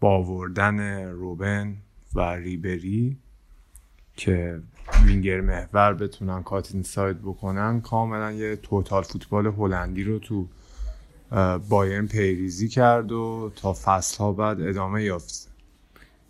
[0.00, 1.76] با آوردن روبن
[2.14, 3.16] و ریبری
[4.16, 4.60] که
[5.04, 10.48] وینگر محور بتونن کاتین ساید بکنن کاملا یه توتال فوتبال هلندی رو تو
[11.68, 15.48] بایرن پیریزی کرد و تا فصل ها بعد ادامه یافت.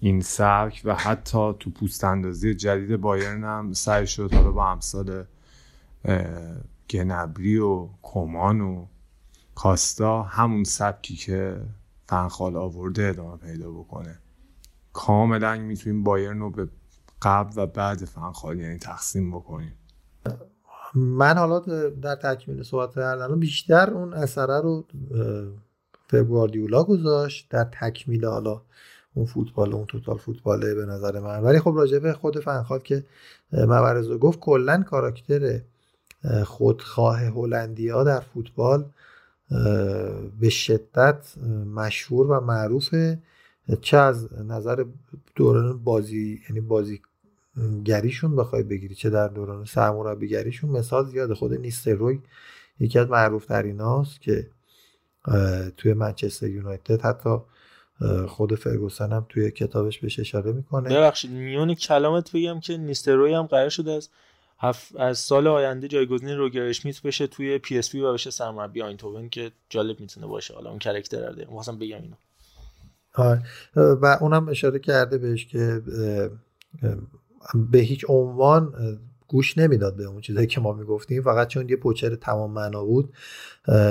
[0.00, 5.24] این سبک و حتی تو پوست اندازی جدید بایرن هم سعی شد حالا با امثال
[6.90, 8.86] گنبری و کمان و
[9.54, 11.60] کاستا همون سبکی که
[12.08, 14.18] فنخال آورده ادامه پیدا بکنه.
[14.92, 16.68] کاملا می‌تونیم بایرن رو به
[17.22, 19.72] قبل و بعد فنخال یعنی تقسیم بکنیم.
[20.94, 21.58] من حالا
[21.88, 24.84] در تکمیل صحبت کردن بیشتر اون اثره رو
[26.08, 27.46] فبگواردیولا گذاشت.
[27.50, 28.60] در تکمیل حالا
[29.14, 31.40] اون فوتبال اون توتال فوتباله به نظر من.
[31.42, 33.04] ولی خب راجع به خود فنخال که
[33.52, 35.60] مورزو گفت کلا کاراکتر
[36.44, 38.84] خودخواه هلندیا در فوتبال
[40.40, 41.38] به شدت
[41.74, 43.18] مشهور و معروفه.
[43.80, 44.84] چه از نظر
[45.36, 47.00] دوران بازی یعنی بازی
[47.84, 51.34] گریشون بخوای بگیری چه در دوران سرمربیگریشون مثال زیاده.
[51.34, 52.20] خود نیستروی
[52.80, 54.50] یکی از معروف تریناست که
[55.76, 57.36] توی منچستر یونایتد حتی
[58.28, 60.88] خود فرگوسن هم توی کتابش بهش اشاره می‌کنه.
[60.88, 64.08] ببخشید میون کلامت بگم که نیستروی هم قرار شده از
[64.58, 64.96] هف...
[64.96, 69.28] از سال آینده جایگزین روگر اشمیت بشه توی پی اس وی و بشه سرمربی آینتوون
[69.28, 70.54] که جالب می‌تونه باشه.
[70.54, 72.16] حالا اون character رو واسم بگم اینو.
[73.74, 75.82] و اونم اشاره کرده بهش که
[77.70, 78.72] به هیچ عنوان
[79.28, 81.22] گوش نمی‌داد به اون چیزایی که ما می‌گفتیم.
[81.22, 83.12] فقط چون یه پوچر تمام معنا بود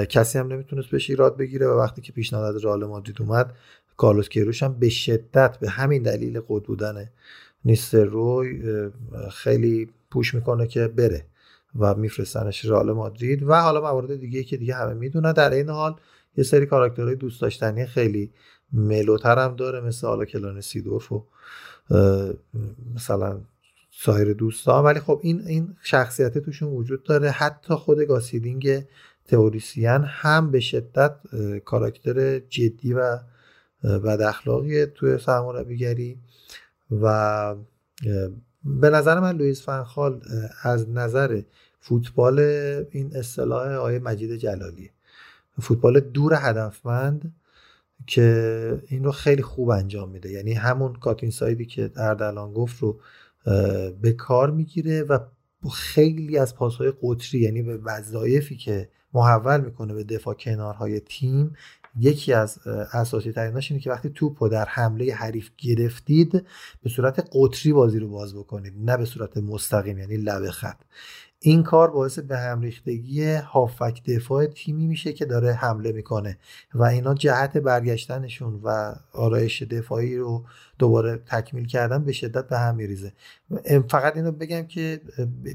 [0.09, 3.53] کسی هم نمی‌تونست بهش ایراد بگیره و وقتی که پیشنهاد رئال مادرید اومد
[3.97, 7.09] کارلوس کیروش هم به شدت به همین دلیل قد بودن
[7.65, 8.61] نیستر روی
[9.31, 11.25] خیلی پوش می‌کنه که بره
[11.79, 13.43] و میفرستنش رئال مادرید.
[13.43, 15.95] و حالا موارد دیگه که دیگه همه می‌دونن در این حال
[16.37, 18.31] یه سری کاراکترهای دوست داشتنی خیلی
[18.73, 21.23] ملوتر هم داره مثل حالا کلان سیدورف و
[22.95, 23.41] مثلا
[23.91, 24.83] سایر دوستان.
[24.83, 27.29] ولی خب این این شخصیت توشون وجود داره.
[27.29, 28.85] حتی خود گاسیدینگ
[29.25, 31.15] تئوریسین هم به شدت
[31.65, 33.19] کاراکتر جدی و
[33.83, 36.19] بد اخلاقیه توی سرمربیگری.
[36.91, 37.55] و
[38.63, 40.21] به نظر من لوئیس فنخال
[40.63, 41.41] از نظر
[41.79, 42.39] فوتبال
[42.91, 44.91] این اصطلاح آیه مجید جلالی
[45.61, 47.35] فوتبال دور هدفمند
[48.07, 50.31] که این رو خیلی خوب انجام میده.
[50.31, 52.99] یعنی همون کاتین سایدی که اردلان گفت رو
[54.01, 55.19] به کار می‌گیره و
[55.73, 61.55] خیلی از پاسهای قطری یعنی به وظایفی که محول می‌کنه به دفاع کنارهای تیم
[61.99, 62.59] یکی از
[62.93, 66.45] اساسی تریناش اینه که وقتی توپ رو در حمله حریف گرفتید
[66.83, 70.77] به صورت قطری بازی رو باز بکنید نه به صورت مستقیم یعنی لب خط.
[71.39, 76.37] این کار باعث به هم ریختگی هافک دفاع تیمی میشه که داره حمله می‌کنه
[76.73, 80.45] و اینا جهت برگشتنشون و آرایش دفاعی رو
[80.79, 83.13] دوباره تکمیل کردن به شدت به هم میریزه.
[83.89, 85.01] فقط اینو بگم که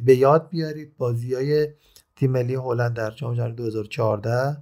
[0.04, 1.68] به یاد بیارید بازی های
[2.16, 4.56] تیم ملی هلند در جام جهانی 2014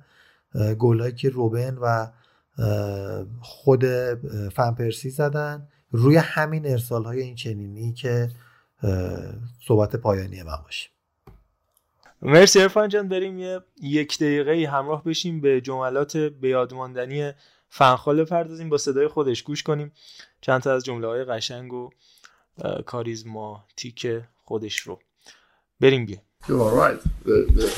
[0.79, 2.07] گلایی که روبن و
[3.41, 3.85] خود
[4.55, 5.69] فنپرسی زدن.
[5.93, 8.29] روی همین ارسال های این چنینی که
[9.67, 10.90] صحبت پایانی من باشیم
[12.23, 17.33] مرسی ارفان جان بریم یه یک دقیقه همراه بشیم به جملات بیادماندنی
[17.69, 19.93] فنخال پردازیم با صدای خودش گوش کنیم
[20.41, 21.91] چند تا از جمله های قشنگ و
[22.87, 24.07] کاریزماتیک
[24.45, 24.99] خودش رو
[25.81, 27.01] بریم بیم You are right.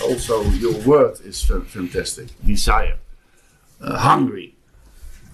[0.08, 1.38] Also, your word is
[1.76, 2.28] fantastic.
[2.46, 2.96] Desire,
[3.80, 4.54] uh, hungry,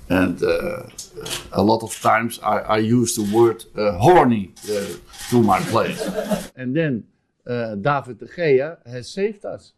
[0.08, 4.86] and uh, a lot of times I, I use the word uh, horny uh,
[5.30, 6.00] to my players.
[6.56, 6.92] and then
[7.48, 9.72] uh, David De Gea has saved us.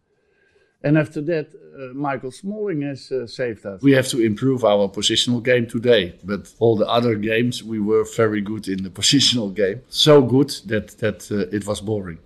[0.83, 3.83] And after that, uh, Michael Smalling has uh, saved us.
[3.83, 8.05] We have to improve our positional game today, but all the other games we were
[8.17, 9.83] very good in the positional game.
[9.89, 12.19] So good that that uh, it was boring.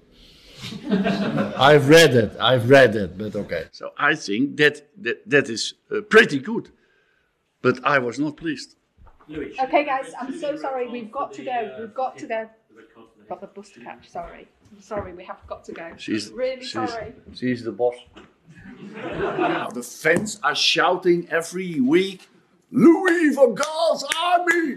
[1.58, 2.36] I've read it.
[2.40, 3.64] I've read it, but okay.
[3.72, 6.70] So I think that that, that is uh, pretty good,
[7.60, 8.76] but I was not pleased.
[9.28, 10.88] Okay, guys, I'm so sorry.
[10.88, 11.76] We've got to go.
[11.80, 12.48] We've got to go.
[13.28, 14.08] Got the bus to catch.
[14.10, 14.46] Sorry.
[14.74, 15.12] I'm sorry.
[15.14, 15.86] We have got to go.
[15.96, 17.14] She's really she's, sorry.
[17.40, 17.94] She's the boss.
[19.54, 22.20] Now the fans are shouting every week,
[22.72, 24.68] Louis van Gaal's army!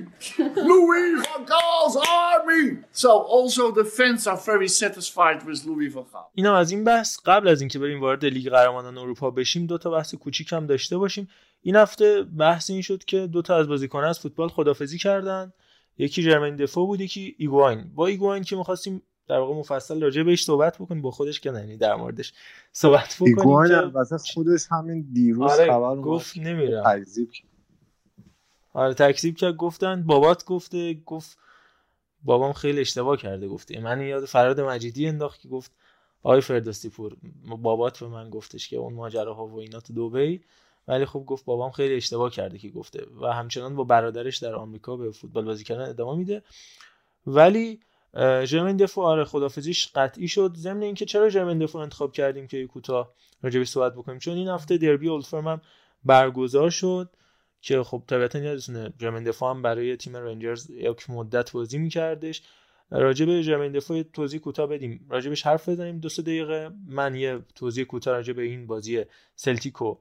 [0.71, 1.97] Louis van Gaal's
[2.29, 2.65] army!
[2.91, 6.25] So also the fans are very satisfied with Louis van Gaal.
[6.35, 9.89] اینا از این بحث قبل از اینکه بریم وارد لیگ قهرمانان اروپا بشیم دو تا
[9.89, 11.27] بحث کوچیک هم داشته باشیم
[11.61, 15.53] این هفته بحث این شد که دو تا از بازیکنان از فوتبال خدافزی کردن
[15.97, 20.43] یکی جرمین دفو بود یکی ایگواین با ایگواین که می‌خواستیم در واقع مفصل راجع بهش
[20.43, 22.33] صحبت بکنیم با خودش که نه در موردش
[22.71, 26.83] صحبت بکنیم که خودش همین دیروز آره، خبر گفت نمیرم.
[26.83, 27.29] تکذیب.
[28.73, 31.37] آره تکذیب کرد گفتن بابات گفته گفت
[32.23, 33.79] بابام خیلی اشتباه کرده گفته.
[33.79, 35.71] من یاد فراد مجیدی انداخت که گفت
[36.23, 37.17] آقای فردوسی پور
[37.61, 40.41] بابات به من گفتش که اون ماجراها و اینا تو دبی.
[40.87, 43.07] ولی خب گفت بابام خیلی اشتباه کرده که گفته.
[43.21, 46.43] و همچنان با برادرش در آمریکا به فوتبال بازی کردن ادامه میده.
[47.27, 47.79] ولی
[48.45, 50.53] ژرمن دفو آره خدافزیش قطعی شد.
[50.55, 53.13] ضمن اینکه چرا ژرمن دفو انتخاب کردیم که کوتاه
[53.43, 55.61] راجع بهش صحبت بکنیم؟ چون این هفته دربی اولد فرم هم
[56.05, 57.09] برگزار شد
[57.61, 62.41] که خب طبیعتا یادتونه ژرمن دفو هم برای تیم رنجرز یک مدت بازی میکردش.
[62.91, 65.05] راجع به ژرمن دفو توضیح کوتاه بدیم.
[65.09, 66.71] راجع بهش حرف بزنیم دو سه دقیقه.
[66.87, 69.03] من یه توضیح کوتاه راجع به این بازی
[69.35, 69.95] سلتیک و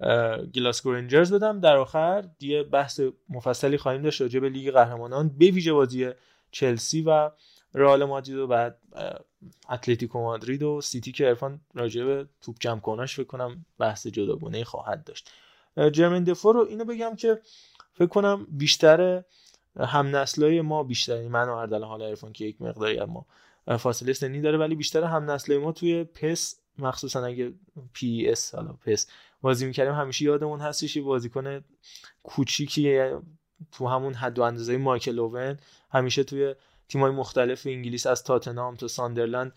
[0.00, 1.60] اه، گلاسگو رنجرز بدم.
[1.60, 5.28] در آخر یه بحث مفصلی خواهیم داشت راجع به لیگ قهرمانان.
[5.28, 6.10] به ویژه بازی
[6.50, 7.30] چلسی و
[7.74, 8.78] رئال مادرید و بعد
[9.70, 14.64] اتلتیکو مادرید و سیتی که عرفان راجع به توپ جمع کناش فکر کنم بحث جداگانه
[14.64, 15.30] خواهد داشت.
[15.92, 17.40] جرمن دفو رو اینو بگم که
[17.94, 19.22] فکر کنم بیشتر
[19.78, 23.26] هم نسلای ما بیشتر من و اردلان حالا عرفان که یک مقداری ما
[23.78, 27.52] فاصله سنی داره ولی بیشتر هم نسلای ما توی پس مخصوصا اگه
[27.92, 29.06] پی اس حالا پس
[29.42, 31.64] بازی می‌کردیم همیشه یادمون هستش یه بازیکن
[32.22, 33.10] کوچیکی
[33.72, 35.56] تو همون حد و اندازه مایکل اوون
[35.90, 36.54] همیشه توی
[36.88, 39.52] تیمای مختلف انگلیس از تاتنهام تا ساندرلند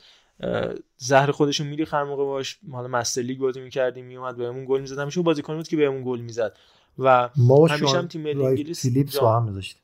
[0.97, 4.99] زهر خودشو می‌ریخت هر موقع باش حالا Master League بازی می‌کردیم میومد بهمون گل می‌زد.
[4.99, 6.57] همیشه بازیکن بود که بهمون گل می‌زد.
[6.99, 9.81] و ما همیشه هم تیم ملی انگلیس فیلیپس با هم میذاشتیم.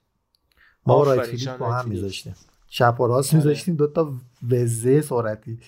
[0.85, 2.35] ما رایت فیلیپس با هم میذاشتیم.
[2.69, 3.43] چپ و راست آره.
[3.43, 4.13] میذاشتیم دو تا
[4.49, 5.59] وزه سرعتی.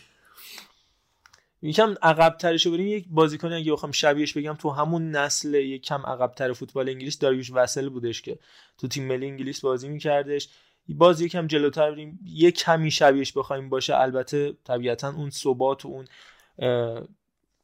[1.62, 6.06] یکم عقب ترشو بریم یک بازیکن اگه بخوام شبیهش بگم تو همون نسل یک کم
[6.06, 8.40] عقب تر فوتبال انگلیس داریوس وسل بودش که
[8.78, 10.50] تو تیم ملی انگلیس بازی میکردش.
[10.90, 12.20] باز یکم جلوتر بریم.
[12.26, 16.08] یک کمی شبیهش بخوایم باشه البته طبیعتا اون ثبات و اون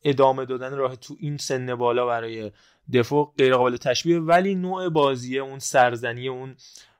[0.03, 2.51] ادامه دادن راه تو این سن بالا برای
[2.93, 4.19] دفاع غیر قابل تشبیه.
[4.19, 6.55] ولی نوع بازیه اون سرزنی اون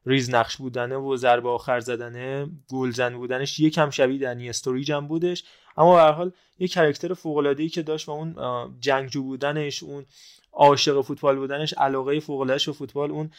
[0.06, 5.44] ریز نقش بودنه و ضربه آخر زدنه گلزن بودنش یکم شبیه دنی استوریج هم بودش.
[5.78, 8.36] اما به حال یه character فوق العاده که داشت و اون
[8.80, 10.06] جنگجو بودنش اون
[10.54, 13.32] عاشق فوتبال بودنش علاقه فوق العاده به فوتبال اون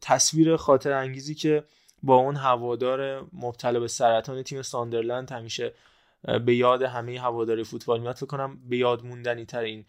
[0.00, 1.64] تصویر خاطره انگیزی که
[2.02, 5.72] با اون هوادار مبتلا به سرطان تیم ساندرلند همیشه
[6.46, 9.84] به یاد همه هوادارای فوتبال میاد فکر کنم به یاد موندنی تر این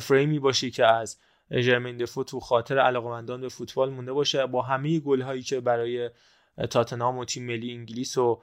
[0.00, 1.16] فریمی باشه که از
[1.52, 4.46] ژرمین دفو تو خاطر علاقمندان به فوتبال مونده باشه.
[4.46, 6.10] با همه گل هایی که برای
[6.70, 8.42] تاتنهام و تیم ملی انگلیس و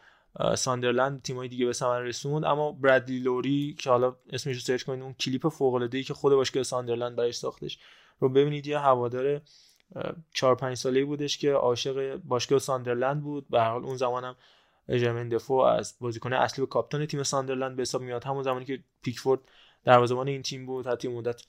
[0.56, 2.46] ساندرلند تیمای دیگه به ثمر رسوند.
[2.46, 6.14] اما برادلی لوری که حالا اسمش رو search کنید اون کلیپ فوق العاده ای که
[6.14, 7.80] خود باشگاه ساندرلند برای ساختش
[8.20, 9.42] رو ببینید یه هوادار
[10.34, 13.48] 4 5 ساله‌ای بودش که عاشق باشگاه ساندرلند بود.
[13.50, 14.36] به هر حال اون زمانم
[14.90, 18.84] ژرمن دفو از بازیکن اصلی و کاپیتان تیم ساندرلند به حساب میاد همون زمانی که
[19.02, 19.42] پیکفورد
[19.84, 21.42] دروازه‌بان این تیم بود حتی مدت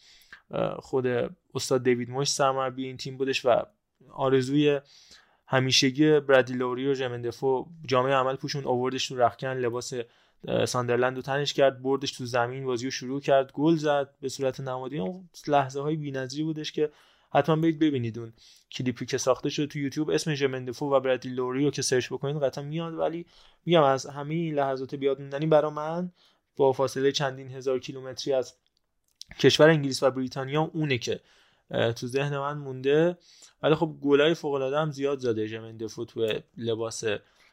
[0.79, 1.07] خود
[1.55, 3.63] استاد دیوید موش سرمربی این تیم بودش و
[4.13, 4.81] آرزوی
[5.51, 9.93] همیشگی برادیلوری و ژمندفو جامعه عمل پوشون آوردش تو رخکن لباس
[10.65, 14.61] ساندرلند رو تنش کرد بردش تو زمین بازی رو شروع کرد گل زد به صورت
[14.61, 16.91] نمادی اون لحظه های بی‌نظیری بودش که
[17.33, 18.33] حتما برید ببینید اون
[18.73, 20.11] کلیپی که ساخته شده تو یوتیوب.
[20.11, 23.27] اسم ژمندفو و برادیلوری رو که سرچ بکنید قطعا میاد ولی
[23.67, 26.13] میگم از همه این لحظات بیاد موندنی برا من
[26.57, 28.55] با فاصله چندین هزار کیلومتری از
[29.39, 31.21] کشور انگلیس و بریتانیا اونه که
[31.71, 33.19] تو ذهن من مونده.
[33.63, 35.47] ولی خب گلای فوق العاده هم زیاد زده.
[35.47, 37.05] ژمن دفو تو لباس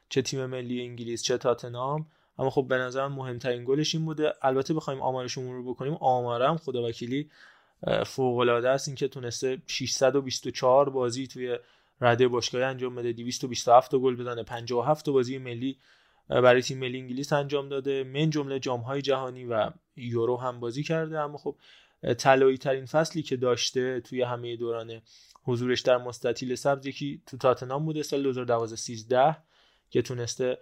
[0.10, 2.08] چه تیم ملی انگلیس چه تاتنام
[2.40, 4.34] اما خب به نظرم مهمترین گلش این بوده.
[4.42, 5.94] البته بخوایم آمارش رو بکنیم.
[5.94, 7.30] آمارم خدا وکیلی
[8.06, 8.88] فوق العاده است.
[8.88, 11.58] اینکه تونسته 624 بازی توی
[12.02, 13.14] رده باشگاهی انجام بده.
[13.14, 14.44] 227 گل بزنه.
[14.44, 15.78] 57 بازی ملی
[16.30, 18.04] برای تیم ملی انگلیس انجام داده.
[18.04, 21.20] من جمله جام های جهانی و یورو هم بازی کرده.
[21.20, 21.56] اما خب
[22.18, 25.02] طلایی ترین فصلی که داشته توی همه دوران
[25.44, 29.38] حضورش در مستطیل سبز یکی تو تاتنام بوده سال 2012 13
[29.90, 30.58] که تونسته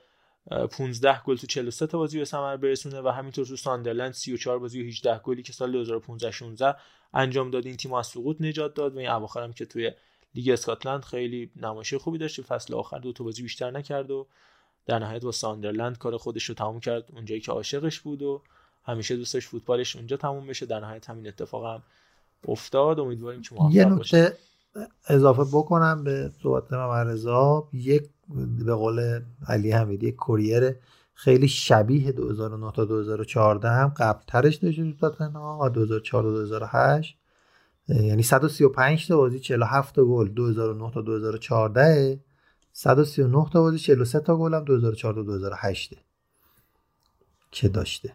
[0.72, 4.82] 15 گل تو 43 تا بازی به ثمر برسونه و همینطور تو ساندرلند 34 بازی
[4.82, 6.76] و 18 گلی که سال 2015 16
[7.14, 7.66] انجام داد.
[7.66, 9.92] این تیم از سقوط نجات داد و این اواخر هم که توی
[10.36, 12.42] لیگ اسکاتلند خیلی نمایش خوبی داشت.
[12.42, 14.28] فصل آخر دو تا بازی بیشتر نکرد و
[14.86, 17.10] در نهایت با ساندرلند کار خودش رو تموم کرد.
[17.14, 18.44] اونجایی که عاشقش بود و
[18.86, 20.66] همیشه دوستش فوتبالش اونجا تموم بشه.
[20.66, 21.84] در نهایت همین اتفاق هم
[22.48, 23.00] افتاد.
[23.00, 24.38] امیدواریم که موفق یه نکته
[25.08, 27.68] اضافه بکنم به صحبت رضا.
[27.74, 28.10] یک
[28.66, 30.76] به قول علی حمیدی یک کوریر
[31.14, 37.18] خیلی شبیه 2009 تا 2014 هم قبل ترش داشته تو تاتنهام 2004 تا 2008
[37.88, 42.20] یعنی 135 تا بازی 47 تا گل 2009 تا 2014
[42.74, 45.94] 139 تا بازی 43 تا گل هم 2004 تا 2008
[47.52, 48.14] که داشته؟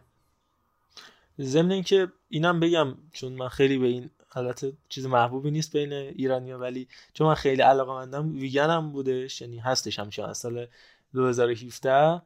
[1.40, 6.58] ضمن اینکه اینم بگم چون من خیلی به این البته چیز محبوبی نیست بین ایرانیا
[6.58, 10.66] ولی چون من خیلی علاقه مندم ویگنم بودش یعنی هستش همچنان از سال
[11.14, 12.22] 2017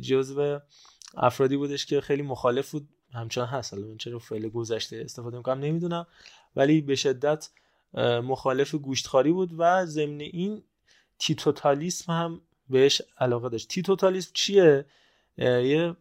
[0.00, 0.60] جزو
[1.16, 2.88] افرادی بودش که خیلی مخالف بود.
[3.12, 6.06] همچنان هست حالا من چرا فعل گذشته استفاده می‌کنم نمی‌دونم.
[6.56, 7.48] ولی به شدت
[8.22, 10.62] مخالف گوشتخاری بود و ضمن این
[11.18, 13.68] تیتوتالیسم هم بهش علاقه داشت.
[13.68, 14.84] تیتوتالیسم چیه؟
[15.38, 15.96] یه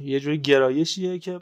[0.00, 1.40] یه جوری گرایشیه که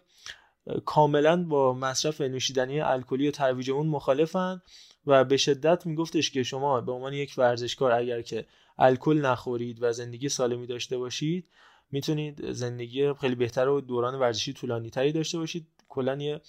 [0.84, 4.62] کاملا با مصرف نوشیدنی الکلی و ترویج اون مخالفن
[5.06, 8.46] و به شدت میگفتش که شما به عنوان یک ورزشکار اگر که
[8.78, 11.48] الکل نخورید و زندگی سالمی داشته باشید
[11.90, 15.66] می‌تونید زندگی خیلی بهتر و دوران ورزشی طولانی تری داشته باشید.
[15.88, 16.40] کلا یه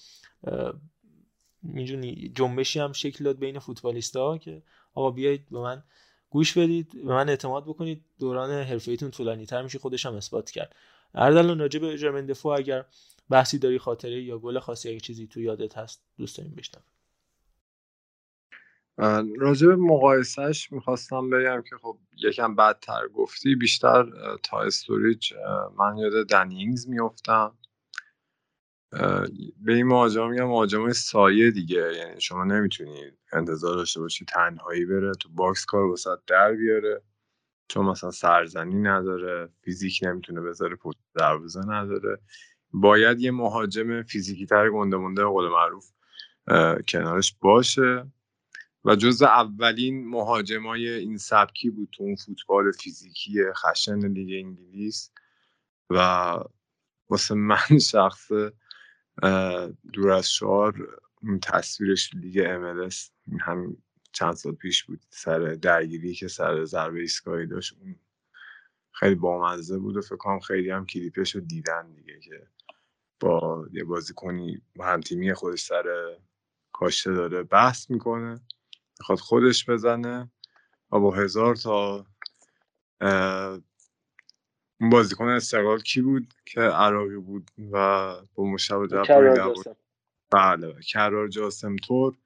[1.64, 4.61] می‌دونی جنبشی هم شکل داد بین فوتبالیستا که
[4.94, 5.84] آقا بیایید به من
[6.30, 10.76] گوش بدید به من اعتماد بکنید دوران حرفه‌ایتون طولانی تر میشه خودش هم اثبات کرد.
[11.15, 12.86] اردلان راجع به ژرمن دفو اگر
[13.30, 16.86] بحثی داری خاطره یا گل خاصی اگه چیزی تو یادت هست دوست داریم بشنویم.
[19.40, 24.06] راجع به مقایسهش می‌خواستم بگم که خب یکم بدتر گفتی بیشتر
[24.44, 25.34] تا استوریج
[25.77, 27.57] من یاد دنینگز میفتم
[29.61, 35.11] به این مهاجم میگم مهاجم سایه دیگه یعنی شما نمی‌تونی انتظار داشته باشی تنهایی بره
[35.14, 37.02] تو box کار وسط در بیاره.
[37.70, 42.20] چون مثلا سرزنی نداره فیزیک نمی‌تونه بذاره پشت دروازه نداره.
[42.72, 45.91] باید یه مهاجم فیزیکی تر گنده مونده قول معروف
[46.88, 48.12] کنارش باشه.
[48.86, 55.12] و جز اولین مهاجمای این سبکی بود تو اون فوتبال فیزیکی خشن لیگ انگلیس.
[55.90, 56.00] و
[57.10, 58.32] واسه من شخص
[59.94, 61.00] دور از شعار
[61.41, 63.78] تصویرش لیگ MLS هم
[64.20, 67.96] چند سال پیش بود سر درگیری که سر ضربه ایستگاهی داشت اون
[68.91, 72.48] خیلی بامزه بود و فکر کنم خیلی هم کلیپش رو دیدن دیگه که
[73.20, 76.16] با یه بازیکنی هم تیمی خودش سر
[76.74, 78.41] کاشته داره بحث می‌کنه
[79.00, 80.32] می‌خواد خودش بزنه
[80.91, 82.06] و با هزار تا
[84.82, 89.30] اون بازیکن استقلال کی بود که عراقی بود و با مشابه جعفری
[90.32, 92.18] بله کرار جاسم تور.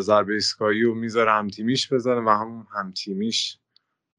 [0.00, 3.58] ضربه ایستگاهی رو می‌ذاره هم تیمیش بزنه و همون هم تیمیش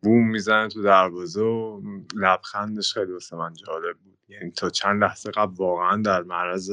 [0.04, 1.82] بوم می‌زنه تو دروازه و
[2.16, 4.18] لبخندش خیلی واسه من جالب بود.
[4.28, 6.72] یعنی تا چند لحظه قبل واقعا در معرض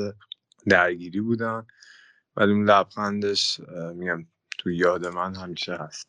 [0.66, 1.66] درگیری بودن
[2.36, 3.60] ولی اون لبخندش
[3.94, 4.26] میگم
[4.58, 6.06] تو یاد من همیشه هست.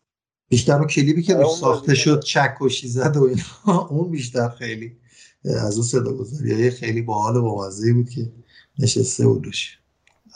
[0.50, 4.98] بیشتر اون کلیپی که روش ساخته شد چکشی زد و اینا اون بیشتر خیلی
[5.46, 8.32] از اون صدا گذاری خیلی باحال و بامزه بود که
[8.80, 9.80] نشسته بود روش.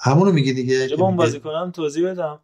[0.01, 2.39] همونو میگی دیگه با اون بازیکنم توضیح بدم.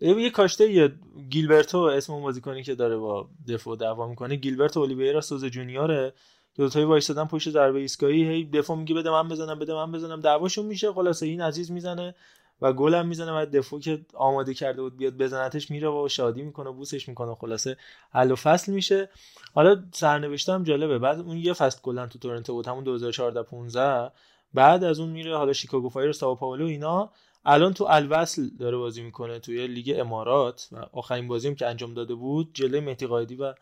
[0.00, 0.92] یه کاشته یه
[1.30, 6.12] گیلبرتو اسم اون بازیکنی که داره با دفاع دعوا می‌کنه گیلبرتو اولیویرا سوز جونیوره.
[6.56, 10.20] دو تایی وایسادن پشت ضربه ایستگاهی هی دفاع میگه بده من بزنم بده من بزنم.
[10.20, 10.92] دعواشون میشه.
[10.92, 12.14] خلاصه این عزیز می‌زنه
[12.62, 16.42] و گل هم می‌زنه و دفاع که آماده کرده بود بیاد بزنتش میره و شادی
[16.42, 17.76] می‌کنه بوسش می‌کنه خلاصه
[18.12, 19.08] حل و فصل میشه.
[19.54, 20.98] حالا سرنوشته هم جالبه.
[20.98, 24.10] بعد اون یه فصل کلا تو تورنتو بود همون 2014 15
[24.54, 27.10] بعد از اون میره حالا شیکاگو فایر ساو پائولو اینا.
[27.44, 32.14] الان تو الوصل داره بازی می‌کنه توی لیگ امارات و آخرین بازی که انجام داده
[32.14, 33.54] بود جلوی مهدی قایدی و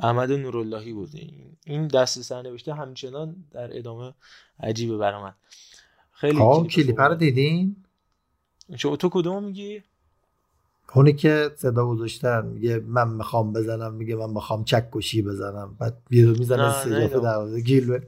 [0.00, 1.10] احمد نوراللهی بود.
[1.66, 4.14] این دست سرنوشته همچنان در ادامه
[4.60, 5.34] عجیبه برام
[6.12, 6.38] خیلی
[6.70, 7.76] کلیپ رو دیدین؟
[8.76, 9.82] چه تو کدوم میگی؟
[10.94, 15.76] اونی که صدا گذاشتن میگه من می‌خوام بزنم میگه من می‌خوام چک کشی بزنم.
[15.78, 18.00] بعد ویدیو می‌زنه سجاف دروازه گیل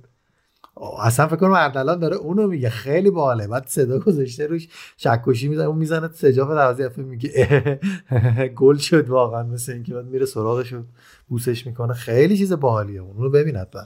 [0.98, 2.70] اصلا فکر کنم اردلان داره اونو میگه.
[2.70, 3.46] خیلی باحاله.
[3.46, 7.80] بعد صدا گذاشته روش چکشی می‌زنه اون می‌زنه سجاف دروازه میگه.
[8.56, 10.82] گل شد واقعا مثل اینکه بعد میره سراغش و
[11.28, 11.94] بوسش می‌کنه.
[11.94, 13.00] خیلی چیز باحالیه.
[13.00, 13.82] اونو ببین حتما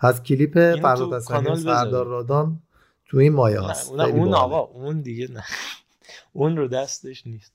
[0.00, 2.58] از کلیپ فرزاد حسنی سردار رادان
[3.06, 5.44] تو این مایه هست اون, اون آقا اون دیگه نه.
[6.32, 7.52] اون رو دستش نیست.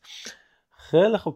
[0.78, 1.36] خیلی خب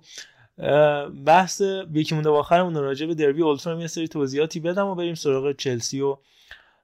[1.26, 1.62] بحث
[1.94, 6.02] یکی مونده آخرمون راجع به دربی اولترا یه سری توضیحاتی بدم و بریم سراغ چلسی
[6.02, 6.18] و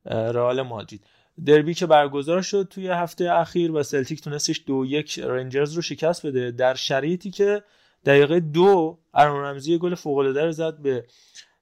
[0.08, 1.04] رئال مادرید.
[1.46, 6.26] دربی که برگزار شد توی هفته اخیر و سلتیک تونستش دو یک رنجرز رو شکست
[6.26, 7.64] بده در شرایطی که
[8.06, 11.06] دقیقه دو ارون رمزی گل فوق العاده زد به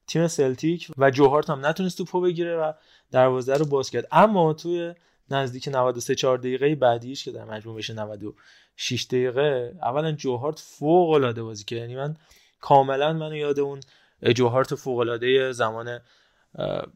[0.07, 2.73] تیم سلتیک و جوهارت هم نتونست توپو بگیره و
[3.11, 4.07] دروازه رو باز کرد.
[4.11, 4.93] اما توی
[5.31, 11.43] نزدیک 93 4 دقیقه بعدیش که در مجموع بشه 96 دقیقه اولا جوهارت فوق العاده
[11.43, 11.79] بازی کرد.
[11.79, 12.15] یعنی من
[12.61, 13.79] کاملا منو یاد اون
[14.35, 15.99] جوهارت فوق العاده زمان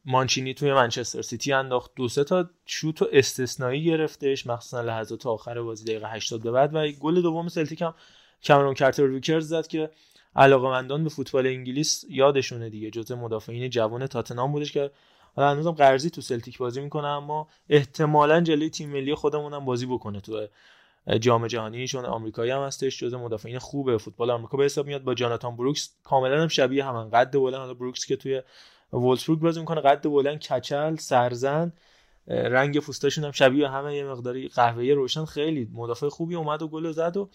[0.06, 1.92] مانچینی توی منچستر سیتی انداخت.
[1.96, 4.48] دو سه تا شوت استثنایی گرفتش.
[4.48, 6.76] مخصوصا لحظات آخر بازی دقیقه 80 به بعد.
[6.76, 7.96] و گل دوم سلتیک هم
[8.48, 9.90] کامرون کارتر ویکرز زد که
[10.36, 12.90] علاقمندان به فوتبال انگلیس یادشونه دیگه.
[12.90, 14.92] جزء مدافعین جوان تاتنام بودش که
[15.36, 19.86] حالا هنوزم قرضی تو سلتیک بازی می‌کنه اما احتمالا جلوی تیم ملی خودمون هم بازی
[19.86, 20.22] بکنه.
[20.22, 20.48] تو
[21.20, 23.98] جام جهانی چون آمریکایی هم هستش جزء مدافعین خوبه.
[23.98, 25.90] فوتبال آمریکا به حساب میاد با جاناتان بروکس.
[26.04, 28.42] کاملا هم شبیه همن قد بلند حالا بروکس که توی
[28.94, 31.74] ولفسبورگ بازی می‌کنه قد بلند کچل سرزن.
[32.28, 35.26] رنگ پوستاشون هم شبیه همه یه مقداری قهوه‌ای روشن.
[35.26, 37.30] خیلی مدافع خوبی اومد و گل زد و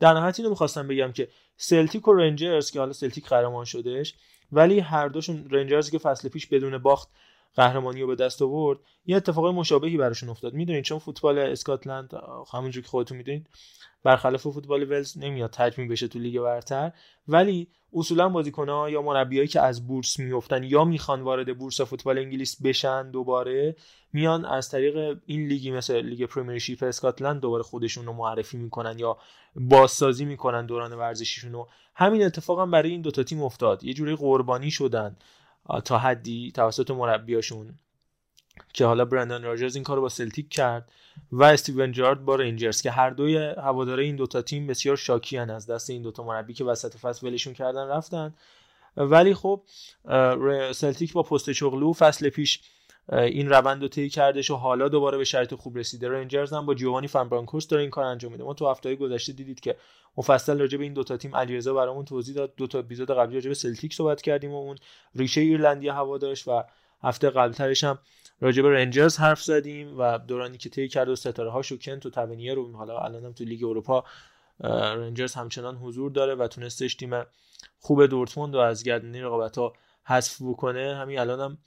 [0.00, 4.14] در نهایت اینو می‌خواستم بگم که سلتیک و رنجرز که حالا سلتیک قهرمان شدهش
[4.52, 7.08] ولی هر دوشون رنجرز که فصل پیش بدون باخت
[7.56, 10.54] قهرمانی رو به دست آورد یه اتفاق مشابهی براشون افتاد.
[10.54, 12.10] می‌دونید چون فوتبال اسکاتلند
[12.52, 13.46] همونجور که خودتون می‌دونید
[14.04, 16.92] برخلاف فوتبال ولز نمیاد تجمیع بشه تو لیگ برتر.
[17.28, 22.62] ولی اصولا بازیکنها یا مربیایی که از بورس میفتن یا می‌خوان وارد بورس فوتبال انگلیس
[22.62, 23.76] بشن دوباره
[24.12, 29.18] میان از طریق این لیگی مثل لیگ پریمیرشیپ اسکاتلند دوباره خودشون رو معرفی می‌کنن یا
[29.56, 31.68] بازسازی می‌کنن دوران ورزشیشون رو.
[31.94, 33.84] همین اتفاق هم برای این دوتا تیم افتاد.
[33.84, 35.16] یه جوری قربانی شدن.
[35.84, 37.78] تا حدی توسط مربیاشون.
[38.72, 40.92] که حالا برندن راجرز این کارو با سلتیک کرد
[41.32, 45.66] و استیون جارد با رنجرز که هر دوی هواداره این دوتا تیم بسیار شاکیان از
[45.66, 48.34] دست این دوتا مربی که وسط فصل ولشون کردن رفتن.
[48.96, 49.62] ولی خب
[50.72, 52.60] سلتیک با پست چغلو فصل پیش
[53.08, 56.08] این روند رو طی کردش و حالا دوباره به شرط خوب رسیده.
[56.08, 58.44] رنجرز هم با جوانی فنبرانکوس داره این کار انجام میده.
[58.44, 59.76] ما تو هفته گذشته دیدید که
[60.16, 62.54] مفصل راجع به این دوتا تیم علیرضا برامون توضیح داد.
[62.56, 64.76] دو تا اپیزود قبلی راجع به سلتیک صحبت کردیم و اون
[65.14, 66.64] ریشه ایرلندی هوا داشت و
[67.02, 67.98] هفته قبلترش هم
[68.40, 72.10] راجع به رنجرز حرف زدیم و دورانی که طی کرد و ستاره هاشو کنت و
[72.10, 74.04] تونیر رو حالا الانم تو لیگ اروپا
[74.94, 77.22] رنجرز همچنان حضور داره و تونستش تیم
[77.78, 79.72] خوب دورتموند و از گردنی رقابت ها
[80.04, 80.96] حذف بکنه.
[80.96, 81.58] همین الانم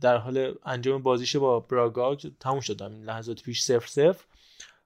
[0.00, 2.82] در حال انجام بازیش با براگا تموم شد.
[2.82, 4.24] این لحظات پیش سفر سفر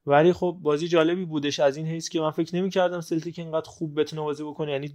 [0.06, 1.60] ولی خب بازی جالبی بودش.
[1.60, 4.72] از این حیث که من فکر نمی‌کردم سلتیک اینقدر خوب بتونه بازی بکنه.
[4.72, 4.94] یعنی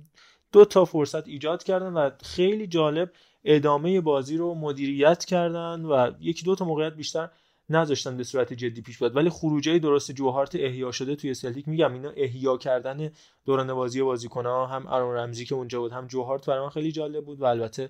[0.52, 3.12] دو تا فرصت ایجاد کردن و خیلی جالب
[3.44, 7.30] ادامه بازی رو مدیریت کردن و یکی دو تا موقعیت بیشتر
[7.70, 9.16] نذاشتن به صورت جدی پیش بیاد.
[9.16, 11.94] ولی خروجی درست جوهارت احیا شده توی سلتیک میگم.
[11.94, 13.12] اینا احیا کردن
[13.46, 17.26] دوران بازی بازیکن‌ها هم ارون رمزی که اونجا بود هم جوهارت برای من خیلی جالب
[17.26, 17.90] بود و البته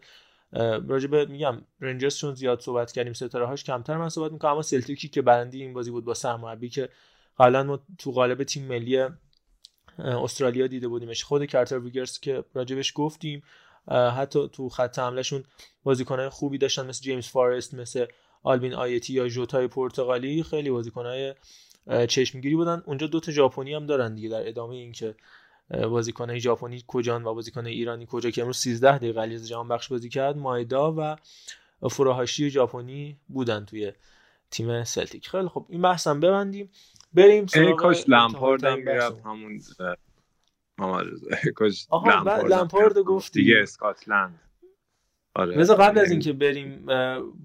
[0.88, 5.07] راجب میگم رنجرز چون زیاد صحبت کردیم ستاره هاش کمتر من صحبت می‌کنم اما سلتیکی
[5.07, 6.90] که برنده این بازی بود با سرمربی که
[7.40, 9.07] قبلا ما تو قالب تیم ملی
[9.99, 11.23] استرالیا دیده بودیمش.
[11.23, 13.44] خود کارتر ویکرز که راجبش گفتیم
[13.91, 15.44] حتی تو خط حملهشون
[15.84, 18.06] بازیکنهای خوبی داشتن مثل جیمز فارست مثل
[18.43, 21.36] آلبیان آیتی یا ژوتای پرتغالی خیلی بازیکنهای
[22.07, 22.84] چشمگیری بودن.
[22.86, 25.15] اونجا دوتا ژاپنی هم دارن دیگه در ادامه اینکه
[25.69, 30.09] بازیکن ژاپنی کجان و بازیکن ایرانی کجا که امروز 13 دقیقه علیرضا جهان بخش بازی
[30.09, 31.15] کرد مایدا و
[31.89, 33.91] فوروهاشی ژاپنی بودن توی
[34.51, 35.29] تیم سلتیک.
[35.29, 36.69] خیلی خب این بحثم ببندیم.
[37.13, 39.61] بریم سراغ کاش لمپارد هم می‌رفت همون
[40.77, 41.07] محمد
[42.29, 43.39] رضا لمپارد گفتی.
[43.39, 44.39] دیگه اسکاتلند.
[45.36, 45.64] آره.
[45.66, 46.86] قبل از اینکه بریم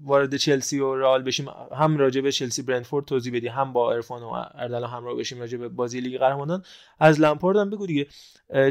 [0.03, 1.45] وارد چلسی و رئال بشیم
[1.77, 5.57] هم راجع به چلسی برنتفورد توضیح بدی هم با ارفان و اردلا همراه بشیم راجع
[5.57, 6.63] به بازی لیگ قهرمانان.
[6.99, 8.07] از لمپارد هم بگو دیگه.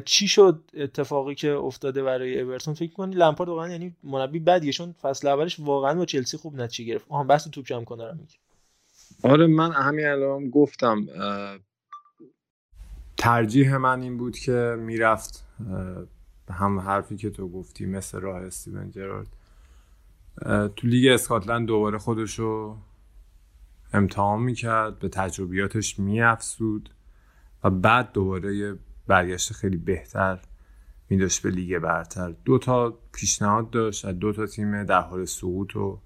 [0.04, 4.94] چی شد اتفاقی که افتاده برای اورتون؟ فکر کنی لمپارد واقعا یعنی مربی بدیه چون
[5.02, 7.06] فصل اولش واقعا با چلسی خوب نتیجه گرفت.
[7.08, 8.34] آها بحث توپ جمع کنه رو میگه
[9.22, 11.06] آره من همین الان گفتم
[13.16, 15.44] ترجیح من این بود که می‌رفت
[16.50, 19.36] هم حرفی که تو گفتی مثل راه استیون جرارد.
[20.76, 22.76] تو لیگ اسکاتلند دوباره خودشو
[23.92, 26.90] امتحان می‌کرد به تجربیاتش میافزود
[27.64, 28.74] و بعد دوباره یه
[29.06, 30.40] برگشت خیلی بهتر
[31.08, 32.34] میداشت به لیگ برتر.
[32.44, 36.00] دو تا پیشنهاد داشت از دو تا تیم در حال سقوط و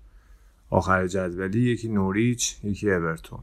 [0.70, 3.42] آخر جدولی یکی نوریچ یکی اورتون.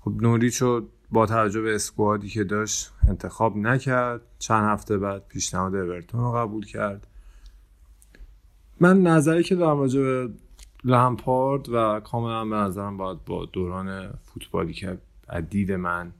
[0.00, 4.20] خب نوریچ رو با توجه به اسکوادی که داشت انتخاب نکرد.
[4.38, 7.06] چند هفته بعد پیشنهاد اورتون رو قبول کرد.
[8.80, 10.30] من نظری که دارم راجع به
[10.84, 14.98] لمپارد و کاملا به نظرم باید با دوران فوتبالی که
[15.50, 16.12] دید من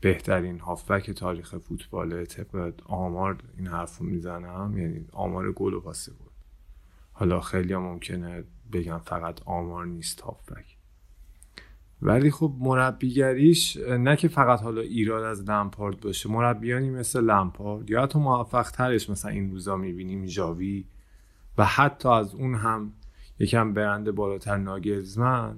[0.00, 6.10] بهترین هافبک تاریخ فوتبال طبق آمار این حرف رو می‌زنم یعنی آمار گل و پاس
[6.10, 6.30] بود.
[7.12, 10.73] حالا خیلی ممکنه بگم فقط آمار نیست هافبک.
[12.04, 18.02] ولی خب مربیگریش نه که فقط حالا ایراد از لمپارد باشه مربیانی مثل لمپارد یا
[18.02, 20.84] حتی موفق ترش مثلا این روزا می‌بینیم جاوی
[21.58, 22.92] و حتی از اون هم
[23.38, 25.56] یکم برنده بالاتر ناگلزمن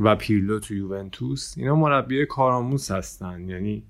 [0.00, 3.48] و پیرلو تو یوونتوس اینا مربی کارآموز هستن.
[3.48, 3.82] یعنی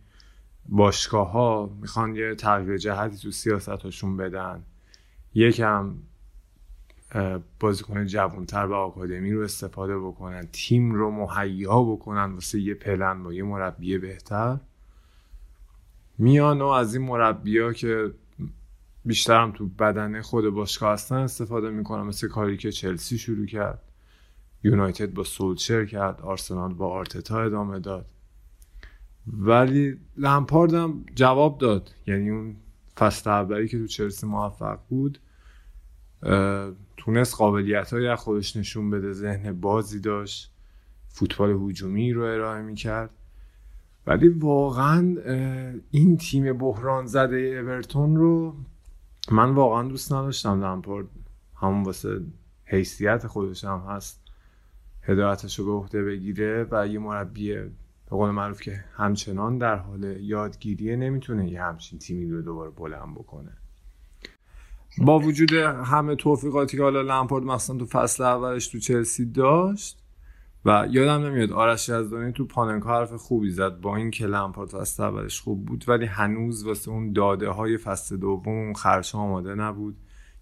[0.68, 4.62] باشگاه ها می‌خوان یه تغییر جهتی تو سیاستاشون بدن.
[5.34, 5.94] یکم
[7.60, 13.32] بازیکن جوانتر و آکادمی رو استفاده بکنن تیم رو مهیا بکنن واسه یه پلن با
[13.32, 14.58] یه مربی بهتر.
[16.18, 18.10] میان و از این مربی که
[19.04, 23.82] بیشتر هم تو بدن خود باشگاه هستن استفاده می‌کنن مثل کاری که چلسی شروع کرد
[24.62, 28.06] یونایتد با سولچر کرد آرسنال با آرتتا ادامه داد.
[29.26, 31.94] ولی لمپارد هم جواب داد.
[32.06, 32.56] یعنی اون
[32.96, 35.18] فصل اولی که تو چلسی موفق بود
[36.96, 40.52] تونست قابلیت های خودش نشون بده ذهن بازی داشت
[41.08, 43.10] فوتبال هجومی رو ارائه می‌کرد.
[44.06, 45.16] ولی واقعا
[45.90, 48.56] این تیم بحران زده اورتون رو
[49.30, 51.06] من واقعا دوست نداشتم لمپارد
[51.56, 52.20] همون واسه
[52.64, 54.20] حیثیت خودش هم هست.
[55.02, 57.70] هدایتش رو به عهده بگیره و یه مربی به
[58.10, 63.56] قول معروف که همچنان در حال یادگیریه نمی‌تونه یه همچین تیمی رو دوباره بلند بکنه.
[64.98, 65.52] با وجود
[65.84, 70.02] همه توفیقاتی که حالا لمپارد مثلا تو فصل اولش تو چلسی داشت
[70.64, 75.02] و یادم نمیاد آرش یزدانی تو پاننکا حرف خوبی زد با این که لمپارد فصل
[75.02, 79.96] اولش خوب بود ولی هنوز واسه اون داده های فصل دوم اون خرش آماده نبود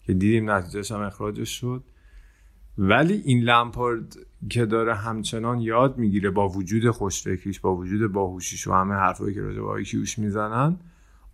[0.07, 1.85] که دیدیم نتیجهش هم اخراجش شد.
[2.79, 4.17] ولی این لمپارد
[4.51, 9.41] که داره همچنان یاد می‌گیره با وجود خوشفکریش با وجود باهوشیش و همه حرفایی که
[9.41, 10.77] راجع به آیکیوش می‌زنن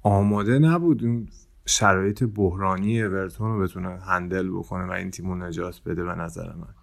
[0.03, 1.05] آماده نبود.
[1.05, 1.29] اون
[1.67, 6.75] شرایط بحرانی اورتون رو بتونه هندل بکنه و این تیم نجات بده به نظر من.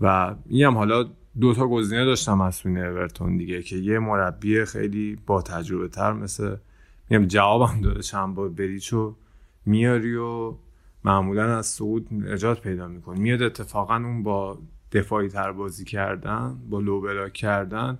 [0.00, 1.04] و میگم حالا
[1.40, 6.56] دو تا گزینه داشتم مسئولین اورتون دیگه که یه مربی خیلی با تجربه تر مثل
[7.10, 9.14] میگم جوابم داده چند بار بریچو
[9.66, 10.54] میاری و
[11.04, 14.58] معمولا از سعود نجات پیدا می‌کنه میاد اتفاقا اون با
[14.92, 17.98] دفاعی تر بازی کردن با لو بلاک کردن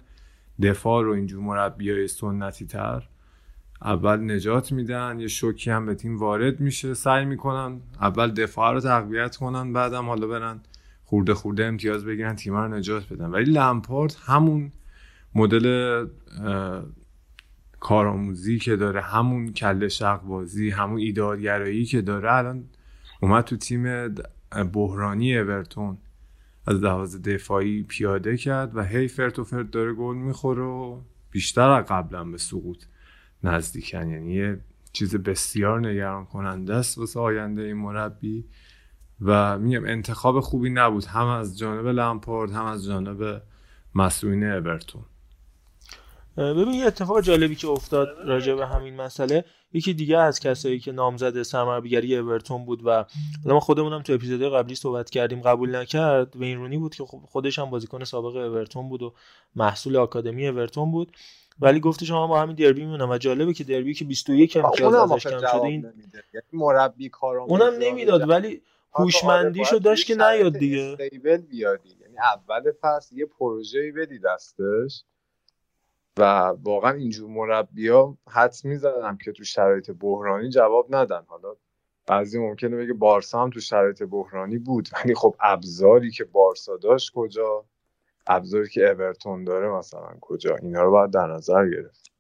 [0.63, 3.09] دفاع رو اینجور مربی های سنتی تر
[3.83, 8.81] اول نجات میدن یه شوکی هم به تیم وارد میشه سعی می‌کنن اول دفاع رو
[8.81, 10.61] تقویت کنن بعدم حالا برن
[11.05, 13.31] خورده خورده امتیاز بگیرن تیم رو نجات بدن.
[13.31, 14.73] ولی لمپارد همون
[15.35, 16.07] مدل
[17.81, 22.65] کارآموزی که داره همون کله شق بازی همون ایدارگرایی که داره الان
[23.21, 24.15] اومد تو تیم
[24.73, 25.99] بحرانی اورتون.
[26.67, 31.01] از لحاظ دفاعی پیاده کرد و هی فرت و فرت داره گل می‌خوره و
[31.31, 32.85] بیشتر از قبلا به سقوط.
[33.45, 34.11] نزدیکن.
[34.11, 34.61] یعنی یه
[34.93, 38.45] چیز بسیار نگران کننده است واسه آینده این مربی.
[39.23, 41.05] و میگم انتخاب خوبی نبود.
[41.05, 43.43] هم از جانب لمپارد هم از جانب
[43.95, 45.03] مسئولین اورتون.
[46.37, 49.45] ببین یه اتفاق جالبی که افتاد راجع به همین مسئله.
[49.73, 53.05] یکی دیگه از کسایی که نامزد سرمربیگری اورتون بود و
[53.45, 56.37] ما خودمونم تو اپیزود قبلی صحبت کردیم قبول نکرد.
[56.37, 59.15] و این رونی بود که خب خودش هم بازیکن سابق اورتون بود و
[59.57, 61.17] محصول آکادمی اورتون بود.
[61.61, 65.27] ولی گفته شما با همین دربی میمونم و جالبه که دربی که 21 امتیاز ازش
[65.27, 65.83] کم شده این
[66.15, 68.63] یعنی مربی کارو اونم نمی‌داد ولی
[68.93, 70.97] هوشمندیشو داشت که نیاد دیگه.
[71.01, 75.05] استیبل بیادی یعنی اول فصل یه پروژه‌ای بدی دستش
[76.19, 76.23] و
[76.63, 81.25] واقعا اینجور مربی ها حد می‌زدم که تو شرایط بحرانی جواب ندن.
[81.27, 81.57] حالا
[82.07, 87.13] بعضی ممکنه بگه بارسا هم تو شرایط بحرانی بود ولی خب ابزاری که بارسا داشت
[87.15, 87.65] کجا؟
[88.27, 92.11] ابزاری که اورتون داره مثلا کجا؟ اینا رو باید در نظر گرفت.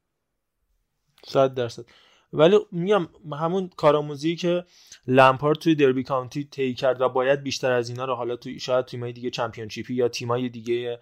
[1.27, 1.85] صد درصد.
[2.33, 4.65] ولی میگم همون کارآموزی که
[5.07, 8.85] لمپارد توی دربی کانتی طی کرد و باید بیشتر از اینا رو حالا توی شاید
[8.85, 10.99] تیمای دیگه چمپیونشیپی یا تیمای دیگه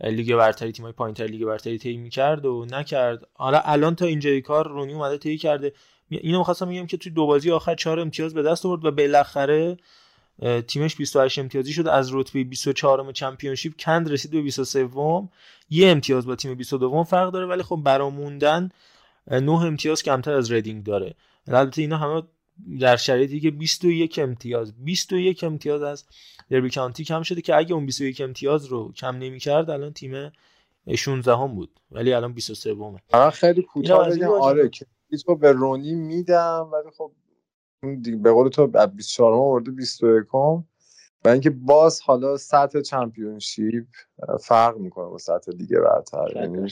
[0.00, 3.26] لیگ برتری تیمای پایینتر لیگ برتری طی می‌کرد و نکرد.
[3.34, 5.72] حالا الان تا اینجای کار رونی اومده طی کرده.
[6.08, 9.76] اینو می‌خواستم میگم که توی دو بازی آخر چهار امتیاز به دست آورد و بالاخره
[10.66, 11.88] تیمش 28 امتیازی شد.
[11.88, 14.88] از رتبه 24 م چمپیونشیپ کند رسید به 23
[15.70, 18.68] یه امتیاز با تیم 22 فرق داره ولی خب برا موندن
[19.30, 21.14] 9 امتیاز کمتر از ریدینگ داره.
[21.46, 22.22] البته اینا همه
[22.80, 26.04] در شرایطی که 21 امتیاز 21 امتیاز از
[26.50, 30.32] دربی کانتی کم شده که اگه اون 21 امتیاز رو کم نمی‌کرد الان تیم
[30.96, 32.74] 16 هم بود ولی الان 23
[33.14, 34.28] همه خیلی کوتاه بگم.
[34.28, 34.86] آره که
[35.26, 37.12] تو به رونی میدم ولی خب
[38.22, 43.86] به قول تو 24 آورده 21 و اینکه باز حالا سطح چمپیونشیپ
[44.40, 46.26] فرق می‌کنه با سطح لیگ برتر.
[46.34, 46.68] یعنی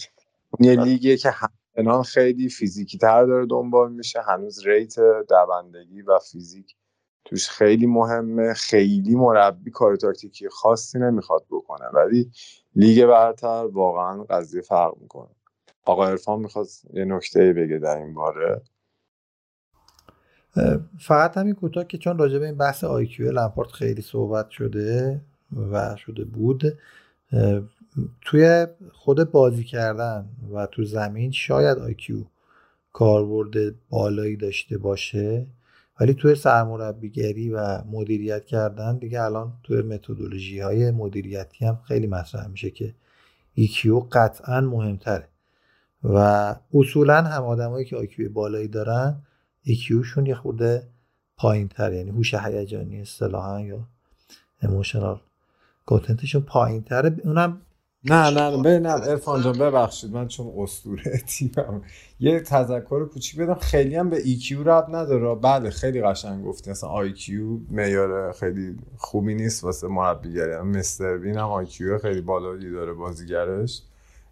[0.60, 4.94] یه لیگیه که همچنان خیلی فیزیکی تر داره دنبال میشه هنوز rate
[5.28, 6.76] دوندگی و فیزیک
[7.24, 8.54] توش خیلی مهمه.
[8.54, 12.30] خیلی مربی کار تاکتیکی خاصی نمی‌خواد بکنه ولی
[12.76, 15.30] لیگ برتر واقعا قضیه فرق می‌کنه.
[15.84, 18.62] آقا عرفان می‌خواد یه نکته بگه در این باره.
[20.98, 25.20] فقط همین کوتاه که چون راجع به این بحث IQ لمپارد خیلی صحبت شده
[25.70, 26.78] و شده بود
[28.20, 32.24] توی خود بازی کردن و تو زمین شاید IQ
[32.92, 35.46] کاربرد بالایی داشته باشه
[36.00, 42.46] ولی توی سرمربیگری و مدیریت کردن دیگه الان توی متدولوژی های مدیریتی هم خیلی مطرح
[42.46, 42.94] میشه که
[43.54, 45.28] EQ قطعا مهمتره.
[46.04, 49.22] و اصولا هم آدمایی که IQ بالایی دارن
[49.62, 50.82] EQ شون یه خورده
[51.36, 53.78] پایین تر یعنی هوش هیجانی اصطلاحا یا
[54.62, 55.20] اموشنال
[55.86, 57.60] کانتنتشون پایین تره اونم
[58.04, 61.82] نه نه نه نه ارفان جان ببخشید من چون اسطوره تیمم.
[62.20, 63.54] یه تذکر کوچیک بدم.
[63.54, 65.34] خیلی هم به EQ رب نداره.
[65.34, 66.70] بله خیلی قشنگ گفتی.
[66.70, 67.30] اصلا IQ
[67.70, 70.56] معیار خیلی خوبی نیست واسه مربیگری.
[70.56, 73.82] مستر بین هم IQ خیلی بالایی داره بازیگرش.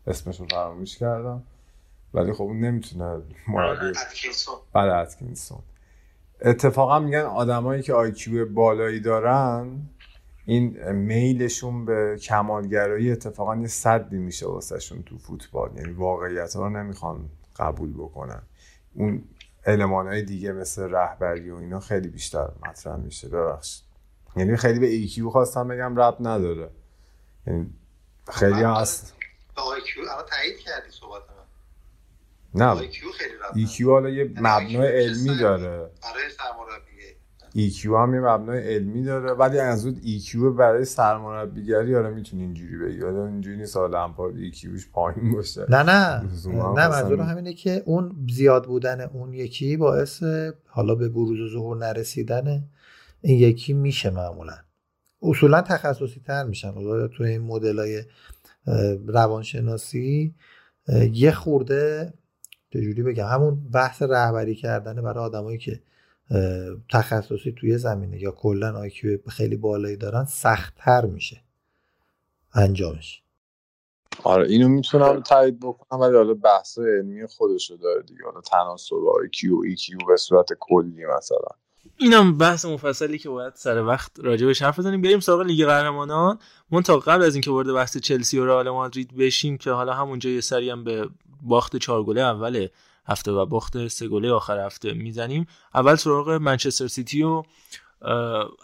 [0.06, 1.42] اسمش رو فراموش کردم.
[2.14, 3.93] ولی خب اون نمی‌تونه مربی
[4.74, 5.59] بله اتکینسون
[6.40, 9.89] اتفاقا میگن آدمایی که IQ بالایی دارن
[10.44, 15.76] این میلشون به کمالگرایی اتفاقا یه سدی میشه واسهشون تو فوتبال.
[15.76, 18.43] یعنی واقعیت رو نمی‌خوان قبول بکنن.
[18.94, 19.24] اون
[19.66, 23.28] المان های دیگه مثل رهبری و اینا خیلی بیشتر مطرح میشه.
[23.28, 23.85] ببخشید.
[24.36, 26.70] یعنی خیلی به IQ خواستم بگم ربط نداره.
[27.47, 27.70] یعنی
[28.32, 29.14] خیلی هست.
[30.30, 30.90] تایید کردی
[32.54, 32.76] نه.
[33.54, 35.90] ایکیو حالا یه مبنای علمی داره.
[36.02, 36.88] برای سرمربی
[37.54, 42.78] EQ هم یه مبنای علمی داره ولی از اون EQ برای سرمربیگری آره می‌تونی اینجوری
[42.78, 43.00] بگی.
[43.00, 45.66] ولی اینجوری نیست لمپارد EQش پایین باشه.
[45.68, 46.22] نه نه.
[46.76, 50.22] نه منظورم همینه که اون زیاد بودن اون یکی باعث
[50.66, 52.68] حالا به بروز و ظهور نرسیدن
[53.20, 54.54] این یکی میشه معمولا.
[55.22, 56.70] اصولا تخصصی تر میشن.
[56.70, 58.02] حالا تو این مدل های
[59.06, 60.34] روانشناسی
[61.12, 62.12] یه خورده
[62.72, 65.82] چجوری بگم؟ همون بحث رهبری کردن برای آدمایی که
[66.90, 71.40] تخصصی توی زمینه یا کلا آیکیو خیلی بالایی دارن سختتر میشه
[72.54, 73.22] انجامش.
[74.24, 78.24] آره اینو می‌تونم تایید بکنم ولی حالا بحث علمی خودشو داره دیگه.
[78.24, 81.48] حالا تناسب IQ و EQ به صورت کلی مثلا.
[81.97, 85.02] اینم بحث مفصلی که باید سر وقت راجع بهش حرف بزنیم.
[85.02, 86.39] بریم سراغ لیگ قهرمانان.
[86.70, 90.31] من تا قبل از اینکه وارد بحث چلسی و رئال مادرید بشیم که حالا همونجا
[90.31, 91.09] یه سری هم به
[91.43, 92.66] باخت چهار گله اول
[93.06, 95.47] هفته و باخت سه گله آخر هفته می‌زنیم.
[95.74, 97.43] اول سراغ منچستر سیتی و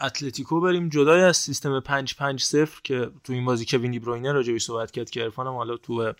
[0.00, 0.88] اتلتیکو بریم.
[0.88, 4.90] جدای از سیستم 5 5 0 که تو این بازی کوین دی بروینه راجعش صحبت
[4.90, 6.12] کرد که عرفان حالا تو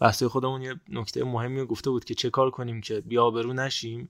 [0.00, 4.08] بحث خودمون یه نکته مهمی گفته بود که چه کار کنیم که بیابرو نشیم.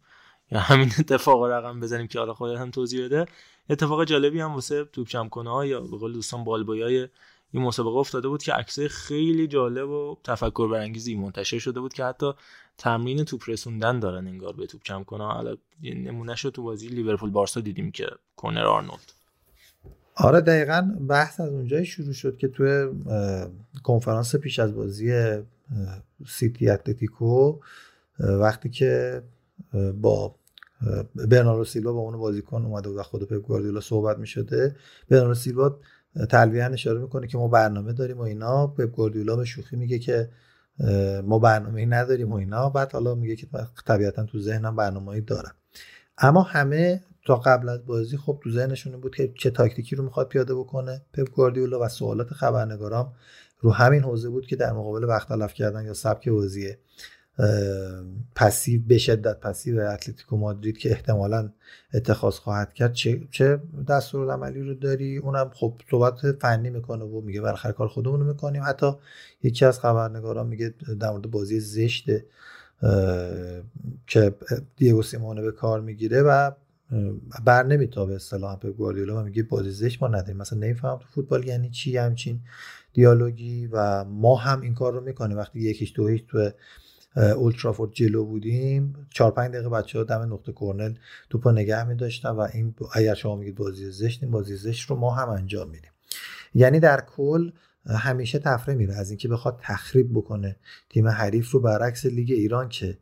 [0.53, 3.27] یا همین اتفاق رقم بزنیم که حالا خودت هم توضیح بده.
[3.70, 7.09] اتفاق جالبی هم واسه توپ جمع کنه یا به قول دوستان بالبویای
[7.53, 12.05] این مسابقه افتاده بود که عکسای خیلی جالب و تفکر برانگیزی منتشر شده بود که
[12.05, 12.33] حتی
[12.79, 16.89] تمرین توپ رسوندن دارن انگار به توپ جمع کنه حالا یه نمونه شد تو بازی
[16.89, 18.07] لیورپول بارسا دیدیم که
[18.37, 19.12] کورنر آرنولد.
[20.16, 22.89] آره دقیقا بحث از اونجایی شروع شد که توی
[23.83, 25.12] کنفرانس پیش از بازی
[26.27, 27.59] سیتی اتلتیکو
[28.19, 29.23] وقتی که
[30.01, 30.35] با
[30.86, 34.76] اه، برناردو سیلوا با اون بازیکن اومده بود و خود پپ گواردیولا صحبت می شده
[35.09, 35.78] برناردو سیلوا
[36.30, 38.66] تلویحا اشاره می‌کنه که ما برنامه داریم و اینا.
[38.66, 40.30] پپ گواردیولا به شوخی میگه که
[41.24, 42.70] ما برنامه نداریم و اینا.
[42.70, 43.46] بعد حالا میگه که
[43.86, 45.54] طبیعتا تو ذهنم برنامه‌ای دارم.
[46.18, 50.28] اما همه تا قبل از بازی خب تو ذهنشون بود که چه تاکتیکی رو می‌خواد
[50.28, 53.12] پیاده بکنه پپ گواردیولا و سوالات خبرنگارام
[53.60, 56.76] رو همین حوزه بود که در مقابل وقت تلف کردن یا سبک بازی اه،
[58.35, 61.50] passive به شدت passive اتلتیکو مادرید که احتمالا
[61.94, 62.92] اتخاذ خواهد کرد.
[62.92, 68.20] چه چه دستورالعملی رو داری؟ اونم خب صحبت فنی می‌کنه و میگه بالاخره کار خودمون
[68.20, 68.62] رو می‌کنیم.
[68.66, 68.92] حتی
[69.42, 72.10] یکی از خبرنگاران میگه در مورد بازی زشت
[74.06, 74.34] که
[74.76, 76.50] دیگو سیمونه به کار می‌گیره و
[77.44, 80.36] بر نمیتابه اصطلاحا پپ گواردیولا و میگه بازی زشت ما نداریم.
[80.36, 82.40] مثلا نمیفهم تو فوتبال یعنی چی؟ همچین
[82.92, 85.36] دیالوگی و ما هم این کار رو می‌کنیم.
[85.36, 86.50] وقتی یکیش دو هیچ تو
[87.16, 89.06] اولترافورد جلو بودیم.
[89.10, 90.94] چهار پنج دقیقه بچه ها دم نقطه کرنل
[91.30, 95.14] توپو نگه میداشتن و این اگر شما میگید بازی زشت این بازی زشت رو ما
[95.14, 95.90] هم انجام میدیم.
[96.55, 97.51] یعنی در کل
[97.86, 98.94] همیشه تفره میره.
[98.94, 100.56] از اینکه بخواد تخریب بکنه
[100.90, 102.98] تیم حریف رو برعکس لیگ ایران که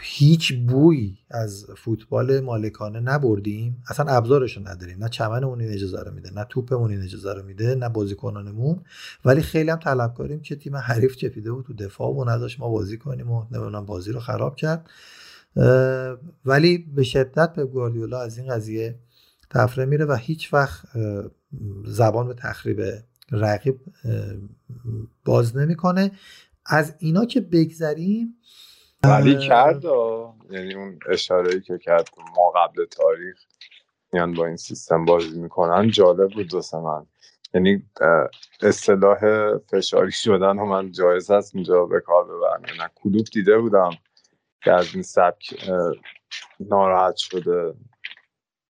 [0.00, 3.82] هیچ بوی از فوتبال مالکانه نبردیم.
[3.90, 4.98] اصلا ابزارش نداریم.
[5.04, 8.80] نه چمنمون این اجازه رو میده نه توپمون این اجازه رو میده نه بازیکنانمون.
[9.24, 12.98] ولی خیلی هم طلبکاریم که تیم حریف چپیده بود تو دفاع و نداشت ما بازی
[12.98, 14.90] کنیم و نمی‌دونم بازی رو خراب کرد.
[16.44, 18.98] ولی به شدت پپ گواردیولا از این قضیه
[19.50, 20.86] تفره میره و هیچ وقت
[21.86, 22.82] زبان به تخریب
[23.30, 23.80] رقیب
[25.24, 26.12] باز نمی‌کنه.
[26.66, 28.34] از اینا که بگذریم
[29.04, 29.84] ولی اه، کرد.
[30.50, 33.36] یعنی اون اشاره که کرد ما قبل تاریخ
[34.12, 37.06] میان با این سیستم بازی می‌کنن جالب بود واسه من.
[37.54, 37.84] یعنی
[38.62, 39.18] اصطلاح
[39.58, 42.62] فشاری شدن و من جایز هست اینجا به کار ببرم.
[42.68, 43.90] یعنی کلوب دیده بودم
[44.64, 45.70] که از این سبک
[46.60, 47.74] ناراحت شده.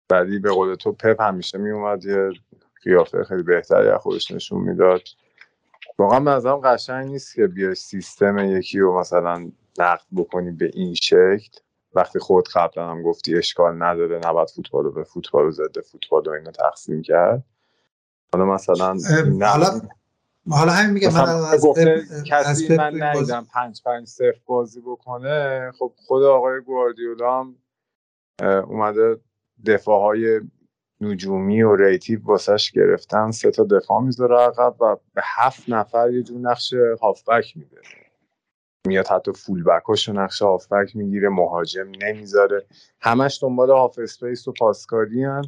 [0.09, 2.29] ولی به قول تو پپ همیشه میومد یه
[2.83, 5.01] قیافه خیلی بهتری از خودش نشون می‌داد.
[5.97, 10.93] واقعا به نظرم قشنگ نیست که بیای سیستم یکی رو مثلا نقد بکنی به این
[10.93, 11.59] شکل.
[11.93, 16.27] وقتی خود قبلا هم گفتی اشکال نداره نباید فوتبال رو به فوتبال و ضد فوتبال
[16.27, 17.43] و اینو تقسیم کرد.
[18.33, 18.97] حالا مثلا
[19.41, 19.81] حالا
[20.49, 21.65] حالا همین میگه من از
[22.25, 25.71] کسی من ندیدم پنج پنج صفر بازی بکنه.
[25.79, 27.55] خب خود آقای گواردیولا هم
[28.41, 29.19] اومده
[29.65, 30.41] دفاع های
[31.01, 33.31] نجومی و ریتیو واسش گرفتن.
[33.31, 37.81] سه تا دفاع می‌ذاره عقب و به هفت نفر یه جور نقش هافبک میده.
[38.87, 42.65] میاد حتی فول بکاشو نقش هافبک می‌گیره مهاجم نمی‌ذاره.
[43.01, 45.43] همش دنبال half space و پاسکاری هان.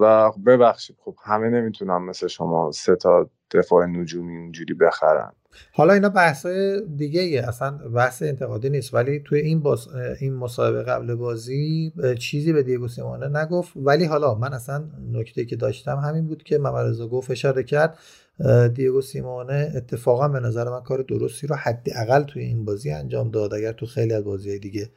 [0.00, 5.32] و ببخشید خب همه نمی‌تونن مثل شما سه تا دفاع نجومی اونجوری بخرن.
[5.72, 7.48] حالا اینا بحثای دیگه ایه.
[7.48, 8.94] اصلا بحث انتقادی نیست.
[8.94, 9.88] ولی توی این باز...
[10.20, 13.72] این مسابقه قبل بازی چیزی به دیگو سیمونه نگفت.
[13.76, 17.98] ولی حالا من اصلا نکته که داشتم همین بود که محمد رضا گفت اشاره کرد.
[18.74, 23.54] دیگو سیمونه اتفاقا به نظر من کار درستی رو حداقل توی این بازی انجام داد.
[23.54, 24.90] اگر تو خیلی از بازی دیگه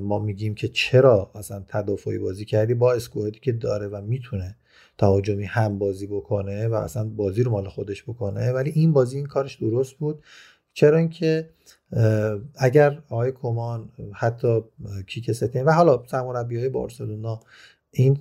[0.00, 4.56] ما میگیم که چرا اصلا تدافعی بازی کردی با اسکوادی که داره و می‌تونه
[4.98, 8.52] تهاجمی هم بازی بکنه و اصلا بازی رو مال خودش بکنه.
[8.52, 10.22] ولی این بازی این کارش درست بود.
[10.72, 11.48] چرا اینکه
[12.56, 14.60] اگر آقای کمان حتی
[15.06, 17.40] کیک ستین و حالا سرمربی های بارسلونا
[17.90, 18.18] این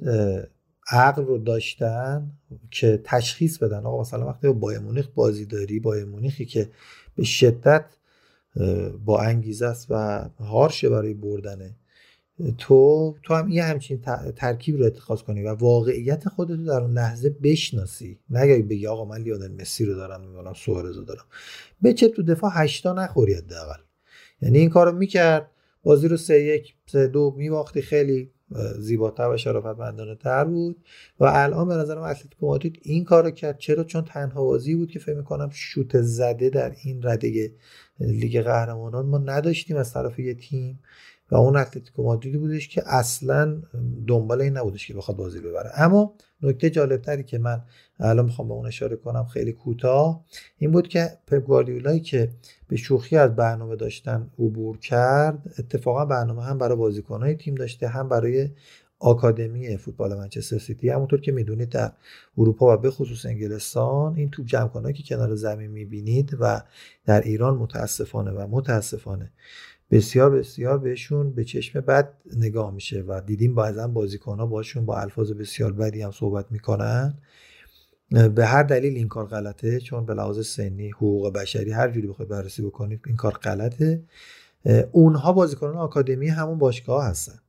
[0.91, 2.31] عقل رو داشتن
[2.71, 3.85] که تشخیص بدن.
[3.85, 6.69] آقا مثلا وقتی با مونیخ بازی داری با مونیخی که
[7.15, 7.85] به شدت
[9.05, 11.75] با انگیزه است و هارشه برای بردنه
[12.57, 14.01] تو تو هم این همچین
[14.35, 18.19] ترکیب رو اتخاذ کنی و واقعیت خودتو در اون لحظه بشناسی.
[18.29, 21.25] نگه بگی آقا من لیونل مسی رو دارم نمی‌دونم سوارز رو دارم.
[21.83, 23.79] بچه تو دفاع هشتا نخوری حداقل.
[24.41, 25.51] یعنی این کارو می‌کرد
[25.83, 28.31] بازی رو سه یک سه دو میباختی خیلی.
[28.79, 30.77] زیباتر و شرافتمندانه تر بود.
[31.19, 33.57] و الان به نظرم اتلتیکو مادرید این کارو کرد.
[33.57, 37.51] چرا؟ چون تنها بازی بود که فکر می‌کنم شوت زده در این رده
[37.99, 40.79] لیگ قهرمانان ما نداشتیم از طرف یه تیم.
[41.31, 43.61] و اون اتلتیکو مادریدی بودش که اصلا
[44.07, 45.71] دنبال این نبودش که بخواد بازی ببره.
[45.75, 47.61] اما نکته جالبتری که من
[47.99, 50.25] الان می‌خوام به اون اشاره کنم خیلی کوتاه
[50.57, 52.29] این بود که پپ گواردیولایی که
[52.67, 58.09] به شوخی از برنامه داشتن عبور کرد اتفاقا برنامه هم برای بازیکنهای تیم داشته هم
[58.09, 58.49] برای
[58.99, 60.89] آکادمی فوتبال منچستر سیتی.
[60.89, 61.91] همونطور که می‌دونید در
[62.37, 66.61] اروپا و به خصوص انگلستان این توپ جمع که کنار زمین می‌بینید و
[67.05, 69.31] در ایران متاسفانه و متاسفانه
[69.91, 75.31] بسیار بسیار بهشون به چشم بد نگاه میشه و دیدیم بعضا بازیکنها باشون با الفاظ
[75.31, 77.13] بسیار بدی هم صحبت می‌کنن.
[78.35, 82.29] به هر دلیل این کار غلطه چون به لحاظ سنی حقوق بشری هر جوری بخواید
[82.29, 84.03] بررسی بکنید این کار غلطه.
[84.91, 87.39] اونها بازیکنان آکادمی همون باشگاه هستن.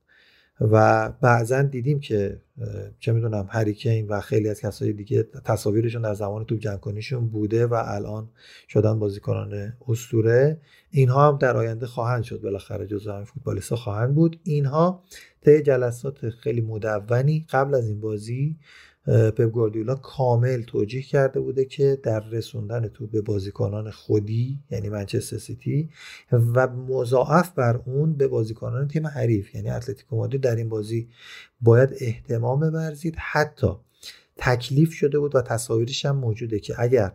[0.61, 2.41] و بعضا دیدیم که
[2.99, 7.73] چه می‌دونم هریکین و خیلی از کسای دیگه تصاویرشون در زمان توپ جمع بوده و
[7.85, 8.29] الان
[8.69, 10.57] شدن بازیکنان اسطوره.
[10.89, 12.41] اینها هم در آینده خواهند شد.
[12.41, 14.39] بالاخره جزو همین فوتبالیستا خواهند بود.
[14.43, 15.03] اینها
[15.45, 18.57] طی جلسات خیلی مدونی قبل از این بازی
[19.07, 25.37] پپ گواردیولا کامل توجیه کرده بوده که در رسوندن تو به بازیکنان خودی یعنی منچستر
[25.37, 25.89] سیتی
[26.31, 31.09] و مضاعف بر اون به بازیکنان تیم حریف یعنی اتلتیکو مادرید در این بازی
[31.61, 33.71] باید احتمام بورزید حتی
[34.37, 37.11] تکلیف شده بود و تصاویرش هم موجوده که اگر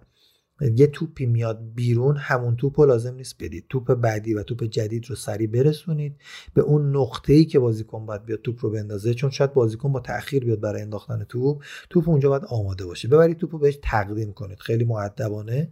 [0.60, 3.64] یه توپی میاد بیرون همون توپ رو لازم نیست بدید.
[3.68, 6.16] توپ بعدی و توپ جدید رو سریع برسونید.
[6.54, 10.00] به اون نقطه ای که بازیکن باید بیاد توپ رو بندازه چون شاید بازیکن با
[10.00, 13.08] تاخیر بیاد برای انداختن توپ توپ اونجا باید آماده باشه.
[13.08, 14.58] ببرید توپ رو بهش تقدیم کنید.
[14.58, 15.68] خیلی معدبانه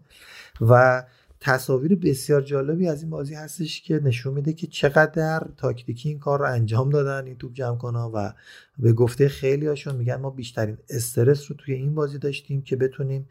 [0.61, 1.05] و
[1.45, 6.39] تصاویر بسیار جالبی از این بازی هستش که نشون میده که چقدر تاکتیکی این کار
[6.39, 8.33] رو انجام دادن این توپ جمع کنها و
[8.79, 13.29] به گفته خیلی هاشون میگن ما بیشترین استرس رو توی این بازی داشتیم که بتونیم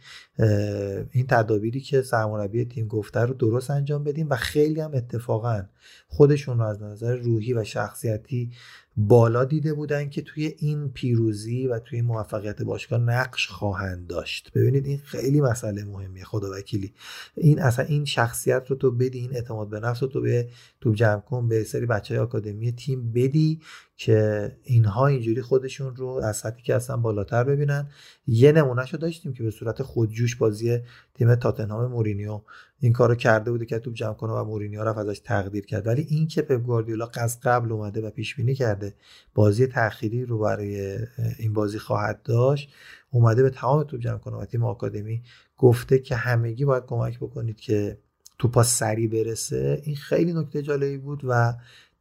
[1.12, 5.64] این تدابیری که سرمربی تیم گفته رو درست انجام بدیم و خیلی هم اتفاقا
[6.08, 8.52] خودشون رو از نظر روحی و شخصیتی
[8.98, 14.52] بالا دیده بودن که توی این پیروزی و توی موفقیت باشگاه نقش خواهند داشت.
[14.56, 16.94] ببینید این خیلی مسئله مهمیه خدا وکیلی.
[17.38, 20.50] این اصلا این شخصیت رو تو بدی این اعتماد به نفس رو تو به
[20.82, 23.60] تو جمع کن به سری بچه های آکادمی تیم بدی
[23.98, 27.90] که اینها اینجوری خودشون رو از سطحی که اصلا بالاتر ببینن.
[28.28, 30.80] یه نمونهش رو داشتیم که به صورت خودجوش بازی
[31.14, 32.42] تیم تاتنهام مورینیو
[32.80, 35.88] این کارو کرده بوده که توپ جمع کنه و مورینیو رفت ازش تقدیر کرد.
[35.88, 38.94] ولی این که پپ گواردیولا از قبل اومده و پیش بینی کرده
[39.34, 40.98] بازی تأخیری رو برای
[41.40, 42.70] این بازی خواهد داشت
[43.12, 45.22] اومده به تمام توپ جمع کنه و تیم آکادمی
[45.58, 47.98] گفته که همگی باید کمک بکنید که
[48.40, 49.82] توپا سری برسه.
[49.86, 51.54] این خیلی نکته جالبی بود و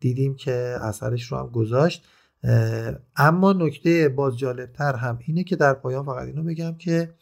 [0.02, 2.04] دیدیم که اثرش رو هم گذاشت.
[3.16, 7.14] اما نکته باز جالبتر هم اینه که در پایان فقط اینو بگم که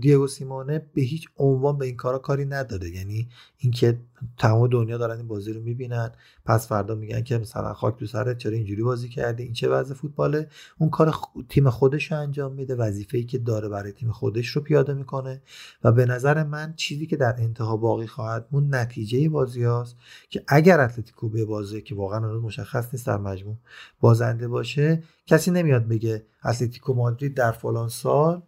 [0.00, 3.28] دیگو سیمونه به هیچ عنوان به این کارا کاری نداره یعنی
[3.58, 3.98] اینکه
[4.38, 6.10] تمام دنیا دارن این بازی رو می‌بینن
[6.44, 9.94] پس فردا میگن که مثلا خاک تو سرت چرا اینجوری بازی کردی؟ این چه وضع
[9.94, 10.48] فوتباله؟
[10.78, 11.14] اون کار
[11.48, 15.42] تیم خودش رو انجام میده وظیفه ای که داره برای تیم خودش رو پیاده می‌کنه.
[15.84, 19.96] و به نظر من چیزی که در انتها باقی خواهد مون نتیجه بازی هاست
[20.30, 23.56] که اگر اتلتیکو به بازی که واقعا مشخص نیست در مجموع
[24.00, 28.42] بازنده باشه کسی نمیاد بگه اتلتیکو مادرید در فلان سال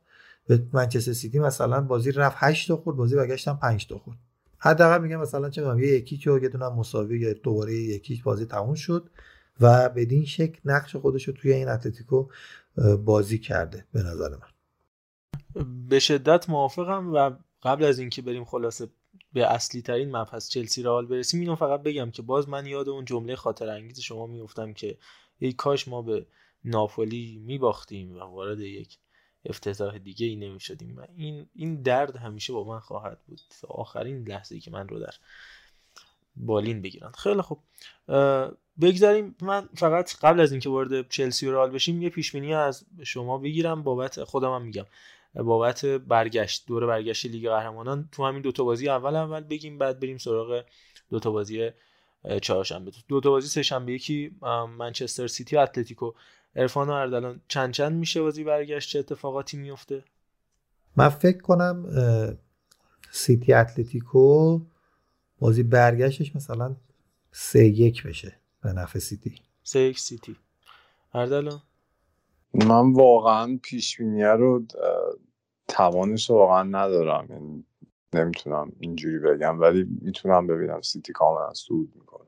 [0.47, 4.19] به منچستر سیتی مثلا بازی رفت 8 تا خورد بازی برگشتن 5 تا خورد.
[4.59, 8.45] حداقل میگم مثلا چه میگم یه یکی که یه دونه مساوی یا دوباره یکی بازی
[8.45, 9.11] تموم شد
[9.61, 12.29] و بدین شکل نقش خودش رو توی این اتلتیکو
[13.05, 14.49] بازی کرده به نظر من.
[15.89, 17.31] به شدت موافقم و
[17.63, 18.89] قبل از اینکه بریم خلاصه
[19.33, 23.05] به اصلی ترین مبحث چلسی رئال برسیم اینو فقط بگم که باز من یاد اون
[23.05, 24.99] جمله خاطر انگیز شما میفتم که
[25.39, 26.27] ای کاش ما به
[26.65, 28.99] ناپولی میباختیم و وارد یک
[29.45, 33.41] افتضاح دیگه ای نمی شدیم و این این درد همیشه با من خواهد بود.
[33.61, 35.15] تا آخرین لحظه که من رو در
[36.37, 37.59] بالین بگیرن خیلی خوب.
[38.81, 39.37] بگذاریم.
[39.43, 43.83] من فقط قبل از اینکه وارد چلسی و رئال بشیم یه پیش از شما بگیرم.
[43.83, 44.87] بابت خودم هم میگم.
[45.35, 48.09] بابت برگشت دور برگشت لیگ قهرمانان.
[48.13, 50.65] تو همین دوتا بازی اول اول بگیم بعد بریم سراغ
[51.11, 51.71] دوتا بازی
[52.43, 52.93] چهارشنبه.
[53.09, 54.37] دوتا بازی سه شنبه یکی
[54.79, 56.13] منچستر سیتی اتلتیکو
[56.57, 60.05] ارفان و اردلان چند چند میشه بازی برگشت؟ چه اتفاقاتی میفته؟
[60.97, 61.87] من فکر کنم
[63.11, 64.61] سیتی اتلتیکو
[65.39, 66.77] بازی برگشتش مثلا
[67.33, 69.35] سه یک بشه به نفع سیتی.
[69.63, 70.37] سه یک سیتی.
[71.15, 71.63] اردلان؟
[72.55, 74.67] من واقعا پیش رو
[75.69, 77.27] توانش واقعا ندارم.
[77.31, 77.65] یعنی
[78.13, 82.27] نمی‌تونم اینجوری بگم ولی می‌تونم ببینم سیتی کاملا سود می‌کنه.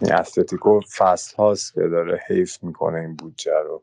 [0.00, 3.82] این اتلتیکو فصل هاست که داره حیف می‌کنه این بودجه رو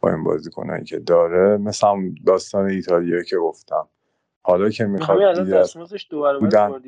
[0.00, 1.56] با این بازیکنایی که داره.
[1.56, 1.86] مثل
[2.26, 3.88] داستان ایتالیا که گفتم.
[4.42, 5.64] حالا که می‌خواد دیگه
[6.40, 6.82] بودن.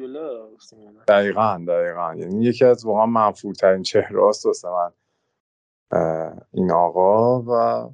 [1.08, 2.14] دقیقا دقیقا.
[2.14, 4.92] یعنی یکی از واقعا منفورترین چهره هاست من
[6.52, 7.88] این آقا و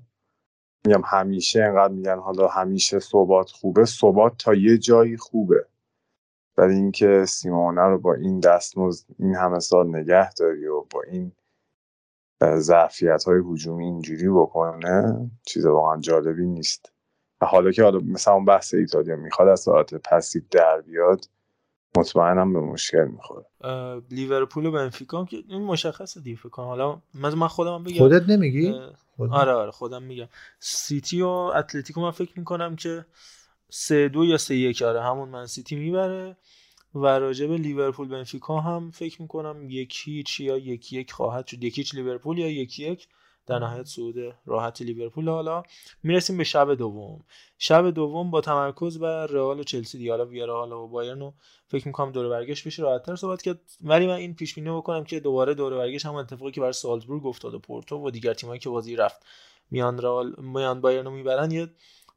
[0.87, 3.85] میگم همیشه انقدر میگن حالا همیشه صحبات خوبه.
[3.85, 5.67] صحبات تا یه جایی خوبه.
[6.57, 11.33] ولی اینکه سیمونه رو با این دستمزد این همه سال نگه داری و با این
[12.59, 16.93] ظرفیت های هجومی اینجوری بکنه چیز واقعا جالبی نیست.
[17.41, 21.25] و حالا که حالا مثلا اون بحث ایتالیا می‌خواد از حالت passive در بیاد
[21.97, 23.45] مطمئنم به مشکل می‌خوره.
[24.11, 26.67] لیورپول و بنفیکا که این مشخصه دیگه فکر کنم.
[26.67, 27.99] حالا من خودم بگم.
[27.99, 28.75] خودت نمیگی؟
[29.19, 30.29] آره آره خودم میگم.
[30.61, 33.05] سیتی و اتلتیکو من فکر می‌کنم که
[33.71, 36.37] سه دو یا سه یک آره همون من سیتی می‌بره
[36.95, 41.65] و راجب لیورپول بنفیکا هم فکر می‌کنم یکی هیچ یا یکی یک خواهد شد.
[41.65, 43.09] یکی لیورپول یا یکی یک؟
[43.47, 44.15] در نهایت صعود
[44.47, 45.29] راحت لیورپول.
[45.29, 45.63] حالا
[46.03, 47.25] می‌رسیم به شب دوم.
[47.59, 50.11] شب دوم با تمرکز بر رئال و چلسی دیگه.
[50.11, 51.35] حالا ویارال و بایرن رو
[51.69, 53.61] فکر می‌کنم دوره برگشت بشه راحتتر صحبت کرد.
[53.81, 57.27] ولی من این پیش بینی بکنم که دوباره دوره برگشت هم اتفاقی که برای سالزبورگ
[57.27, 59.27] افتاد و پورتو و دیگر تیمایی که بازی رفت
[59.71, 61.69] میان رئال میان بایرن رو می‌برن یه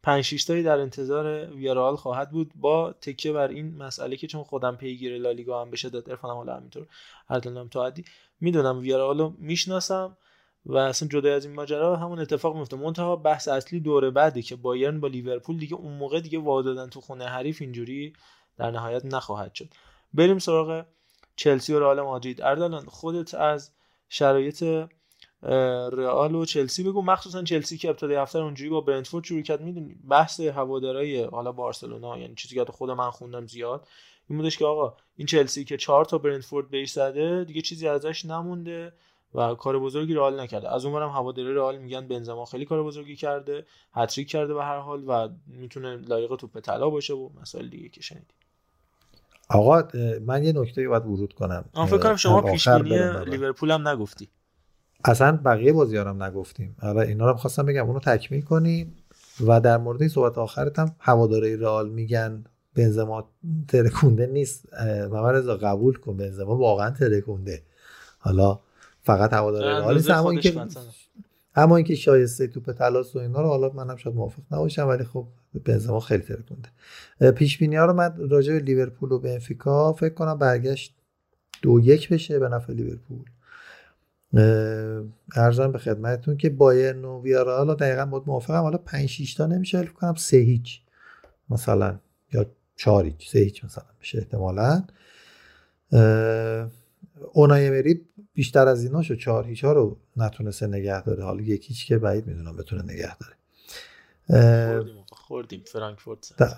[0.04, 2.52] 5 6 تایی در انتظار ویارال خواهد بود.
[2.56, 6.56] با تکیه بر این مسئله که چون خودم پیگیر لالیگا هم بشه داد ارفانم حالا
[6.56, 6.88] همینطور
[7.30, 7.40] هر
[7.72, 8.06] تا حدی
[8.42, 10.18] می‌دونم ویارال رو می‌شناسم
[10.66, 14.56] و اصلا جدا از این ماجرا همون اتفاق میفته منتها بحث اصلی دوره بعدی که
[14.56, 18.14] بایرن با لیورپول دیگه اون موقع دیگه وادادن تو خونه حریف اینجوری
[18.58, 19.70] در نهایت نخواهد شد.
[20.14, 20.86] بریم سراغ
[21.36, 22.42] چلسی و رئال مادرید.
[22.42, 23.72] اردلان خودت از
[24.10, 24.64] شرایط
[25.92, 26.84] رئال و چلسی.
[26.84, 29.62] بگو مخصوصا چلسی که ابتدای هفته اونجوری با برنتفورد شروع کرد.
[29.62, 33.88] می‌دونی بحث هوادارای حالا بارسلونا یعنی چیزی که خود من خوندم زیاد
[34.30, 38.26] این بودش که آقا این چلسی که چهار تا برنتفورد بهش زده دیگه چیزی ازش
[38.26, 38.94] نمونده
[39.36, 40.74] و کار بزرگی رئال نکرده.
[40.74, 45.04] از اونورم هواداری رئال میگن بنزما خیلی کار بزرگی کرده هتریک کرده به هر حال
[45.08, 48.34] و می‌تونه لایق توپ طلا باشه و مسائل دیگه که شنیدی.
[49.50, 49.84] آقا
[50.26, 51.66] من یه نکته باید ورود کنم.
[51.74, 54.30] فکر کنم شما پیش لیورپول هم نگفتی.
[55.06, 56.76] اصلا بقیه بازیارم نگفتیم.
[56.82, 58.96] آره اینا رو خواستم بگم اونو تکمیل کنیم
[59.48, 62.44] و در مورد این صحبت آخرت هم هواداری رئال میگن
[62.76, 63.30] بنزما
[63.68, 64.74] ترکونده نیست.
[65.12, 67.62] من رضا قبول کن بنزما واقعا ترکونده.
[68.20, 68.60] حالا
[69.02, 70.68] فقط هوادار رئال اما اینکه
[71.56, 75.28] اما اینکه شایسته توپ تلاس و اینا رو حالا منم شاید موافق نباشم ولی خب
[75.66, 76.70] بنزما خیلی ترکونده.
[77.32, 80.96] پیش بینی ها رو من راجع به لیورپول و بنفیکا فکر کنم برگشت
[81.62, 83.39] دو یک بشه به نفع لیورپول.
[85.36, 88.62] ارزم به خدمتتون که بایرن و ویارال دقیقا بود موافقم.
[88.62, 90.82] حالا 5 6 تا نمیشه فکر کنم 3 هیچ.
[91.50, 92.00] مثلا
[92.34, 92.46] یا
[92.76, 94.84] 4 هیچ 3 هیچ مثلا میشه احتمالاً.
[97.34, 101.24] اونای مری بیشتر از ایناشو چهار هیچ ها رو نتونسته نگه داره.
[101.24, 103.34] حالا یکیش که بعید می‌دونم بتونه نگه داره.
[105.12, 105.64] خوردیم.
[105.66, 106.54] فرانکفورت در,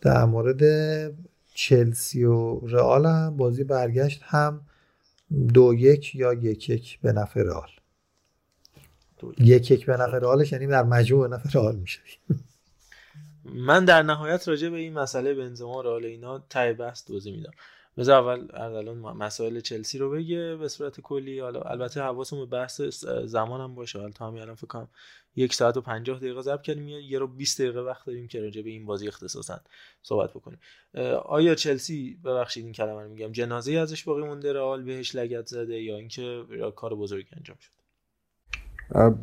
[0.00, 0.62] در مورد
[1.54, 4.60] چلسی و رئال هم بازی برگشت هم
[5.54, 7.68] دو یک یا یک یک به نفع رئال.
[9.38, 12.00] یک یک به نفع رئالش یعنی در مجموع به نفع رئال میشه.
[13.44, 17.50] من در نهایت راجع به این مسئله بنزما رئال اینا تای بحث توضیح میدم.
[17.98, 21.40] بذار اول الان مسائل چلسی رو بگه به صورت کلی.
[21.40, 22.80] حالا البته حواسمون به بحث
[23.24, 23.98] زمانم باشه.
[23.98, 24.88] حالا تا همین الان فکر کنم
[25.36, 26.88] یک ساعت و پنجاه دقیقه ضبط کردیم.
[26.88, 29.60] یه رو 20 دقیقه وقت داریم که راجع به این بازی اختصاصا
[30.02, 30.58] صحبت بکنیم.
[31.24, 33.32] آیا چلسی ببخشید این کلمه رو میگم.
[33.32, 36.44] جنازه ازش باقی مونده رئال بهش لگت زده یا اینکه
[36.76, 37.70] کار بزرگی انجام شد؟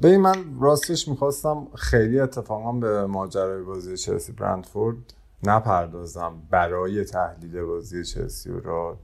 [0.01, 8.03] به من راستش می‌خواستم خیلی اتفاقا به ماجرای بازی چلسی برندفورد نپردازم برای تحلیل بازی
[8.03, 8.97] چلسی و رال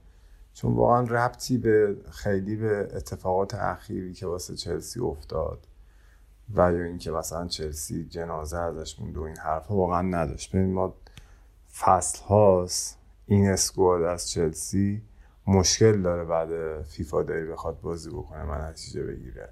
[0.53, 5.67] چون واقعا ربطی به خیلی به اتفاقات اخیری که واسه چلسی افتاد
[6.55, 10.55] و یا اینکه مثلا چلسی جنازه ازش موند و این حرف واقعا نداشت.
[10.55, 10.93] ببین ما
[11.79, 15.01] فصل هاست این اسکواد از چلسی
[15.47, 19.49] مشکل داره بعد فیفا دی بخواد بازی بکنه من نتیجه بگیره.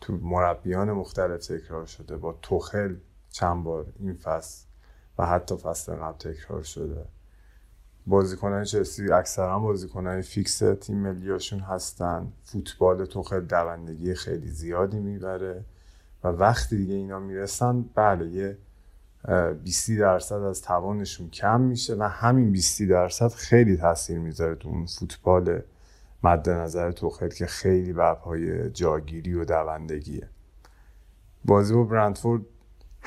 [0.00, 2.16] تو مربیان مختلف تکرار شده.
[2.16, 2.96] با توخل
[3.30, 4.65] چند بار این فصل
[5.18, 7.04] و حتی فصل قبل تکرار شده.
[8.06, 12.32] بازیکنان چلسی اکثرا بازیکنان فیکس تیم ملیاشون هستن.
[12.42, 15.64] فوتبال توخل دوندگی خیلی زیادی می‌بره
[16.24, 18.58] و وقتی دیگه اینا می‌رسن بله یه
[19.64, 24.86] 20 درصد از توانشون کم میشه و همین 20 درصد خیلی تاثیر می‌ذاره تو اون
[24.86, 25.62] فوتبال
[26.22, 30.28] مد نظر توخل که خیلی بر پای جاگیری و دوندگیه.
[31.44, 32.42] بازی با برندفورد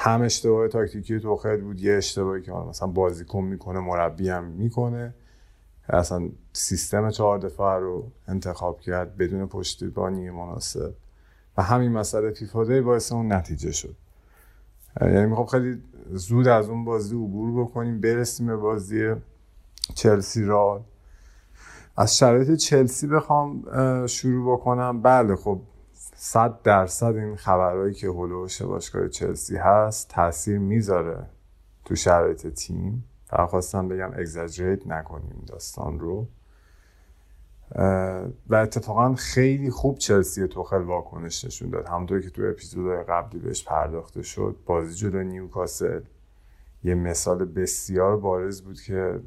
[0.02, 5.14] هم اشتباه تاکتیکی توخل بود یه اشتباهی که مثلا بازیکن می‌کنه مربی هم می‌کنه.
[5.90, 10.94] اصلا سیستم چهار دفاع رو انتخاب کرد بدون پشتیبانی مناسب.
[11.58, 13.96] و همین مسئله فیفا باعث اون نتیجه شد.
[15.02, 18.02] یعنی می‌خوام خیلی زود از اون بازی عبور بکنیم.
[18.02, 19.16] برسیم به بازی
[19.96, 20.86] چلسی را
[21.98, 23.64] از شرایط چلسی بخوام
[24.08, 25.02] شروع بکنم.
[25.02, 25.62] بله خب
[26.22, 31.26] صد درصد این خبرهایی که هلوش باشگاه چلسی هست تاثیر می‌ذاره
[31.86, 33.04] تو شرایط تیم.
[33.26, 36.28] فقط خواستم بگم اگزاجریت نکنیم داستان رو.
[38.50, 41.88] و اتفاقا خیلی خوب چلسی توخل واکنش نشون داد.
[41.88, 46.02] همونطور که تو اپیزودهای قبلی بهش پرداخته شد بازی جلو نیوکاسل
[46.84, 49.20] یه مثال بسیار بارز بود که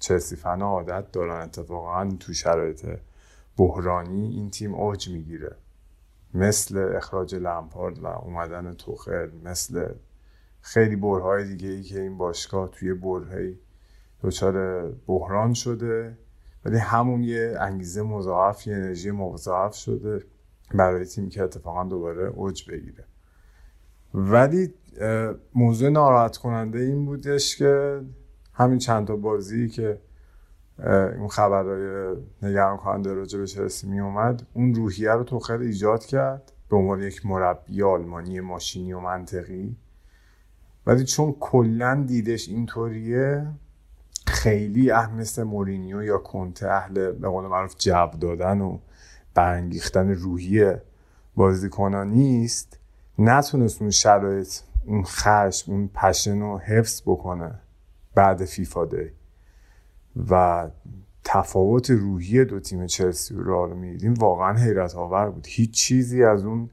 [0.00, 1.42] چلسی فنا عادت دارن.
[1.42, 2.86] اتفاقا تو شرایط
[3.56, 5.56] بحرانی این تیم اوج می‌گیره.
[6.34, 9.88] مثل اخراج لمپارد و اومدن توخل مثل
[10.60, 13.58] خیلی برهای دیگه ای که این باشگاه توی برهی
[14.22, 16.18] دچار بحران شده.
[16.64, 20.24] ولی همون یه انگیزه مضاعف یه انرژی مضاعف شده
[20.74, 23.04] برای تیم که اتفاقا دوباره اوج بگیره.
[24.14, 24.74] ولی
[25.54, 28.00] موضوع ناراحت کننده این بودش که
[28.52, 30.00] همین چند تا بازی که
[30.86, 34.46] اون خبرهای نگران کننده راجع به چلسی می اومد.
[34.52, 39.76] اون روحیه رو تو خیلی ایجاد کرد به عنوان یک مربی آلمانی ماشینی و منطقی.
[40.86, 43.46] ولی چون کلا دیدش اینطوریه
[44.26, 48.78] خیلی اهل مثل مورینیو یا کنته اهل به قول معروف جو دادن و
[49.34, 50.82] برانگیختن روحیه
[51.36, 52.78] بازیکنان نیست
[53.18, 54.54] نتونست اون شرایط
[54.86, 57.54] اون خشم اون پشن رو حفظ بکنه
[58.14, 59.10] بعد فیفا دی.
[60.30, 60.66] و
[61.24, 65.46] تفاوت روحی دو تیم چلسی و رئال میدیم واقعا حیرت آور بود.
[65.48, 66.70] هیچ چیزی از اون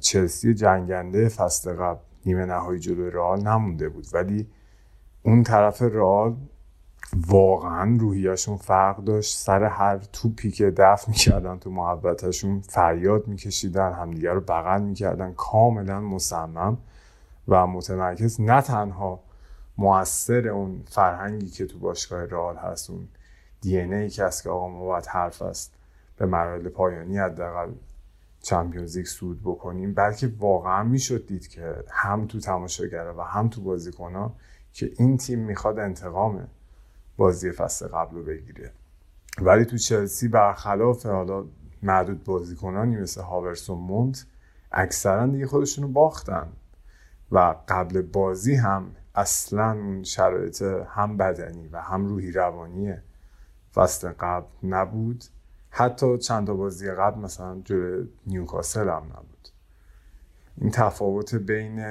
[0.00, 4.06] چلسی جنگنده فصل قبل نیمه نهایی جلوی رئال نمونده بود.
[4.12, 4.46] ولی
[5.22, 6.36] اون طرف رئال
[7.26, 9.36] واقعا روحیشون فرق داشت.
[9.38, 15.32] سر هر توپی که دفع می‌کردن تو محبتشون فریاد میکشیدن همدیگه رو بغل می‌کردن.
[15.32, 16.78] کاملا مصمم
[17.48, 18.40] و متمرکز.
[18.40, 19.20] نه تنها
[19.78, 23.08] موثر اون فرهنگی که تو باشگاه رئال هست اون
[23.60, 25.74] دی ای که از که آقا ما باید حرف است
[26.16, 27.72] به مراحل پایانی حداقل
[28.42, 29.94] چمپیونز لیگ سود بکنیم.
[29.94, 34.32] بلکه واقعا می‌شد دید که هم تو تماشاگره و هم تو بازیکنها
[34.72, 36.48] که این تیم می‌خواد انتقام
[37.16, 38.72] بازی فصل قبل رو بگیره.
[39.42, 41.44] ولی تو چلسی برخلاف حالا
[41.82, 44.26] معدود بازیکنانی مثل هاورس و مونت
[44.72, 46.48] اکثرا دیگه خودشون رو باختن
[47.32, 52.94] و قبل بازی هم اصلا اون شرایط هم بدنی و هم روحی روانی
[53.74, 55.24] فصل قبل نبود.
[55.70, 59.48] حتی چند بازی قبل مثلا جلوی نیوکاسل هم نبود.
[60.60, 61.84] این تفاوت بین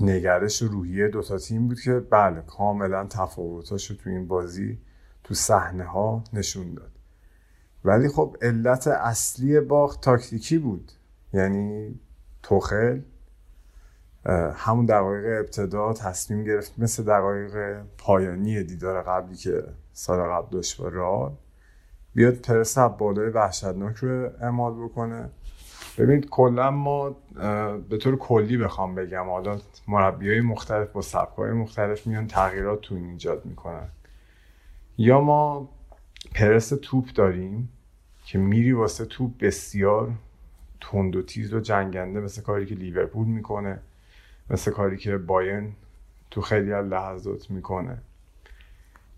[0.00, 4.78] نگرش روحیه دوتا تیم بود که بله کاملا تفاوتاش رو تو این بازی
[5.24, 6.92] تو صحنه ها نشون داد.
[7.84, 10.92] ولی خب علت اصلی باخت تاکتیکی بود.
[11.32, 12.00] یعنی
[12.42, 13.00] توخل
[14.54, 20.88] همون دقایق ابتدا تصمیم گرفت مثل دقایق پایانی دیدار قبلی که سال قبل داشت با
[20.88, 21.32] رال
[22.14, 25.30] بیاد پرس بالای وحشتناک رو اعمال بکنه.
[25.98, 27.16] ببینید کلا ما
[27.88, 32.80] به طور کلی بخوام بگم حالا مربی های مختلف با سبک های مختلف میان تغییرات
[32.80, 33.88] تو این ایجاد می‌کنن.
[34.98, 35.68] یا ما
[36.34, 37.68] پرس توپ داریم
[38.24, 40.10] که میری واسه توپ بسیار
[40.80, 43.80] تند و تیز و جنگنده مثل کاری که لیورپول می‌کنه.
[44.50, 45.72] مثل کاری که باین
[46.30, 47.98] تو خیلی از لحظات می‌کنه.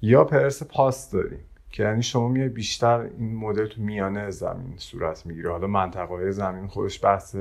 [0.03, 1.41] یا پرس پاس داریم
[1.71, 5.51] که یعنی شما میای بیشتر این مدل تو میانه زمین صورت می‌گیره.
[5.51, 7.37] حالا منطقه زمین خودش بحث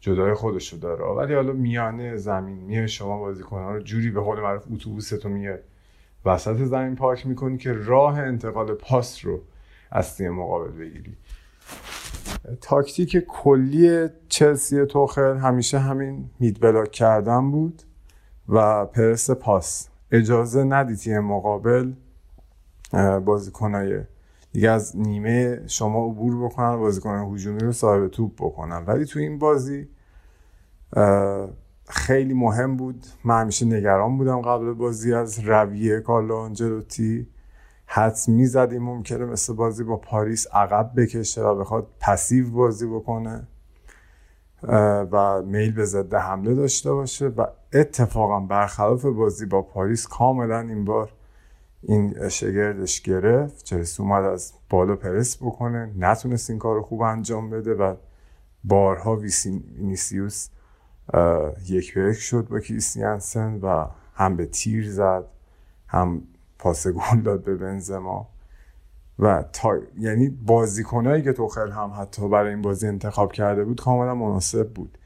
[0.00, 4.40] جدای خودش رو داره ولی حالا میانه زمین میای شما بازیکنان رو جوری به قول
[4.40, 5.58] معروف اتوبوستو میای
[6.24, 9.40] وسط زمین پارک می‌کنی که راه انتقال پاس رو
[9.90, 11.16] از تیم مقابل بگیری.
[12.60, 17.82] تاکتیک کلی چلسی توخل همیشه همین مید بلاک کردن بود
[18.48, 19.88] و پرس پاس.
[20.12, 21.92] اجازه ندی تیم مقابل
[23.24, 24.00] بازیکنای
[24.52, 28.84] دیگه از نیمه شما عبور بکنن بازیکن هجومی رو صاحب توپ بکنن.
[28.86, 29.88] ولی تو این بازی
[31.88, 33.06] خیلی مهم بود.
[33.24, 37.28] من همیشه نگران بودم قبل بازی از رویه کارلو آنجلوتی.
[37.86, 43.46] حدس می‌زد این ممکنه مثل بازی با پاریس عقب بکشه و بخواد پسیو بازی بکنه
[45.12, 47.26] و میل به ضد حمله داشته باشه.
[47.26, 51.12] و اتفاقا برخلاف بازی با پاریس کاملا این بار
[51.82, 53.64] این شگردش گرفت.
[53.64, 57.94] چلسی اومد از بالا پرس بکنه نتونست این کار خوب انجام بده و
[58.64, 60.48] بارها وینیسیوس
[61.66, 65.24] یک به یک شد با کریستیانسن و هم به تیر زد
[65.88, 66.22] هم
[66.58, 68.28] پاس گل داد به بنزما.
[69.18, 74.14] و تا یعنی بازیکنایی که توخل هم حتی برای این بازی انتخاب کرده بود کاملا
[74.14, 74.98] مناسب بود.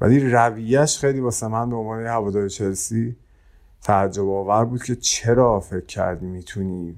[0.00, 3.16] ولی رویش خیلی واسه من به عنوان هوادار چلسی
[3.82, 6.96] تعجب آور بود که چرا فکر کردی می‌تونی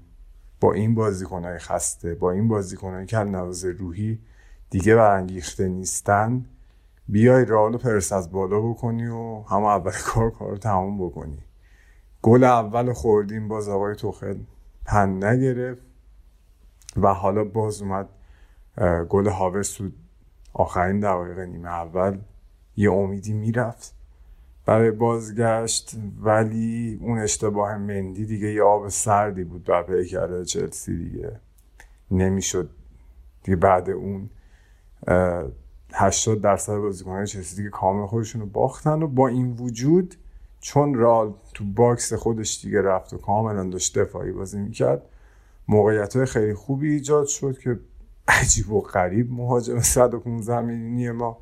[0.61, 4.19] با این بازیکنهای خسته با این بازیکنهایی که نواز روحی
[4.71, 6.45] دیگه برانگیخته نیستن
[7.09, 11.39] بیای رئال پرس از بالا بکنی و همه اول کار کار رو تمام بکنی.
[12.25, 14.37] گل اول خوردیم باز آقای توخل
[14.85, 15.83] پن نگرفت
[16.97, 18.09] و حالا باز اومد
[19.09, 19.91] گل هاورس تو
[20.53, 22.19] آخرین دقایق نیمه اول
[22.77, 23.95] یه امیدی می‌رفت
[24.67, 31.41] برای بازگشت ولی اون اشتباه مندی دیگه یه آب سردی بود بر پیکر چلسی دیگه.
[32.11, 32.71] نمی‌شد
[33.43, 34.31] دیگه بعد اون
[35.95, 40.15] 80 درصد بازیکنان چلسی دیگه کامل خودشون رو باختن و با این وجود
[40.65, 45.03] چون رئال تو باکس خودش دیگه رفت و کاملا داشت دفاعی بازی می‌کرد
[45.69, 47.81] موقعیت های خیلی خوبی ایجاد شد که
[48.29, 51.39] عجیب و غریب مهاجم 115 میلیونی ما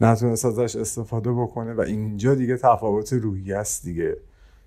[0.00, 4.16] نتونست ازش استفاده بکنه و اینجا دیگه تفاوت روحی است دیگه.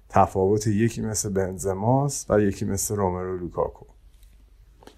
[0.09, 3.85] تفاوت یکی مثل بنزماست و یکی مثل روملو لوکاکو.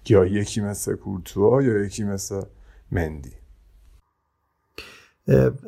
[0.08, 2.42] یا یکی مثل کورتوا یا یکی مثل
[2.92, 3.32] مندی.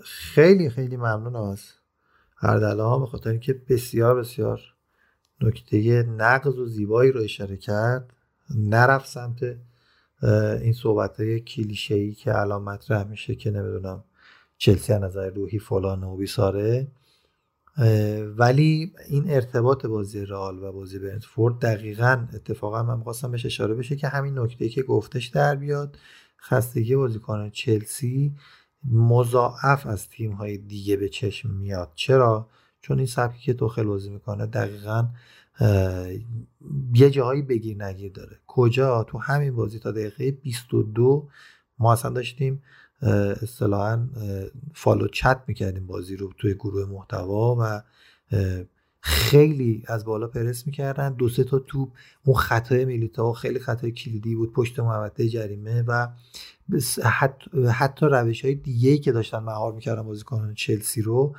[0.04, 1.83] خیلی خیلی ممنونم از
[2.44, 4.60] ها به خاطر اینکه بسیار بسیار
[5.40, 8.12] نکته نقض و زیبایی رو اشاره کرد
[8.56, 9.56] نرفت سمت
[10.62, 14.04] این صحبت های کلیشه ای که الان مطرح میشه که نمی‌دونم
[14.58, 16.86] چلسی از نظر روحی فلان و بیساره.
[18.36, 23.96] ولی این ارتباط بازی رئال و بازی برنتفورد دقیقا اتفاقا من می‌خواستم بهش اشاره بشه
[23.96, 25.96] که همین نکته که گفتش در بیاد
[26.40, 28.32] خستگی بازیکن چلسی
[28.90, 31.92] مضاعف از تیم های دیگه به چشم میاد.
[31.94, 32.48] چرا؟
[32.80, 35.08] چون این سبکی که توخل بازی می‌کنه دقیقا
[36.94, 38.36] یه جاهایی بگیر نگیر داره.
[38.46, 41.28] کجا؟ تو همین بازی تا دقیقه 22
[41.78, 42.62] ما اصلا داشتیم
[43.42, 44.08] اصطلاحا
[44.74, 47.82] فالو چت می‌کردیم بازی رو توی گروه محتوا و
[49.00, 51.12] خیلی از بالا پرس می‌کردن.
[51.12, 51.88] دو سه تا توپ
[52.24, 54.52] اون خطای میلیتا خیلی خطای کلیدی بود.
[54.52, 56.08] پشت محوطه جریمه و
[57.72, 61.36] حتی روش های دیگه که داشتن مهار می‌کردن بازیکنان چلسی رو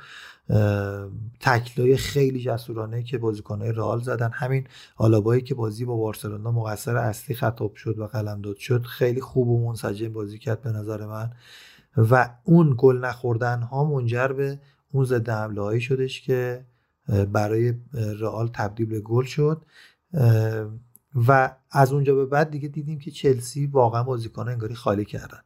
[1.40, 4.30] تکلای خیلی جسورانه که بازیکنهای رئال زدن.
[4.32, 4.66] همین
[4.96, 9.68] آلابایی که بازی با بارسلونا مقصر اصلی خطاب شد و قلمداد شد خیلی خوب و
[9.68, 11.32] منسجم بازی کرد به نظر من.
[11.96, 14.60] و اون گل نخوردن ها منجر به
[14.92, 16.64] اون ضد حمله هایی شدش که
[17.32, 17.74] برای
[18.20, 19.62] رئال تبدیل به گل شد.
[21.28, 25.40] و از اونجا به بعد دیگه دیدیم که چلسی واقعا بازیکن انگاری خالی کردن.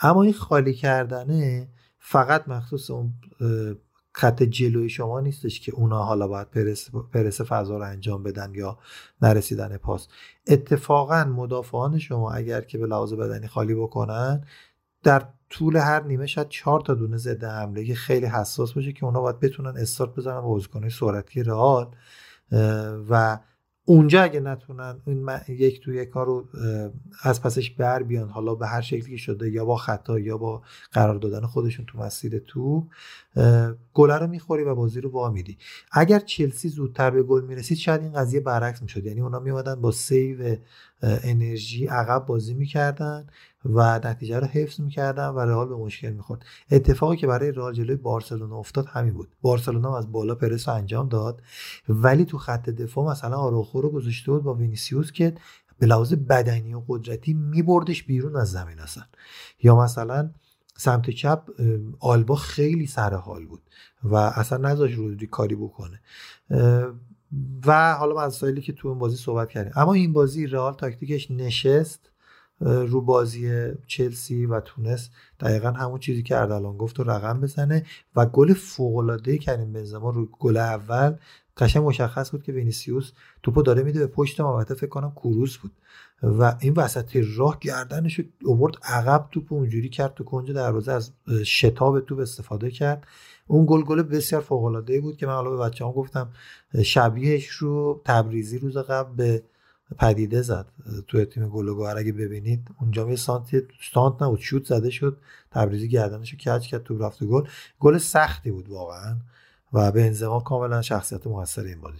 [0.00, 3.14] اما این خالی کردنه فقط مخصوص اون
[4.12, 8.78] خط جلوی شما نیستش که اونا حالا باید پرس, پرس فضا رو انجام بدن یا
[9.22, 10.08] نرسیدن پاس.
[10.46, 14.44] اتفاقا مدافعان شما اگر که به لحاظ بدنی خالی بکنن
[15.02, 19.20] در طول هر نیمه شاید چهار تا دونه ضد حمله خیلی حساس باشه که اونا
[19.20, 21.90] باید بتونن استارت بزنن با بازیکنهای سرعتی رئال
[23.10, 23.38] و
[23.88, 26.44] اونجا اگه نتونن این یک تو یک کار رو
[27.22, 30.62] از پسش بر بیان حالا به هر شکلی که شده یا با خطا یا با
[30.92, 32.86] قرار دادن خودشون تو مسیر تو
[33.94, 35.58] گل رو می‌خوری و بازی رو وا میدی.
[35.92, 39.04] اگر چلسی زودتر به گل می‌رسید شاید این قضیه برعکس می‌شد.
[39.04, 40.56] یعنی اونا میومدن با سیو
[41.06, 43.26] انرژی عقب بازی می‌کردن
[43.64, 46.44] و نتیجه رو حفظ می‌کردن و رئال به مشکل می‌خورد.
[46.70, 49.28] اتفاقی که برای رئال جلوی بارسلونا افتاد همین بود.
[49.42, 51.42] بارسلونا از بالا پرس رو انجام داد
[51.88, 55.34] ولی تو خط دفاع مثلا آروخو رو گذاشته بود با وینیسیوس که
[55.78, 59.04] به لحاظ بدنی و قدرتی میبردش بیرون از زمین اصلا.
[59.62, 60.30] یا مثلا
[60.76, 61.42] سمت چپ
[62.00, 63.62] آلبا خیلی سر حال بود
[64.04, 66.00] و اصلا نذاش رودری کاری بکنه.
[67.66, 69.72] و حالا مسائلی که تو اون بازی صحبت کردیم.
[69.76, 72.10] اما این بازی رئال تاکتیکش نشست
[72.60, 75.10] رو بازی چلسی و تونست
[75.40, 77.86] دقیقا همون چیزی که اردلان گفت رو رقم بزنه.
[78.16, 81.14] و گل فوق‌العاده کریم بنزما رو گل اول
[81.56, 85.72] قشنگ مشخص بود که وینیسیوس توپو داره میده به پشت محوطه فکر کنم کوروس بود.
[86.22, 91.12] و این وسط راه گردنش اوورد عقب توپ اونجوری کرد تو کنج دروازه از
[91.44, 93.06] شتاب توپ استفاده کرد.
[93.46, 96.32] اون گل گل بسیار فوق العاده بود که من حالا به بچه‌ها گفتم
[96.84, 99.42] شبیهش رو تبریزی روز قبل به
[99.98, 100.66] پدیده زد
[101.08, 101.98] توی تیم گلوگوهر.
[101.98, 103.62] اگه ببینید اونجا یه سانتی
[103.92, 105.16] سانت نبود شوت زده شد
[105.50, 107.42] تبریزی گردنش رو کج کرد تو رفت گل.
[107.80, 109.16] گل سختی بود واقعا
[109.72, 111.98] و به انزما کاملا شخصیت موثر این بازی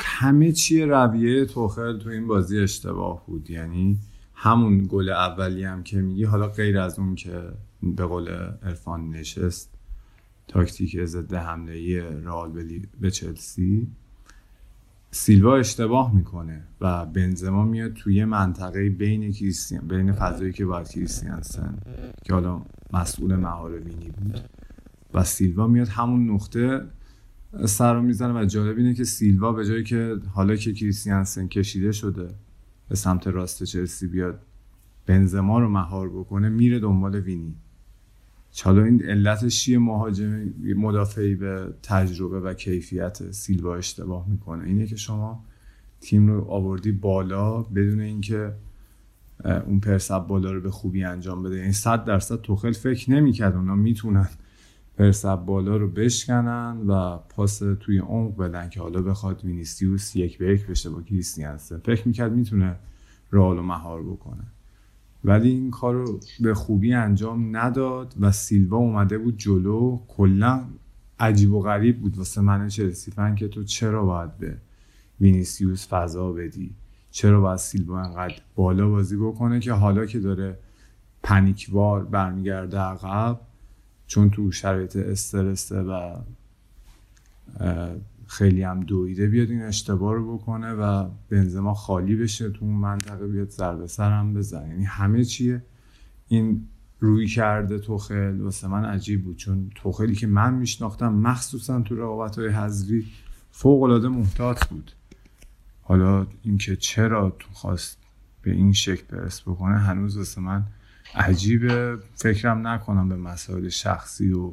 [0.00, 3.50] همه چی رویه توخل تو این بازی اشتباه بود.
[3.50, 3.98] یعنی
[4.34, 7.42] همون گل اولی هم که میگی حالا غیر از اون که
[7.82, 8.28] به قول
[8.62, 9.74] ارفان نشست
[10.48, 12.64] تاکتیک ضد حمله رئال
[13.00, 13.88] به چلسی
[15.10, 21.78] سیلوا اشتباه می‌کنه و بنزما میاد توی منطقه بین کریستیان بین فضایی که باید کریستیانسن
[22.24, 22.62] که حالا
[22.92, 24.40] مسئول مهار وینی بود.
[25.14, 26.86] و سیلوا میاد همون نقطه
[27.66, 31.92] سر رو می‌زنه و جالب اینه که سیلوا به جایی که حالا که کریستیانسن کشیده
[31.92, 32.28] شده
[32.88, 34.40] به سمت راست چلسی بیاد
[35.06, 37.54] بنزما رو مهار بکنه میره دنبال وینی.
[38.64, 44.64] حالا این علتش چیه مهاجم مدافعی به تجربه و کیفیت سیلوا اشتباه می‌کنه.
[44.64, 45.44] اینه که شما
[46.00, 48.52] تیم رو آوردی بالا بدون اینکه
[49.66, 51.56] اون پرسب بالا رو به خوبی انجام بده.
[51.58, 54.28] یعنی صد درصد توخل فکر نمی‌کرد اونا می‌تونن
[54.98, 60.54] پرسب بالا رو بشکنن و پاس توی عمق بدن که حالا بخواد وینیسیوس یک به
[60.54, 61.78] یک بشه با کریستیانسن.
[61.78, 62.76] فکر می‌کرد می‌تونه
[63.32, 64.44] رئال و مهار بکنه.
[65.24, 70.00] ولی این کار رو به خوبی انجام نداد و سیلوا اومده بود جلو.
[70.08, 70.64] کلا
[71.20, 72.18] عجیب و غریب بود.
[72.18, 74.56] واسه من چلسی فن که تو چرا باید به
[75.20, 76.74] وینیسیوس فضا بدی؟
[77.10, 80.58] چرا باید سیلوا انقدر بالا بازی بکنه که حالا که داره
[81.22, 83.40] پنیکوار برمیگرده عقب
[84.12, 86.16] چون تو شرایط استرسه و
[88.26, 93.26] خیلی هم دویده بیاد این اشتباه رو بکنه و بنزما خالی بشه تو اون منطقه
[93.26, 94.68] بیاد ضربه سر هم بزنه.
[94.68, 95.62] یعنی همه چیه.
[96.28, 96.68] این
[97.00, 99.36] روی کرده توخل واسه من عجیب بود.
[99.36, 103.06] چون توخلی که من میشناختم مخصوصا تو رقابت های حذفی
[103.50, 104.92] فوق العاده محتاط بود.
[105.82, 107.98] حالا اینکه چرا تو خواست
[108.42, 110.64] به این شکل پرس بکنه هنوز واسه من
[111.14, 111.98] عجیبه.
[112.14, 114.52] فکرم نکنم به مسائل شخصی و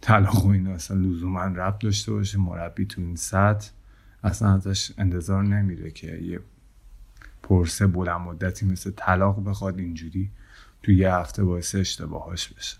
[0.00, 2.38] طلاق و اینا اصلا لزوما رب داشته باشه.
[2.38, 3.70] مربی تو این سطح
[4.24, 6.40] اصلا ازش انتظار نمیره که یه
[7.42, 10.30] پرسه بلند مدتی مثل طلاق بخواد اینجوری
[10.82, 12.76] تو یه هفته باعث اشتباهاش بشه.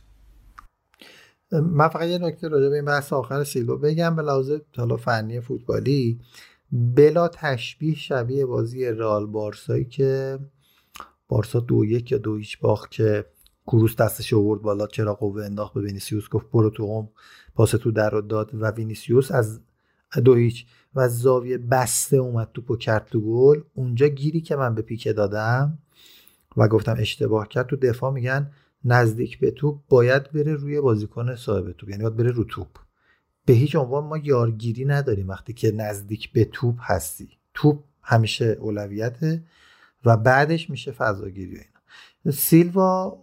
[1.52, 4.16] من فقط یه نکته راجع به این بحث آخر سیلوا بگم.
[4.16, 6.20] به لحاظ حالا فنی فوتبالی
[6.72, 10.38] بلا تشبیه شبیه بازی رال بارسایی که
[11.32, 13.24] بارسا دو یک یا دو هیچ باخت که
[13.66, 17.08] کروس دستش آورد بالا چرا قوه انداخت به وینیسیوس گفت برو تو هم
[17.54, 19.60] پاس تو در رو داد و وینیسیوس از
[20.24, 23.60] دو هیچ و زاویه بسته اومد توپو کرد تو گل.
[23.74, 25.78] اونجا گیری که من به پیکه دادم
[26.56, 28.50] و گفتم اشتباه کرد تو دفاع میگن
[28.84, 32.68] نزدیک به توپ باید بره روی بازیکن صاحب توپ یعنی باید بره رو توپ.
[33.46, 37.28] به هیچ عنوان ما یارگیری نداریم وقتی که نزدیک به توپ هستی.
[37.54, 39.42] توپ همیشه اولویته.
[40.04, 42.36] و بعدش میشه فضاگیری اینا.
[42.36, 43.18] سیلوا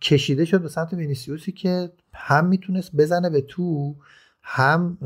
[0.00, 3.96] کشیده شد به سمت وینیسیوسی که هم می‌تونست بزنه به تو
[4.42, 4.98] هم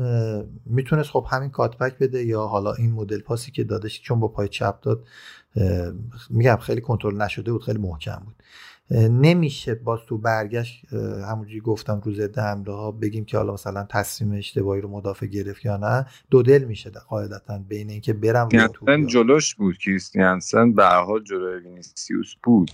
[0.65, 4.47] می‌تونست خب همین cutback بده یا حالا این مدل پاسی که دادش چون با پای
[4.47, 5.07] چپ داد
[6.29, 8.35] میگم خیلی کنترل نشده بود خیلی محکم بود.
[8.91, 10.93] نمیشه باز تو برگشت
[11.31, 15.77] همونجوری گفتم روز حمله ها بگیم که حالا مثلا تصمیم اشتباهی رو مدافع گرفت یا
[15.77, 16.05] نه.
[16.29, 18.49] دو دل میشه قاعدتا بین اینکه برم
[19.05, 22.71] جلوش بود کریستیانسن به حال جلوی وینیسیوس بود.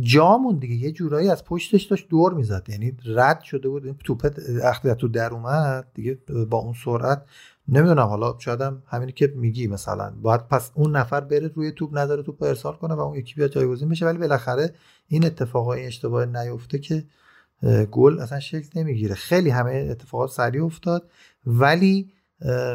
[0.00, 2.66] جامون دیگه یه جورایی از پشتش داشت دور می‌زد.
[2.68, 4.30] یعنی رد شده بود این توپ
[4.62, 6.18] وقتی تو در اومد دیگه
[6.50, 7.22] با اون سرعت
[7.70, 10.12] نمی‌دونم حالا شاید هم همینی که میگی مثلا.
[10.22, 13.50] باید پس اون نفر بره روی توپ نظر توپ ارسال کنه و اون یکی بیاد
[13.50, 14.06] جایگزین بشه.
[14.06, 14.74] ولی بالاخره
[15.08, 17.04] این اتفاقای اشتباه نیفته که
[17.90, 19.14] گل اصلا شکل نمی‌گیره.
[19.14, 21.10] خیلی همه اتفاقات سریع افتاد.
[21.46, 22.12] ولی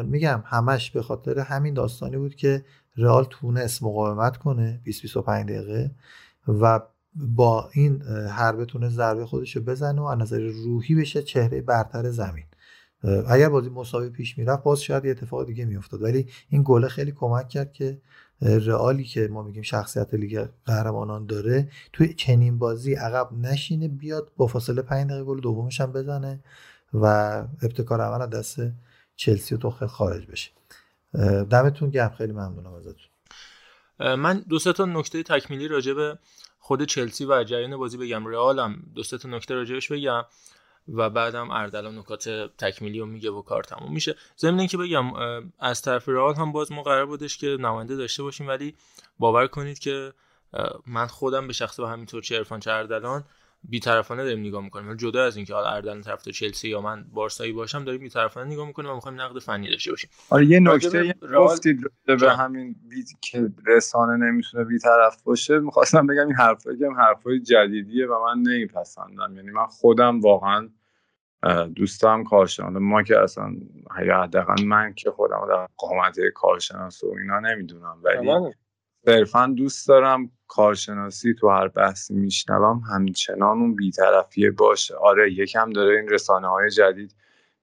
[0.04, 2.64] میگم همش به خاطر همین داستانی بود که
[2.96, 5.90] رئال تونست مقاومت کنه 20 25 دقیقه
[6.48, 6.80] و
[7.14, 12.10] با این هر بتونه ضربه خودش رو بزنه و از نظر روحی بشه چهره برتر
[12.10, 12.44] زمین.
[13.28, 16.02] اگر بازی مساوی پیش می‌رفت باز شاید یه اتفاق دیگه میافتاد.
[16.02, 18.00] ولی این گله خیلی کمک کرد که
[18.42, 24.46] رئالی که ما میگیم شخصیت لیگ قهرمانان داره توی چنین بازی عقب نشینه بیاد با
[24.46, 26.40] فاصله 5 دقیقه گل دومش هم بزنه
[26.94, 27.06] و
[27.62, 28.56] ابتکار از دست
[29.16, 30.50] چلسی و توخل خارج بشه.
[31.50, 32.14] دمتون گرم.
[32.18, 34.16] خیلی ممنونم ازتون.
[34.16, 36.18] من دو تا نکته تکمیلی راجع به
[36.58, 38.26] خود چلسی و جریان بازی بگم.
[38.26, 40.22] رئالم دو تا نکته راجعش بگم.
[40.88, 44.14] و بعدم اردلان نکات تکمیلی رو میگه و کار تموم میشه.
[44.38, 45.12] ضمن که بگم
[45.58, 48.74] از طرف رئال هم باز ما قرار بودش که نماینده داشته باشیم ولی
[49.18, 50.12] باور کنید که
[50.86, 53.24] من خودم به شخص و همینطور چه عرفان چه اردلان
[53.62, 54.88] بی‌طرفانه داریم نگاه می‌کنیم.
[54.88, 58.66] ولی جدا از اینکه حالا اردن طرف چلسی یا من بارسایی باشم داریم بی‌طرفانه نگاه
[58.66, 60.10] می‌کنیم و می‌خوایم نقد فنی داشته باشیم.
[60.30, 66.36] آره یه نکته گفتید به همین بیت که رسانه نمی‌تونه بی‌طرف باشه می‌خواستم بگم این
[66.36, 69.36] حرفایی هم حرفای جدیدیه و من نمیپسندم.
[69.36, 70.68] یعنی من خودم واقعا
[71.74, 73.56] دوستم کارشناس ما که اصلا
[73.90, 78.54] حداقل من که خودم در قامت کارشناس و اینا نمی‌دونم ولی
[79.08, 84.94] صرفا دوست دارم کارشناسی تو هر بحثی میشنوم همچنان اون بیطرفیه باشه.
[84.94, 87.14] آره یکم داره این رسانه های جدید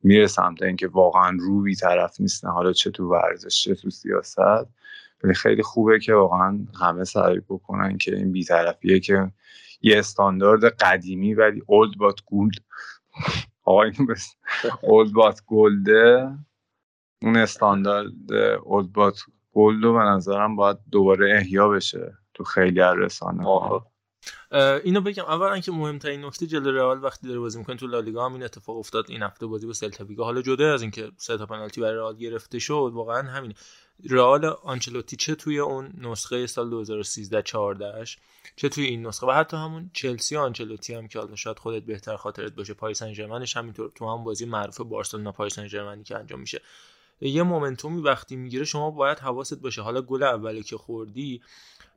[0.03, 2.49] میره سمت اینکه واقعا رو بیطرف نیستن.
[2.49, 4.67] حالا چه تو ورزش چه تو سیاست.
[5.23, 9.31] ولی خیلی خوبه که واقعا همه سعی بکنن که این بیطرفیه که
[9.81, 12.55] یه استاندارد قدیمی ولی اولد بات گولد
[13.63, 13.83] آقا
[14.81, 16.37] اولد بات گولده
[17.21, 18.33] اون استاندارد
[18.63, 19.19] اولد بات
[19.53, 23.47] گلدو به نظرم باید دوباره احیا بشه تو خیلی از رسانه
[24.83, 28.33] اینو بگم اولا که مهمترین نکته جلو رئال وقتی داره بازی می‌کنه تو لالیگا هم
[28.33, 31.81] این اتفاق افتاد این هفته بازی با سلتا حالا جدا از اینکه سه تا پنالتی
[31.81, 33.53] برای رئال گرفته شد واقعا همین
[34.09, 38.05] رئال آنچلوتی چه توی اون نسخه سال 2013 14
[38.55, 42.15] چه توی این نسخه و حتی همون چلسی آنچلوتی هم که حالا شاید خودت بهتر
[42.15, 46.17] خاطرت باشه پاریس سن ژرمنش همینطور تو هم بازی معروف بارسلونا پاریس سن ژرمنی که
[46.17, 46.61] انجام میشه.
[47.29, 49.81] یه مومنتومی وقتی می‌گیره شما باید حواست باشه.
[49.81, 51.41] حالا گل اولی که خوردی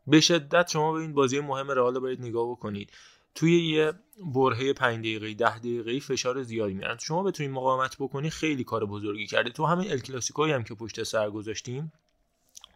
[0.06, 2.90] به شدت شما به این بازی مهم رئال باید نگاه بکنید.
[3.34, 3.92] توی یه
[4.34, 9.26] برهه 5 دقیقه 10 دقیقه فشار زیادی میارن شما بتونید مقاومت بکنی خیلی کار بزرگی
[9.26, 11.92] کرده تو همین ال کلاسیکویی هم که پشت سر گذاشتیم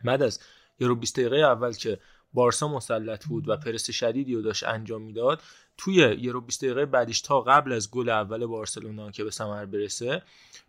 [0.05, 0.41] بعد از
[0.81, 2.01] یه رو 20 دقیقه اول که
[2.33, 5.43] بارسا مسلط بود و پرس شدیدی رو داشت انجام می‌داد
[5.81, 9.65] توی یه رو 20 دقیقه بعدش تا قبل از گل اول بارسلونا که به ثمر
[9.65, 10.23] برسه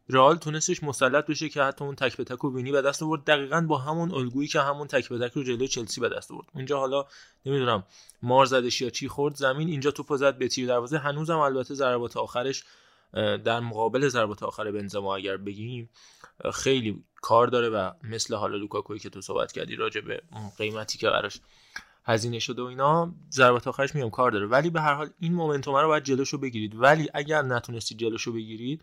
[0.09, 3.23] رئال تونستش مسلط بشه که حتی اون تک به تک و وینی به دست آورد.
[3.23, 6.47] دقیقا با همون الگویی که همون تک به تک رو جلوی چلسی به دست آورد.
[6.53, 7.05] اونجا حالا
[7.45, 7.83] نمی‌دونم
[8.21, 9.35] مار زدش یا چی خورد.
[9.35, 10.97] زمین اینجا توپو زد به تیر دروازه.
[10.97, 12.63] هنوزم البته ضربات آخرش
[13.13, 15.89] در مقابل ضربات آخر بنزما اگر بگیم
[16.53, 20.21] خیلی کار داره و مثل حالا لوکاکوی که تو صحبت کردی راجع به
[20.57, 21.39] قیمتی که براش
[22.05, 24.45] هزینه شده و اینا ضربات آخرش میام کار داره.
[24.45, 26.75] ولی به هر حال این momentum رو باید جلوشو بگیرید.
[26.75, 28.81] ولی اگر نتونستید جلوشو بگیرید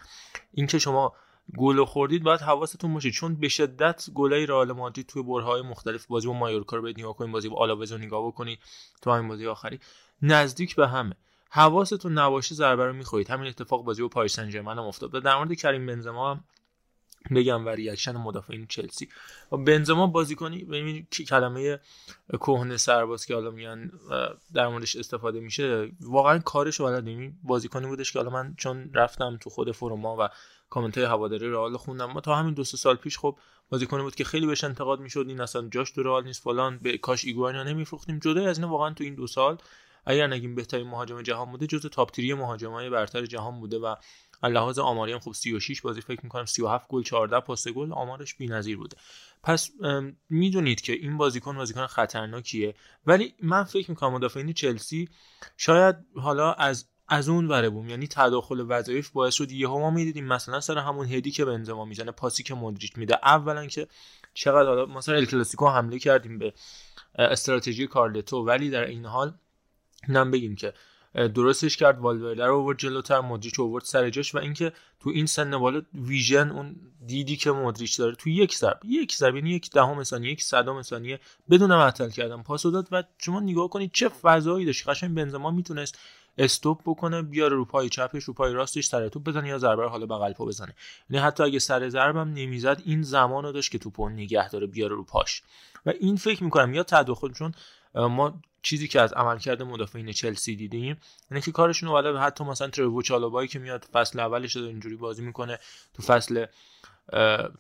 [0.55, 1.12] اینکه شما
[1.57, 3.11] گل خوردید باید حواستون باشه.
[3.11, 7.32] چون به شدت گلای رئال مادرید توی برهه‌های مختلف بازی با مایورکا رو نگاه کنید
[7.32, 8.59] بازی با آلاوز نگاه بکنید
[9.03, 9.81] تو همین بازی آخری.
[10.23, 11.15] نزدیک به همه.
[11.51, 13.31] حواستون نباشه ضربه رو می‌خورید.
[13.31, 15.23] همین اتفاق بازی با پاریس سن هم افتاد.
[15.23, 16.40] در مورد کریم بنزما
[17.34, 19.09] بگم و reaction مدافعین چلسی.
[19.52, 21.80] و بنزما بازیکنی ببین کلمه
[22.32, 23.92] کهنه سرباز که حالا میان
[24.55, 29.50] در موردش استفاده میشه واقعا کارش بلد بازیکنی بودش که حالا من چون رفتم تو
[29.50, 30.28] خود فروما و
[30.70, 33.38] کامنت های هواداری رئال خوندم ما تا همین دو سال پیش خب
[33.70, 36.98] بازیکنی بود که خیلی بهش انتقاد می‌شد این اصلا جاش تو رئال نیست فلان به
[36.98, 38.18] کاش ایگواینو نمیفروختیم.
[38.18, 39.59] جدا از این واقعا تو این دو سال
[40.06, 43.94] اگر نگیم بهترین مهاجم جهان بوده جزو top مهاجمای برتر جهان بوده و
[44.43, 48.77] لحاظ آماری هم خب 36 بازی فکر می‌کنم 37 گل 14 پاس گل آمارش بی‌نظیر
[48.77, 48.97] بوده.
[49.43, 49.70] پس
[50.31, 52.74] می‌دونید که این بازیکن بازیکن خطرناکیه.
[53.06, 55.09] ولی من فکر می‌کنم مدافعین چلسی
[55.56, 57.89] شاید حالا از از اون وره بوم.
[57.89, 62.10] یعنی تداخل وظایف باعث شد یهو ما می‌دیدیم مثلا سر همون هدی که بنزما می‌زنه
[62.10, 63.19] پاسی که مودریچ میده.
[63.23, 63.89] اولا که
[64.35, 66.52] چقدر حالا مثلا ال کلاسیکو حمله کردیم به
[67.15, 68.36] استراتژی کارلتو.
[68.36, 69.35] ولی در این حال
[70.09, 70.74] نم بگیم که
[71.14, 75.59] درستش کرد والورده رو آورد جلوتر مودریچ آورد سر جاش و اینکه تو این سن
[75.59, 76.76] بالا ویژن اون
[77.06, 80.82] دیدی که مودریچ داره تو یک ضرب یک ضرب یعنی یک دهم ثانیه یک صدم
[80.82, 81.20] ثانیه
[81.51, 82.43] بدون معطل کردن.
[82.43, 84.89] پاس داد و شما نگاه کنید چه فضایی داشت.
[84.89, 85.98] قشنگ بنزما می‌تونست
[86.39, 90.06] استوب بکنه بیاره رو پای چپش رو پای راستش سر توپ بزنه یا ضربه حالا
[90.06, 90.74] بغل پا بزنه.
[91.10, 94.97] یعنی حتی اگه سر ضربم نمی‌زد این زمان رو داشت که توپو نگه داره بیاره
[94.97, 95.43] رو پاش.
[95.86, 97.52] و این فکر می‌کنم یا تداخل چون
[97.94, 100.97] ما چیزی که از عملکرد مدافعین چلسی دیدیم
[101.30, 105.22] اینه که کارشون رو حتی مثلا تریوو چالوبایی که میاد فصل اولش داره اینجوری بازی
[105.22, 105.59] می‌کنه
[105.94, 106.47] تو فصل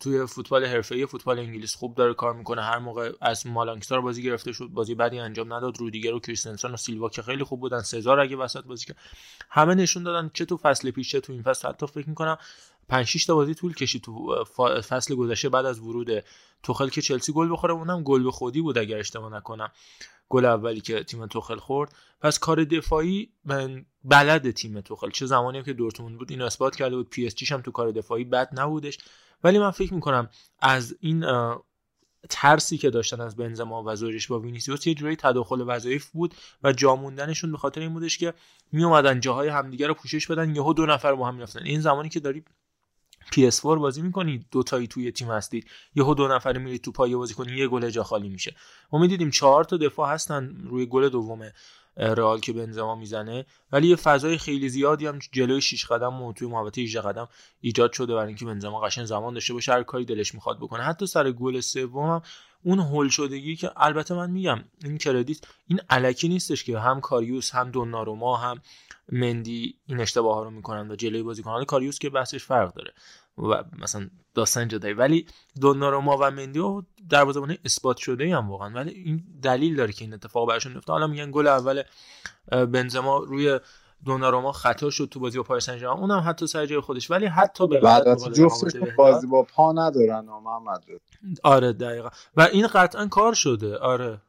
[0.00, 2.62] توی فوتبال حرفه‌ای فوتبال انگلیس خوب داره کار می‌کنه.
[2.62, 5.78] هر موقع از مالانگستار بازی گرفته شد بازی بعدی انجام نداد.
[5.78, 7.80] رودیگر و کریستنسن و سیلوا که خیلی خوب بودن.
[7.80, 8.94] سزار اگه وسط بازی که
[9.50, 11.68] همه نشون دادن چه تو فصل پیش چه تو این فصل.
[11.68, 12.38] حتی فکر می‌کنم
[12.88, 14.44] 5 6 تا بازی طول کشید تو
[14.88, 16.24] فصل گذشته بعد از ورود
[16.62, 17.74] توخل که چلسی گل بخوره.
[17.74, 19.70] اونم گل به خودی بود اگر اشتباه نکنم.
[20.28, 21.94] گل اولی که تیم توخل خورد.
[22.20, 25.10] پس کار دفاعی من بلد تیم توخل.
[25.10, 27.10] چه زمانی که دورتموند بود اینو اثبات کرده بود.
[27.10, 28.98] پی اس جی هم تو کار دفاعی بد نبودش.
[29.44, 30.28] ولی من فکر می‌کنم
[30.58, 31.24] از این
[32.30, 36.72] ترسی که داشتن از بنزما و زوجش با وینیسیوس یه جوری تداخل وظایف بود و
[36.72, 38.34] جاموندنشون به خاطر این بودش که
[38.72, 40.56] می اومدن جاهای همدیگه رو پوشش بدن.
[40.56, 42.44] یهو دو نفر با هم می‌رفتن این زمانی که داری
[43.32, 45.66] PS4 بازی می‌کنید دو تایی توی تیم هستید.
[45.94, 48.54] یهو دو نفر میرید تو پایه بازی کنید یه گل جا خالی میشه.
[48.92, 51.40] ما می‌دیدیم چهار تا دفاع هستن روی گل دوم
[51.96, 53.46] رئال که بنزما می‌زنه.
[53.72, 57.28] ولی یه فضای خیلی زیادی هم جلوی 6 قدم و توی محوطه 18 قدم
[57.60, 60.82] ایجاد شده برای اینکه بنزما قشن زمان داشته باشه هر کاری دلش می‌خواد بکنه.
[60.82, 62.22] حتی سر گل سوم هم
[62.68, 67.54] اون هول شدگی که البته من میگم این کردیت این علکی نیستش که هم کاریوس
[67.54, 68.60] هم دوناروما هم
[69.12, 72.92] مندی این اشتباه ها رو می‌کنن و جلوی بازیکنان کاریوس که بحثش فرق داره
[73.38, 75.26] و مثلا داستان جدایی ولی
[75.60, 78.74] دوناروما و مندی و دروازه‌بان اثبات شده هم واقعا.
[78.74, 81.82] ولی این دلیل داره که این اتفاق براشون افتاد حالا میگن گل اول
[82.50, 83.60] بنزما روی
[84.04, 87.10] دوناروما خطا شد تو بازی با پاریس سن اونم حتی سر جای خودش.
[87.10, 90.84] ولی حتی به بعد جفتش بازی با پا ندارن محمد
[91.44, 92.08] آره دقیقا.
[92.36, 93.78] و این قطعا کار شده.
[93.78, 94.20] آره.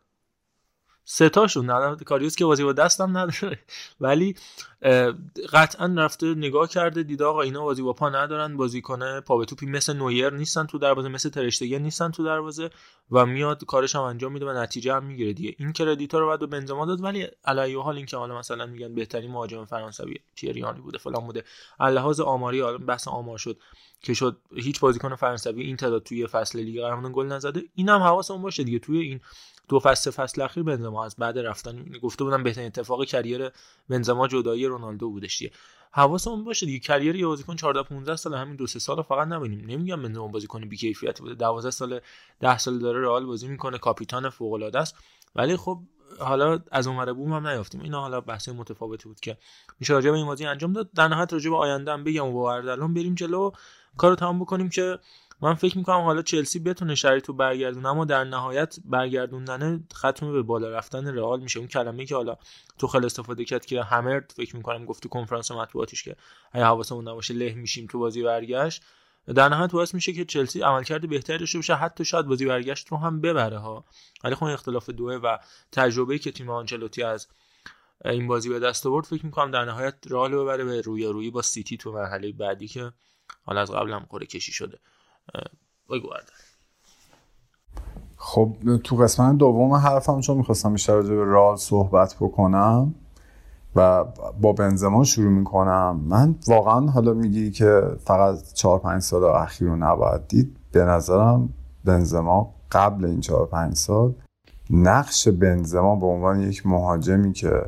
[1.11, 1.65] سه تاشون.
[1.65, 3.60] نه کاریوس که بازی با دستم نداره.
[4.02, 4.36] ولی
[5.53, 9.45] قطعا رفته نگاه کرده دیده آقا اینا بازی با پا ندارن بازی کنه پا به
[9.45, 12.69] توپی مثل نویر نیستن تو دروازه مثل ترشتگی نیستن تو دروازه
[13.11, 15.56] و میاد کارش هم انجام میده و نتیجه هم می‌گیره دیگه.
[15.60, 19.31] این کردیتا رو بعد به بنزما داد ولی علی حال اینکه حالا مثلا میگن بهترین
[19.31, 21.44] مهاجم فرانسوی تیریانی بوده فلان بوده.
[21.80, 23.57] لحاظ آماری حالا بحث آمار شد
[24.02, 27.64] که شد هیچ بازیکن فرانسوی این تعداد توی فصل لیگ قهرمانان گل نزده.
[27.76, 29.19] اینم حواسمون باشه دیگه توی این
[29.69, 33.49] دو فصل فصل اخیر بنزما از بعد رفتن گفته بودم بهترین اتفاق کریر
[33.89, 35.51] بنزما جدایی رونالدو بودش دیگه.
[35.91, 36.79] حواسمون باشه دیگه.
[36.79, 39.65] کریر یه بازیکن 14 15 سال همین دو سه سال فقط نبینیم.
[39.65, 41.35] نمیگم بنزما بازیکن بی کیفیت بوده.
[41.35, 41.99] 12 سال
[42.39, 44.95] 10 سال داره رئال بازی می‌کنه کاپیتان فوق العاده است.
[45.35, 45.79] ولی خب
[46.19, 47.81] حالا از اونور بوم هم نیافتیم.
[47.81, 49.37] اینا حالا بحث متفاوتی بود که
[49.79, 50.89] میشه راجع به این بازی انجام داد.
[50.95, 53.51] در نهایت راجع به آینده هم بگم و بریم جلو.
[53.97, 54.99] کارو تمام بکنیم که
[55.41, 60.41] من فکر می‌کنم حالا چلسی بتونه شرایط رو برگردونه اما در نهایت برگردوندن ختم به
[60.41, 61.59] بالا رفتن رئال میشه.
[61.59, 62.37] اون کلمه که حالا
[62.77, 66.15] تو خیلی استفاده کرد که همر فکر می‌کنم گفت تو کنفرانس مطبوعاتش که
[66.51, 68.83] اگه حواسمون نباشه له میشیم تو بازی برگشت.
[69.35, 72.97] در نهایت باعث میشه که چلسی عملکرد بهتری داشته باشه حتی شاید بازی برگشت رو
[72.97, 73.85] هم ببره ها.
[74.23, 75.37] ولی خب اختلاف دوه و
[75.71, 77.27] تجربه‌ای که تیم آنچلوتی از
[78.05, 81.41] این بازی به دست آورد فکر می‌کنم در نهایت رئال ببره به روی روی با
[81.41, 82.91] سیتی تو مرحله بعدی که
[83.43, 84.79] حالا از قبل هم قرعه کشی شده.
[85.89, 86.10] بگو
[88.15, 92.95] خب تو قسمت دوم حرفم چون می‌خواستم بیشتر راجع به رال صحبت بکنم
[93.76, 94.06] و
[94.41, 99.76] با بنزما شروع می‌کنم من واقعا حالا میگی که فقط 4 5 سال اخیر رو
[99.76, 101.49] نباید دید به نظرم
[101.85, 104.14] بنزما قبل این 4 5 سال
[104.69, 107.65] نقش بنزما به عنوان یک مهاجمی که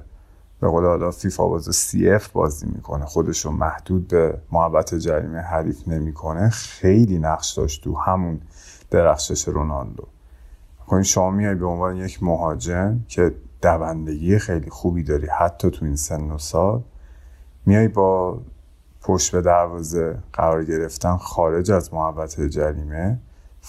[0.61, 3.05] به قول حالا فیفا بازی سی اف بازی می‌کنه.
[3.05, 6.49] خودش رو محدود به محبت جریمه حریف نمی‌کنه.
[6.49, 8.41] خیلی نقش داشت تو همون
[8.91, 10.07] درخشش رونالدو.
[10.87, 15.95] کنید شما میای به عنوان یک مهاجم که دوندگی خیلی خوبی داری حتی تو این
[15.95, 16.83] سن و سال
[17.65, 18.41] میای با
[19.01, 23.19] پشت به دروازه قرار گرفتن خارج از محبت جریمه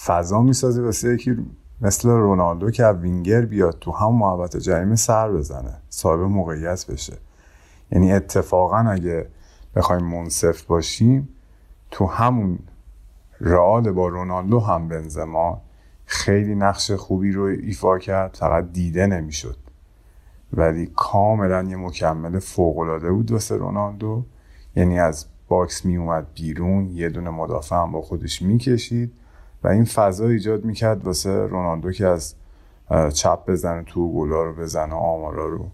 [0.05, 1.37] فضا می‌سازی واسه یکی
[1.83, 7.17] مثل رونالدو که وینگر بیاد تو هم محبت جریمه سر بزنه صاحب موقعیت بشه.
[7.91, 9.27] یعنی اتفاقا اگه
[9.75, 11.29] بخوایم منصف باشیم
[11.91, 12.59] تو همون
[13.41, 15.61] رئال با رونالدو هم بنزما
[16.05, 19.57] خیلی نقش خوبی رو ایفا کرد فقط دیده نمی‌شد.
[20.53, 24.25] ولی کاملا یه مکمل فوقالعاده بود واسه رونالدو.
[24.75, 29.13] یعنی از باکس می اومد بیرون یه دونه مدافع هم با خودش می‌کشید.
[29.63, 32.35] و این فضا ایجاد می‌کرد واسه رونالدو که از
[33.13, 35.67] چپ بزنه تو گلا رو بزنه آمارا رو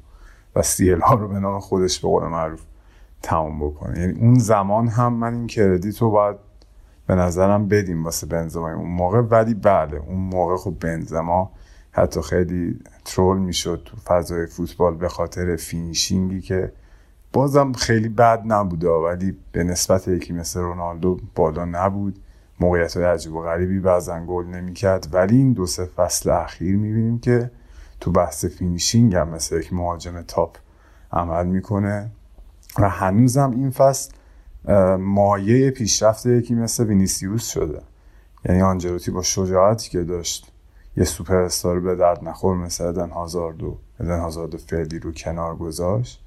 [0.56, 2.62] و سیل ها رو به نام خودش به قول معروف
[3.22, 4.00] تمام بکنه.
[4.00, 6.36] یعنی اون زمان هم من این credit رو باید
[7.08, 8.72] به نظرم بدیم واسه بنزما.
[8.72, 11.52] اون موقع ولی بله اون موقع خب بنزما
[11.92, 16.72] حتی خیلی troll می‌شد تو فضای فوتبال به خاطر finishing ی که
[17.34, 22.20] بازم خیلی بد نبوده ولی به نسبت یکی مثل رونالدو بالا نبود.
[22.60, 25.08] موقعیت های عجیب و غریبی بعضا گل نمی‌کرد.
[25.12, 27.52] ولی این دو سه فصل اخیر می‌بینیم که
[28.00, 30.58] تو بحث finishing هم مثل یک مهاجم top
[31.12, 32.12] عمل می‌کنه.
[32.80, 34.12] و هنوزم این فصل
[34.98, 37.82] مایه پیشرفت یکی مثل وینیسیوس شده.
[38.46, 40.52] یعنی آنجلوتی با شجاعتی که داشت
[40.98, 46.26] یه سوپر استار به درد نخور مثل ادن هازارد ادن هازارد فعلی رو کنار گذاشت.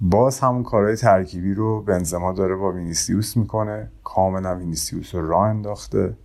[0.00, 3.90] باز همون کارهای ترکیبی رو بنزما داره با وینیسیوس می‌کنه.
[4.04, 6.16] کاملا وینیسیوس رو راه انداخته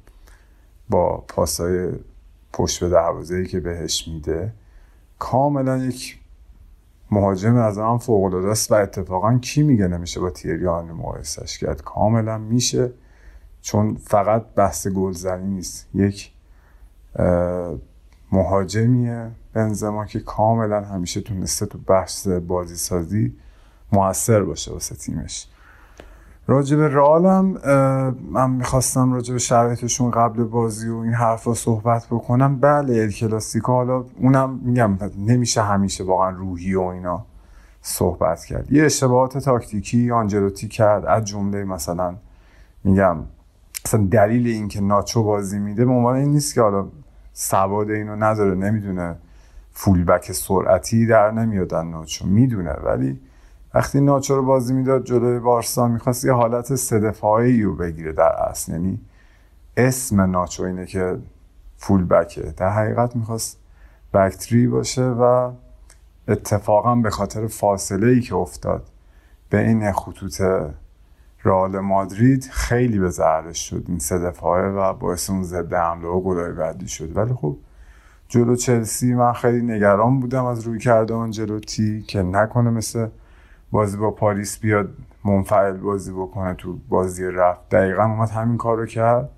[0.90, 1.92] با پاسای
[2.54, 4.54] پشت به دروازه که بهش میده.
[5.20, 6.20] کاملا یک
[7.12, 11.82] مهاجم از هم فوق است و اتفاقا کی میگه نمیشه با تیری آنری مقایسش کرد
[11.82, 12.92] کاملا میشه.
[13.62, 15.90] چون فقط بحث گلزنی نیست.
[15.94, 16.32] یک
[18.32, 23.36] مهاجمیه بنزما که کاملا همیشه تونسته تو بحث بازی سازی
[23.92, 25.48] موثر باشه واسه تیمش.
[26.48, 27.46] راجب رالم
[28.32, 32.60] من می‌خواستم راجب شرایطشون قبل بازی و این حرفا صحبت بکنم.
[32.60, 33.72] بله ال کلاسیکو.
[33.72, 37.26] حالا اونم میگم نمیشه همیشه واقعا روحی و اینا
[37.82, 38.72] صحبت کرد.
[38.72, 41.06] یه اشتباهات تاکتیکی آنجلوتی کرد.
[41.06, 42.16] از جمله مثلا
[42.84, 43.18] میگم
[43.86, 46.88] اصلا دلیل اینکه ناچو بازی میده به عنوان این نیست که حالا
[47.34, 49.16] سواد اینو نداره نمی‌دونه.
[49.74, 52.28] فولبک سرعتی در نمیادن ناچو.
[52.28, 53.20] می‌دونه ولی
[53.74, 58.32] وقتی ناچو رو بازی می‌داد جلوی بارسا می‌خواست یه حالت سه دفاعی رو بگیره در
[58.50, 58.72] اصل.
[58.72, 59.00] یعنی
[59.78, 61.18] اسم ناچو اینه که
[61.78, 62.54] فول بکه.
[62.58, 63.58] در حقیقت می‌خواست
[64.14, 65.52] بکتری باشه و
[66.28, 68.84] اتفاقا به خاطر فاصله ای که افتاد
[69.50, 70.42] بین خطوط
[71.44, 76.22] رئال مادرید خیلی به ضررش شد این سه دفاعه و باعث اون ضد حمله و
[76.22, 77.18] گلای بعدی شد.
[77.18, 77.58] ولی خب
[78.28, 83.08] جلو چلسی من خیلی نگران بودم از روی کرده آنجلوتی که نکنه مثل
[83.72, 84.90] بازی با پاریس بیاد
[85.26, 87.70] منفعل بازی بکنه تو بازی رفت.
[87.70, 89.30] دقیقا اومد همین کار رو کرد.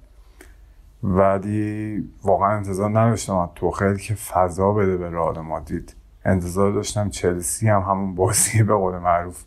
[1.04, 5.96] ولی واقعا انتظار نداشتم از توخیل که فضا بده به رئال مادرید.
[6.26, 9.44] انتظار داشتم چلسی هم همون بازی به قول معروف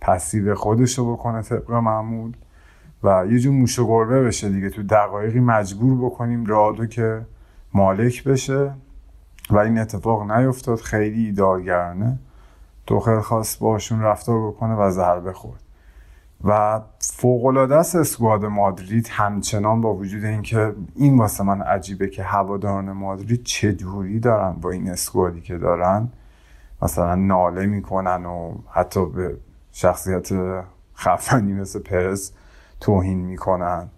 [0.00, 2.32] پسیو خودش رو بکنه طبق معمول.
[3.02, 4.70] و یه جور موش گربه بشه دیگه.
[4.70, 7.26] تو دقایقی مجبور بکنیم رادو که
[7.74, 8.72] مالک بشه.
[9.50, 10.78] و این اتفاق نیفتاد.
[10.78, 12.18] خیلی ایدارگرانه
[12.86, 15.62] توخل خواست باشون رفتار بکنه و ضربه خورد
[16.44, 22.92] و فوقالعاده است اسکواد مادرید همچنان با وجود اینکه این واسه من عجیبه که هواداران
[22.92, 26.08] مادرید چه جوری دارن با این اسکوادی که دارن.
[26.82, 29.36] مثلا ناله می‌کنن و حتی به
[29.72, 30.28] شخصیت
[30.96, 32.32] خفنی مثل پرز
[32.80, 33.88] توهین می‌کنن.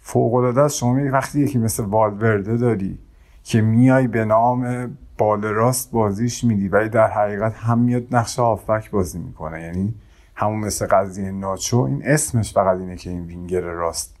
[0.00, 0.76] فوقالعاده است.
[0.76, 2.98] شما وقتی یکی مثل والورده داری
[3.42, 8.90] که میای به نام بال راست بازیش میدی ولی در حقیقت هم میاد نقش هافبک
[8.90, 9.62] بازی می‌کنه.
[9.62, 9.94] یعنی
[10.34, 14.16] همون مثل قضیه ناچو این اسمش فقط اینه که این وینگر راست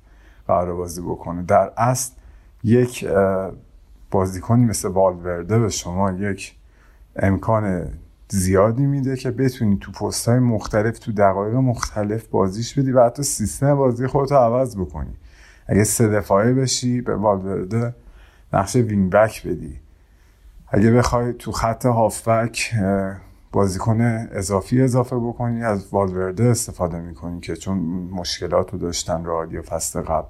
[0.46, 1.42] قرار بازی بکنه.
[1.42, 2.12] در اصل
[2.64, 3.06] یک
[4.10, 6.56] بازیکنی مثل والورده به شما یک
[7.16, 7.88] امکان
[8.28, 13.22] زیادی میده که بتونی تو پست های مختلف تو دقایق مختلف بازیش بدی و حتی
[13.22, 15.14] سیستم بازی خودتو عوض بکنی.
[15.66, 17.94] اگه سه دفاعه بشی به والورده
[18.52, 19.80] نقش وینگ بک بدی.
[20.68, 22.74] اگه بخوای تو خط هافبک
[23.52, 24.00] بازیکن
[24.32, 27.78] اضافی اضافه بکنی از والورده استفاده می‌کنی که چون
[28.12, 30.28] مشکلات رو داشتن رادیو فصل قبل.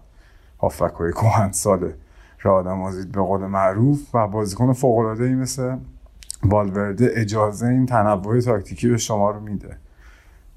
[0.59, 1.93] هافبک های کوهن سال
[2.43, 5.77] را آزید به قول معروف و بازیکن فوق ای مثل
[6.45, 9.77] والورده اجازه این تنوع تاکتیکی به شما رو میده.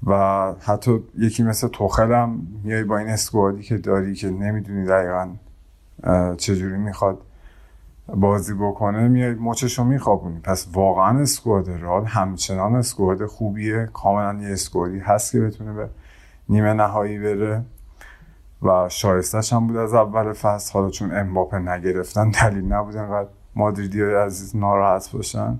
[0.06, 0.14] و
[0.60, 5.28] حتی یکی مثل توخل هم میای با این اسکوادی که داری که نمی‌دونی دقیقا
[6.36, 7.18] چجوری می‌خواد
[8.14, 10.40] بازی بکنه میای مچشو میخوابونی.
[10.40, 13.88] پس واقعا اسکواد رال همچنان اسکواد خوبیه.
[13.92, 15.88] کاملا یه اسکوادی هست که بتونه به
[16.48, 17.64] نیمه نهایی بره.
[18.62, 20.72] و شایستش هم بود از اول فصل.
[20.72, 25.58] حالا چون امباپه نگرفتن دلیل نبود انقدر مادریدی عزیز ناراحت باشن.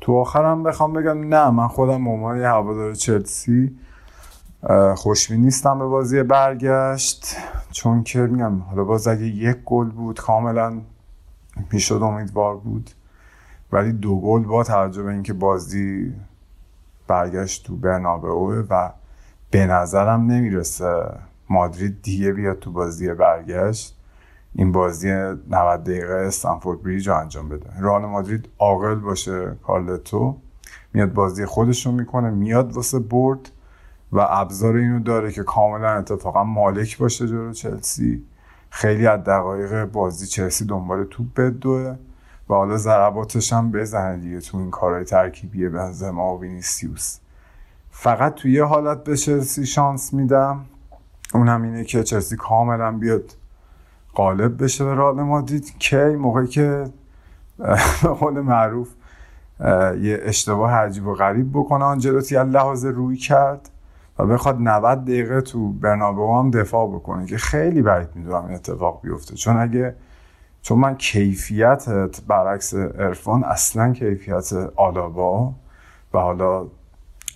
[0.00, 3.78] تو آخرم بخوام بگم نه من خودم به عنوان هوادار چلسی
[4.96, 7.36] خوشبین نیستم به بازی برگشت.
[7.70, 10.80] چون که میگم حالا باز اگه یک گل بود کاملا
[11.72, 12.90] می‌شد امیدوار بود.
[13.72, 16.14] ولی دو گل با توجه به اینکه بازی
[17.06, 18.90] برگشت تو برنابئو و
[19.50, 21.04] به نظرم نمی‌رسه
[21.50, 23.98] مادرید دیگه بیاد تو بازی برگشت
[24.54, 25.10] این بازی
[25.50, 27.70] 90 دقیقه استنفورد بریج رو انجام بده.
[27.80, 30.36] رئال مادرید عاقل باشه کارلتو
[30.94, 33.50] میاد بازی خودش رو می‌کنه میاد واسه برد
[34.12, 38.24] و ابزار اینو داره که کاملا اتفاقا مالک باشه جلو چلسی.
[38.70, 41.96] خیلی از دقایق بازی چلسی دنبال توپ بدوه
[42.50, 47.18] و حالا ضرباتش هم بزنه دیگه تو این کارهای ترکیبی بنزما و وینیسیوس.
[47.90, 50.64] فقط توی یه حالت به چلسی شانس میدم.
[51.34, 53.34] اونم اینه که چلسی کاملا بیاد
[54.14, 55.78] قالب بشه به رئال مادرید.
[55.78, 56.84] کی؟ موقعی که
[58.02, 58.88] به قول معروف
[60.00, 61.84] یه اشتباه عجیب و غریب بکنه.
[61.84, 63.70] آنجلوتی لحاظ روی کرد.
[64.18, 69.00] و بخواد 90 دقیقه تو برنابه هم دفاع بکنه که خیلی بعید می‌دونم این اتفاق
[69.02, 69.34] بیفته.
[69.34, 69.94] چون اگه
[70.62, 71.86] چون من کیفیت
[72.28, 75.54] برعکس ارفان اصلا کیفیت آلابا
[76.14, 76.66] و حالا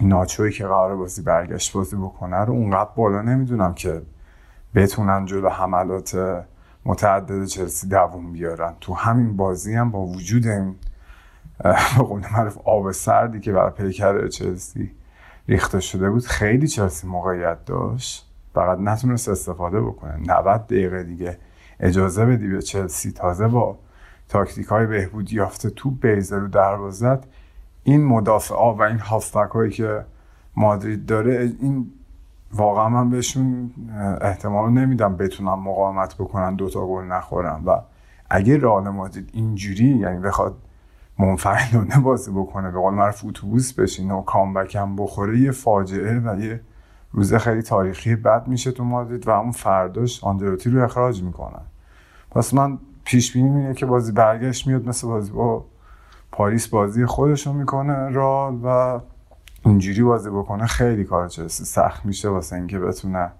[0.00, 4.02] ناچوی که قرار بازی برگشت بازی بکنه رو اونقدر بالا نمی‌دونم که
[4.74, 6.42] بتونن جلو حملات
[6.84, 8.74] متعدد چلسی دووم بیارن.
[8.80, 10.74] تو همین بازی هم با وجود این
[11.64, 14.90] به قول معروف آب سردی که برای پیکر چلسی
[15.48, 18.28] ریخته شده بود خیلی چلسی موقعیت داشت.
[18.54, 20.16] فقط نتونست استفاده بکنه.
[20.16, 21.38] 90 دقیقه دیگه
[21.80, 23.78] اجازه بدی به چلسی تازه با
[24.28, 27.18] تاکتیک های بهبودی یافته تو بیزه رو دروازت
[27.84, 30.04] این مدافعا و این هافبک هایی که
[30.56, 31.92] مادرید داره این
[32.52, 33.70] واقعا من بهشون
[34.20, 37.62] احتمال نمیدم بتونن مقاومت بکنن دوتا گل نخورن.
[37.66, 37.80] و
[38.30, 40.56] اگه رئال مادرید اینجوری یعنی بخواد
[41.18, 46.40] منفردانه بازی بکنه به قول معروف اتوبوس بشینه و کامبک هم بخوره یه فاجعه و
[46.40, 46.60] یه
[47.12, 51.62] روز خیلی تاریخی بد میشه تو مادرید و همون فرداش آندروتی رو اخراج می‌کنن.
[52.30, 55.64] پس من پیش بینی اینه که بازی برگشت میاد مثل بازی با
[56.32, 59.00] پاریس بازی خودش رو می‌کنه رال و
[59.64, 63.30] اینجوری بازی بکنه خیلی کار چلسی سخت میشه واسه اینکه بتونه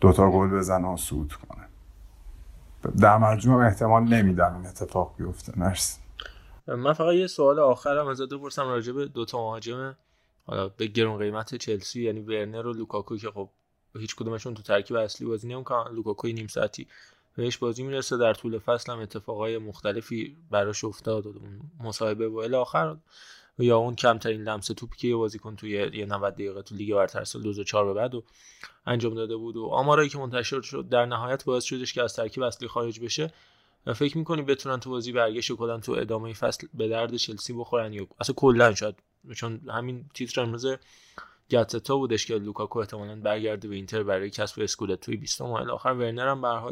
[0.00, 1.62] دوتا گل بزنه و سود کنه.
[3.00, 5.52] در مجموع احتمال نمیدم این اتفاق بیفته.
[5.56, 6.01] مرسی.
[6.66, 9.96] من فقط یه سوال آخرم ازت بپرسم راجع به دو تا مهاجم
[10.46, 13.48] حالا به گرون قیمت چلسی یعنی ورنر و لوکاکو که خب
[13.98, 15.94] هیچ کدومشون تو ترکیب اصلی بازی نمی‌کنن.
[15.94, 16.86] لوکاکو نیم ساعتی
[17.36, 18.16] بهش بازی می‌رسه.
[18.16, 21.24] در طول فصل هم اتفاقای مختلفی براش افتاد.
[21.80, 22.96] مصاحبه و الی آخر
[23.58, 27.24] یا اون کمترین لمس توپی که یه بازیکن توی یه 90 دقیقه تو لیگ برتر
[27.24, 28.22] سال 2004 به بعد و
[28.86, 32.42] انجام داده بود و آمارایی که منتشر شد در نهایت باعث شدش که از ترکیب
[32.42, 33.32] اصلی خارج بشه.
[33.86, 38.06] فکر می‌کنی بتونن تو بازی برگشت کنن تو ادامه فصل به درد چلسی بخورن یا
[38.20, 38.94] اصلا کلا شاید
[39.36, 40.66] چون همین تیتر امروز
[41.50, 46.28] گاتتا بودش که لوکاکو احتمالاً برگرده به اینتر برای کسب اسکودتوی 20 و آخر ورنر
[46.28, 46.70] هم به هر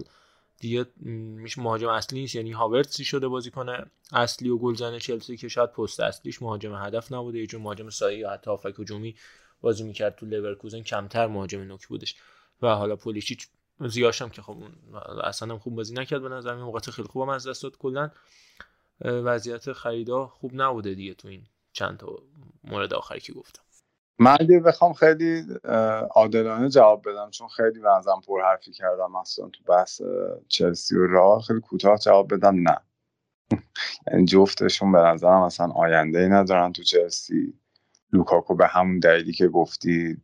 [0.60, 3.86] دیگه میشه مهاجم اصلی نیست یعنی هاورتسی شده بازی کنه.
[4.12, 8.18] اصلی و گلزن چلسی که شاید پست اصلیش مهاجم هدف نبوده یه جور مهاجم سایه
[8.18, 9.14] یا حتی هافک هجومی
[9.60, 12.14] بازی می‌کرد تو لورکوزن کمتر مهاجم نوک بودش.
[12.62, 13.48] و حالا پولیچیچ
[13.88, 14.56] زیاشم که خب
[15.24, 18.10] اصلا هم خوب بازی نکرد به نظر من موقعیت خیلی خوبم از دست داد کلا.
[19.04, 22.06] وضعیت خریدا خوب نبوده دیگه تو این چند تا
[22.64, 23.62] مورد آخری که گفتم.
[24.18, 25.44] من اگه بخوام خیلی
[26.10, 30.02] عادلانه جواب بدم چون خیلی بنظرم پر حرفی کردم مثلا تو بحث
[30.48, 32.76] چلسی و راه خیلی کوتاه جواب بدم نه.
[34.12, 37.54] یعنی جفتشون به نظرم اصلا آینده ای ندارن تو چلسی.
[38.12, 40.22] لوکاکو به همون دلیلی که گفتی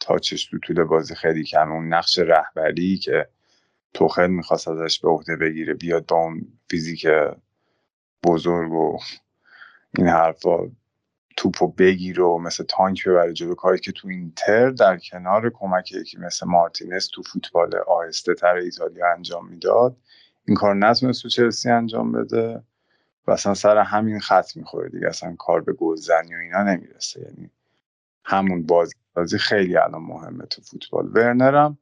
[0.00, 3.28] تاچش تو طول بازی خیلی کم اون نقش رهبری که
[3.94, 7.06] توخل می‌خواست ازش به عهده بگیره بیاد با اون فیزیک
[8.24, 8.98] بزرگ و
[9.98, 10.58] این حرفا
[11.36, 13.54] توپو بگیره و مثل تانک ببره جلو.
[13.54, 19.12] کاری که تو اینتر در کنار کمک یکی مثل مارتینز تو فوتبال آهسته تر ایتالیا
[19.16, 19.96] انجام می‌داد
[20.44, 22.62] این کار نتونست تو چلسی انجام بده
[23.26, 25.06] و اصلا سر همین خط می‌خوره دیگه.
[25.06, 27.20] اصلا کار به گلزنی و اینا نمی‌رسه.
[27.20, 27.50] یعنی
[28.24, 28.66] همون
[29.14, 31.06] بازی خیلی الان مهمه تو فوتبال.
[31.14, 31.78] ورنرم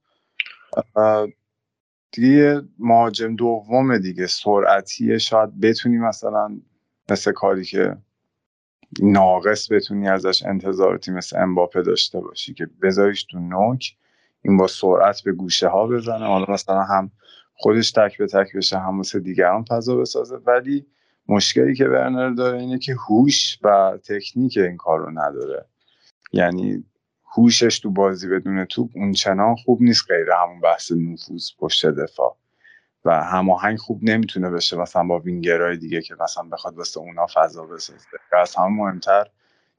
[2.13, 6.61] دیگه مهاجم دوم دیگه سرعتیه شاید بتونی مثلا
[7.11, 7.97] مثل کاری که
[9.03, 13.97] ناقص بتونی ازش انتظاراتی مثل امباپه داشته باشی که بذاریش تو نوک
[14.43, 16.27] این با سرعت به گوشه ها بزنه.
[16.27, 17.11] حالا مثلا هم
[17.55, 20.37] خودش تک به تک بشه هم واسه دیگران فضا بسازه.
[20.37, 20.87] ولی
[21.29, 25.67] مشکلی که ورنر داره اینه که هوش و تکنیک این کار رو نداره.
[26.33, 26.85] یعنی
[27.37, 32.37] هوشش تو بازی بدون توپ اون چنان خوب نیست غیر همون بحث نفوذ پشت دفاع.
[33.05, 37.67] و هماهنگ خوب نمی‌تونه بشه مثلا با وینگرهای دیگه که مثلا بخواد واسه اونا فضا
[37.67, 38.07] بسازه.
[38.33, 39.27] از همه مهمتر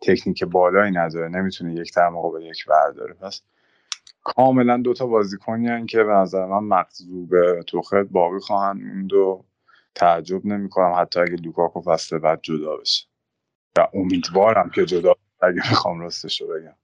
[0.01, 3.13] تکنیک بالایی نداره نمی‌تونه یک در به یک برداره.
[3.13, 3.41] پس
[4.23, 9.45] کاملا دوتا بازیکنی که به نظر من مقصوب توخت باقی خواهند موند و
[9.95, 13.07] تعجب نمی‌کنم حتی اگه لوکاکو فصل بعد جدا بشه.
[13.77, 16.76] و امیدوارم که جدا اگه می‌خوام راستش رو بگم.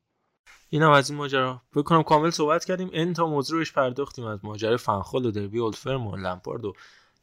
[0.70, 1.62] این هم از این ماجرا.
[1.76, 2.90] بکنم کامل صحبت کردیم.
[2.94, 4.26] این تا موضوع روش پرداختیم.
[4.26, 6.74] از ماجرای فنخال و دربی اولفرم و لمپارد و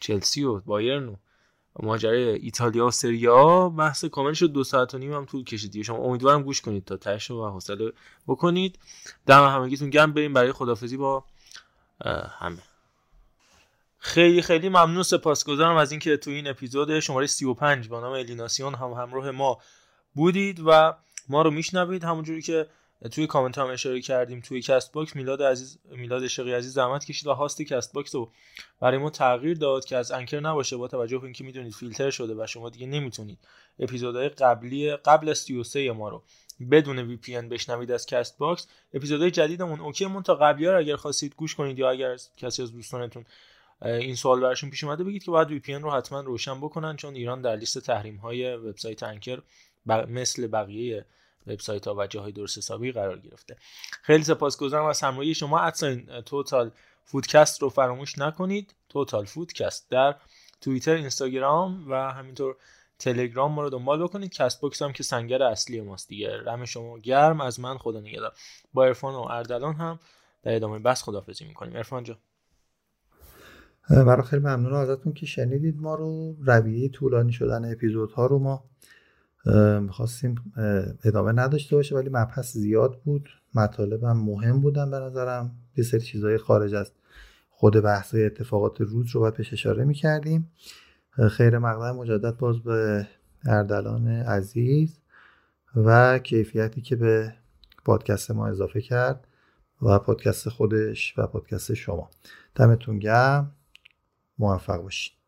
[0.01, 1.17] چلسی و بایرن و
[1.83, 4.53] ماجرای ایتالیا و سریا بحث کامل شد.
[4.53, 7.93] دو ساعت و نیم هم طول کشید شما امیدوارم گوش کنید تا تش و حوصله
[8.27, 8.79] بکنید.
[9.27, 11.25] دم همگیتون گرم بریم برای خدافظی با
[12.39, 12.63] همه.
[13.99, 15.03] خیلی خیلی ممنون.
[15.03, 19.59] سپاسگزارم از اینکه تو این اپیزود شماره 35 با نام الیناسیون هم همراه ما
[20.15, 20.95] بودید و
[21.29, 22.05] ما رو میشنوید.
[22.05, 22.67] همونجوری که
[23.11, 27.33] توی کامنت هم اشاره کردیم توی Castbox میلاد عزیز میلاد شقی عزیز زحمت کشید و
[27.33, 28.31] host Castbox رو
[28.81, 32.35] برای ما تغییر داد که از Anchor نباشه با توجه به اینکه می‌دونید فیلتر شده
[32.35, 33.39] و شما دیگه نمی‌تونید
[33.79, 36.23] اپیزودهای قبلی قبل از 33 ما رو
[36.71, 41.55] بدون VPN بشنوید از Castbox اپیزودهای جدیدمون OK ه منتها قبلی ها اگر خواستید گوش
[41.55, 43.25] کنید یا اگر کسی از دوستانتون
[43.83, 47.43] این سوال براشون پیش اومده بگید که باید VPN رو حتما روشن بکنن چون ایران
[47.43, 49.43] در لیست تحریم های وبسایت Anchor
[49.87, 51.07] مثل بقیه
[51.47, 53.57] وبسایت ها و جاهای درست حسابی قرار گرفته.
[54.03, 55.61] خیلی سپاسگزارم از همراهی شما.
[55.61, 56.71] at sign Total
[57.05, 58.75] Footcast رو فراموش نکنید.
[58.89, 60.15] Total Footcast در
[60.61, 62.57] توییتر اینستاگرام و همینطور
[62.99, 64.33] تلگرام ما رو دنبال بکنید.
[64.33, 66.31] Castbox هم که سنگر اصلی ماست دیگه.
[66.47, 67.79] دم شما گرم از من.
[67.79, 68.33] خدا نگهدار.
[68.73, 69.99] با عرفان و اردلان هم
[70.43, 71.77] در ادامه بس خدافظی می‌کنیم.
[71.77, 72.19] عرفان جا
[73.91, 74.75] برای خیلی ممنون.
[74.75, 76.37] ازتون که شنیدید ما رو.
[76.47, 78.65] رویه طولانی شدن اپیزودها رو ما
[79.81, 80.35] می‌خواستیم
[81.05, 83.29] ادامه نداشته باشه ولی مبحث زیاد بود.
[83.55, 85.51] مطالبم مهم بودن به نظرم.
[85.77, 86.93] یه سری چیزهای خارج از
[87.51, 90.51] خود بحث اتفاقات روز رو باید بهش اشاره می‌کردیم.
[91.31, 93.07] خیر مقدم مجدد باز به
[93.47, 94.99] اردلان عزیز
[95.77, 97.35] و کیفیتی که به
[97.85, 99.27] پادکست ما اضافه کرد
[99.83, 102.11] و پادکست خودش و پادکست شما.
[102.55, 103.53] دمتون گرم.
[104.39, 105.24] موفق باشید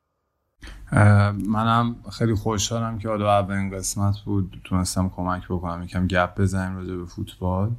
[1.46, 4.60] منم خیلی خوشحالم که حالا اولین قسمت بود.
[4.64, 7.70] تونستم کمک بکنم یکم گپ بزنیم راجع به فوتبال.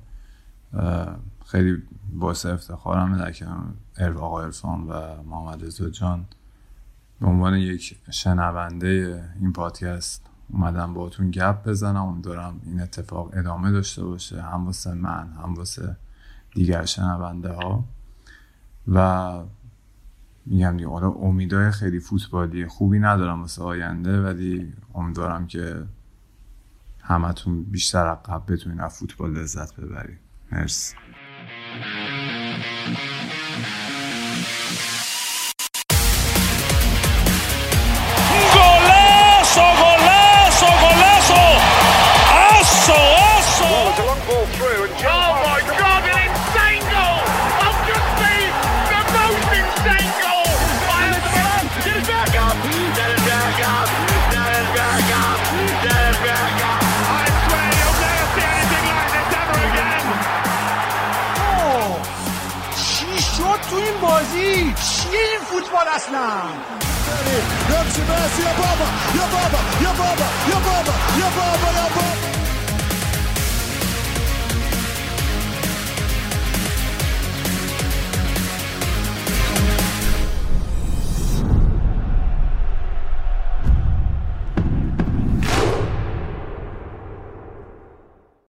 [1.46, 1.84] خیلی
[2.14, 6.26] باعث افتخارم در کنار آقا ارفان و محمد رضا جان.
[7.22, 12.22] به عنوان یک شنونده این پادکست اومدم باهاتون گپ بزنم.
[12.22, 15.96] دارم این اتفاق ادامه داشته باشه هم واسه من هم واسه
[16.56, 17.84] دیگر شنونده ها
[18.88, 19.32] و
[20.50, 25.84] میگم دیگه حالا امیدای خیلی فوتبالی خوبی ندارم واسه آینده ولی امیدوارم که
[27.00, 30.20] همتون بیشتر عقب بتونین از فوتبال لذت ببرید
[30.52, 30.96] مرسی.
[38.32, 38.88] فوتبال
[65.68, 66.78] for us now.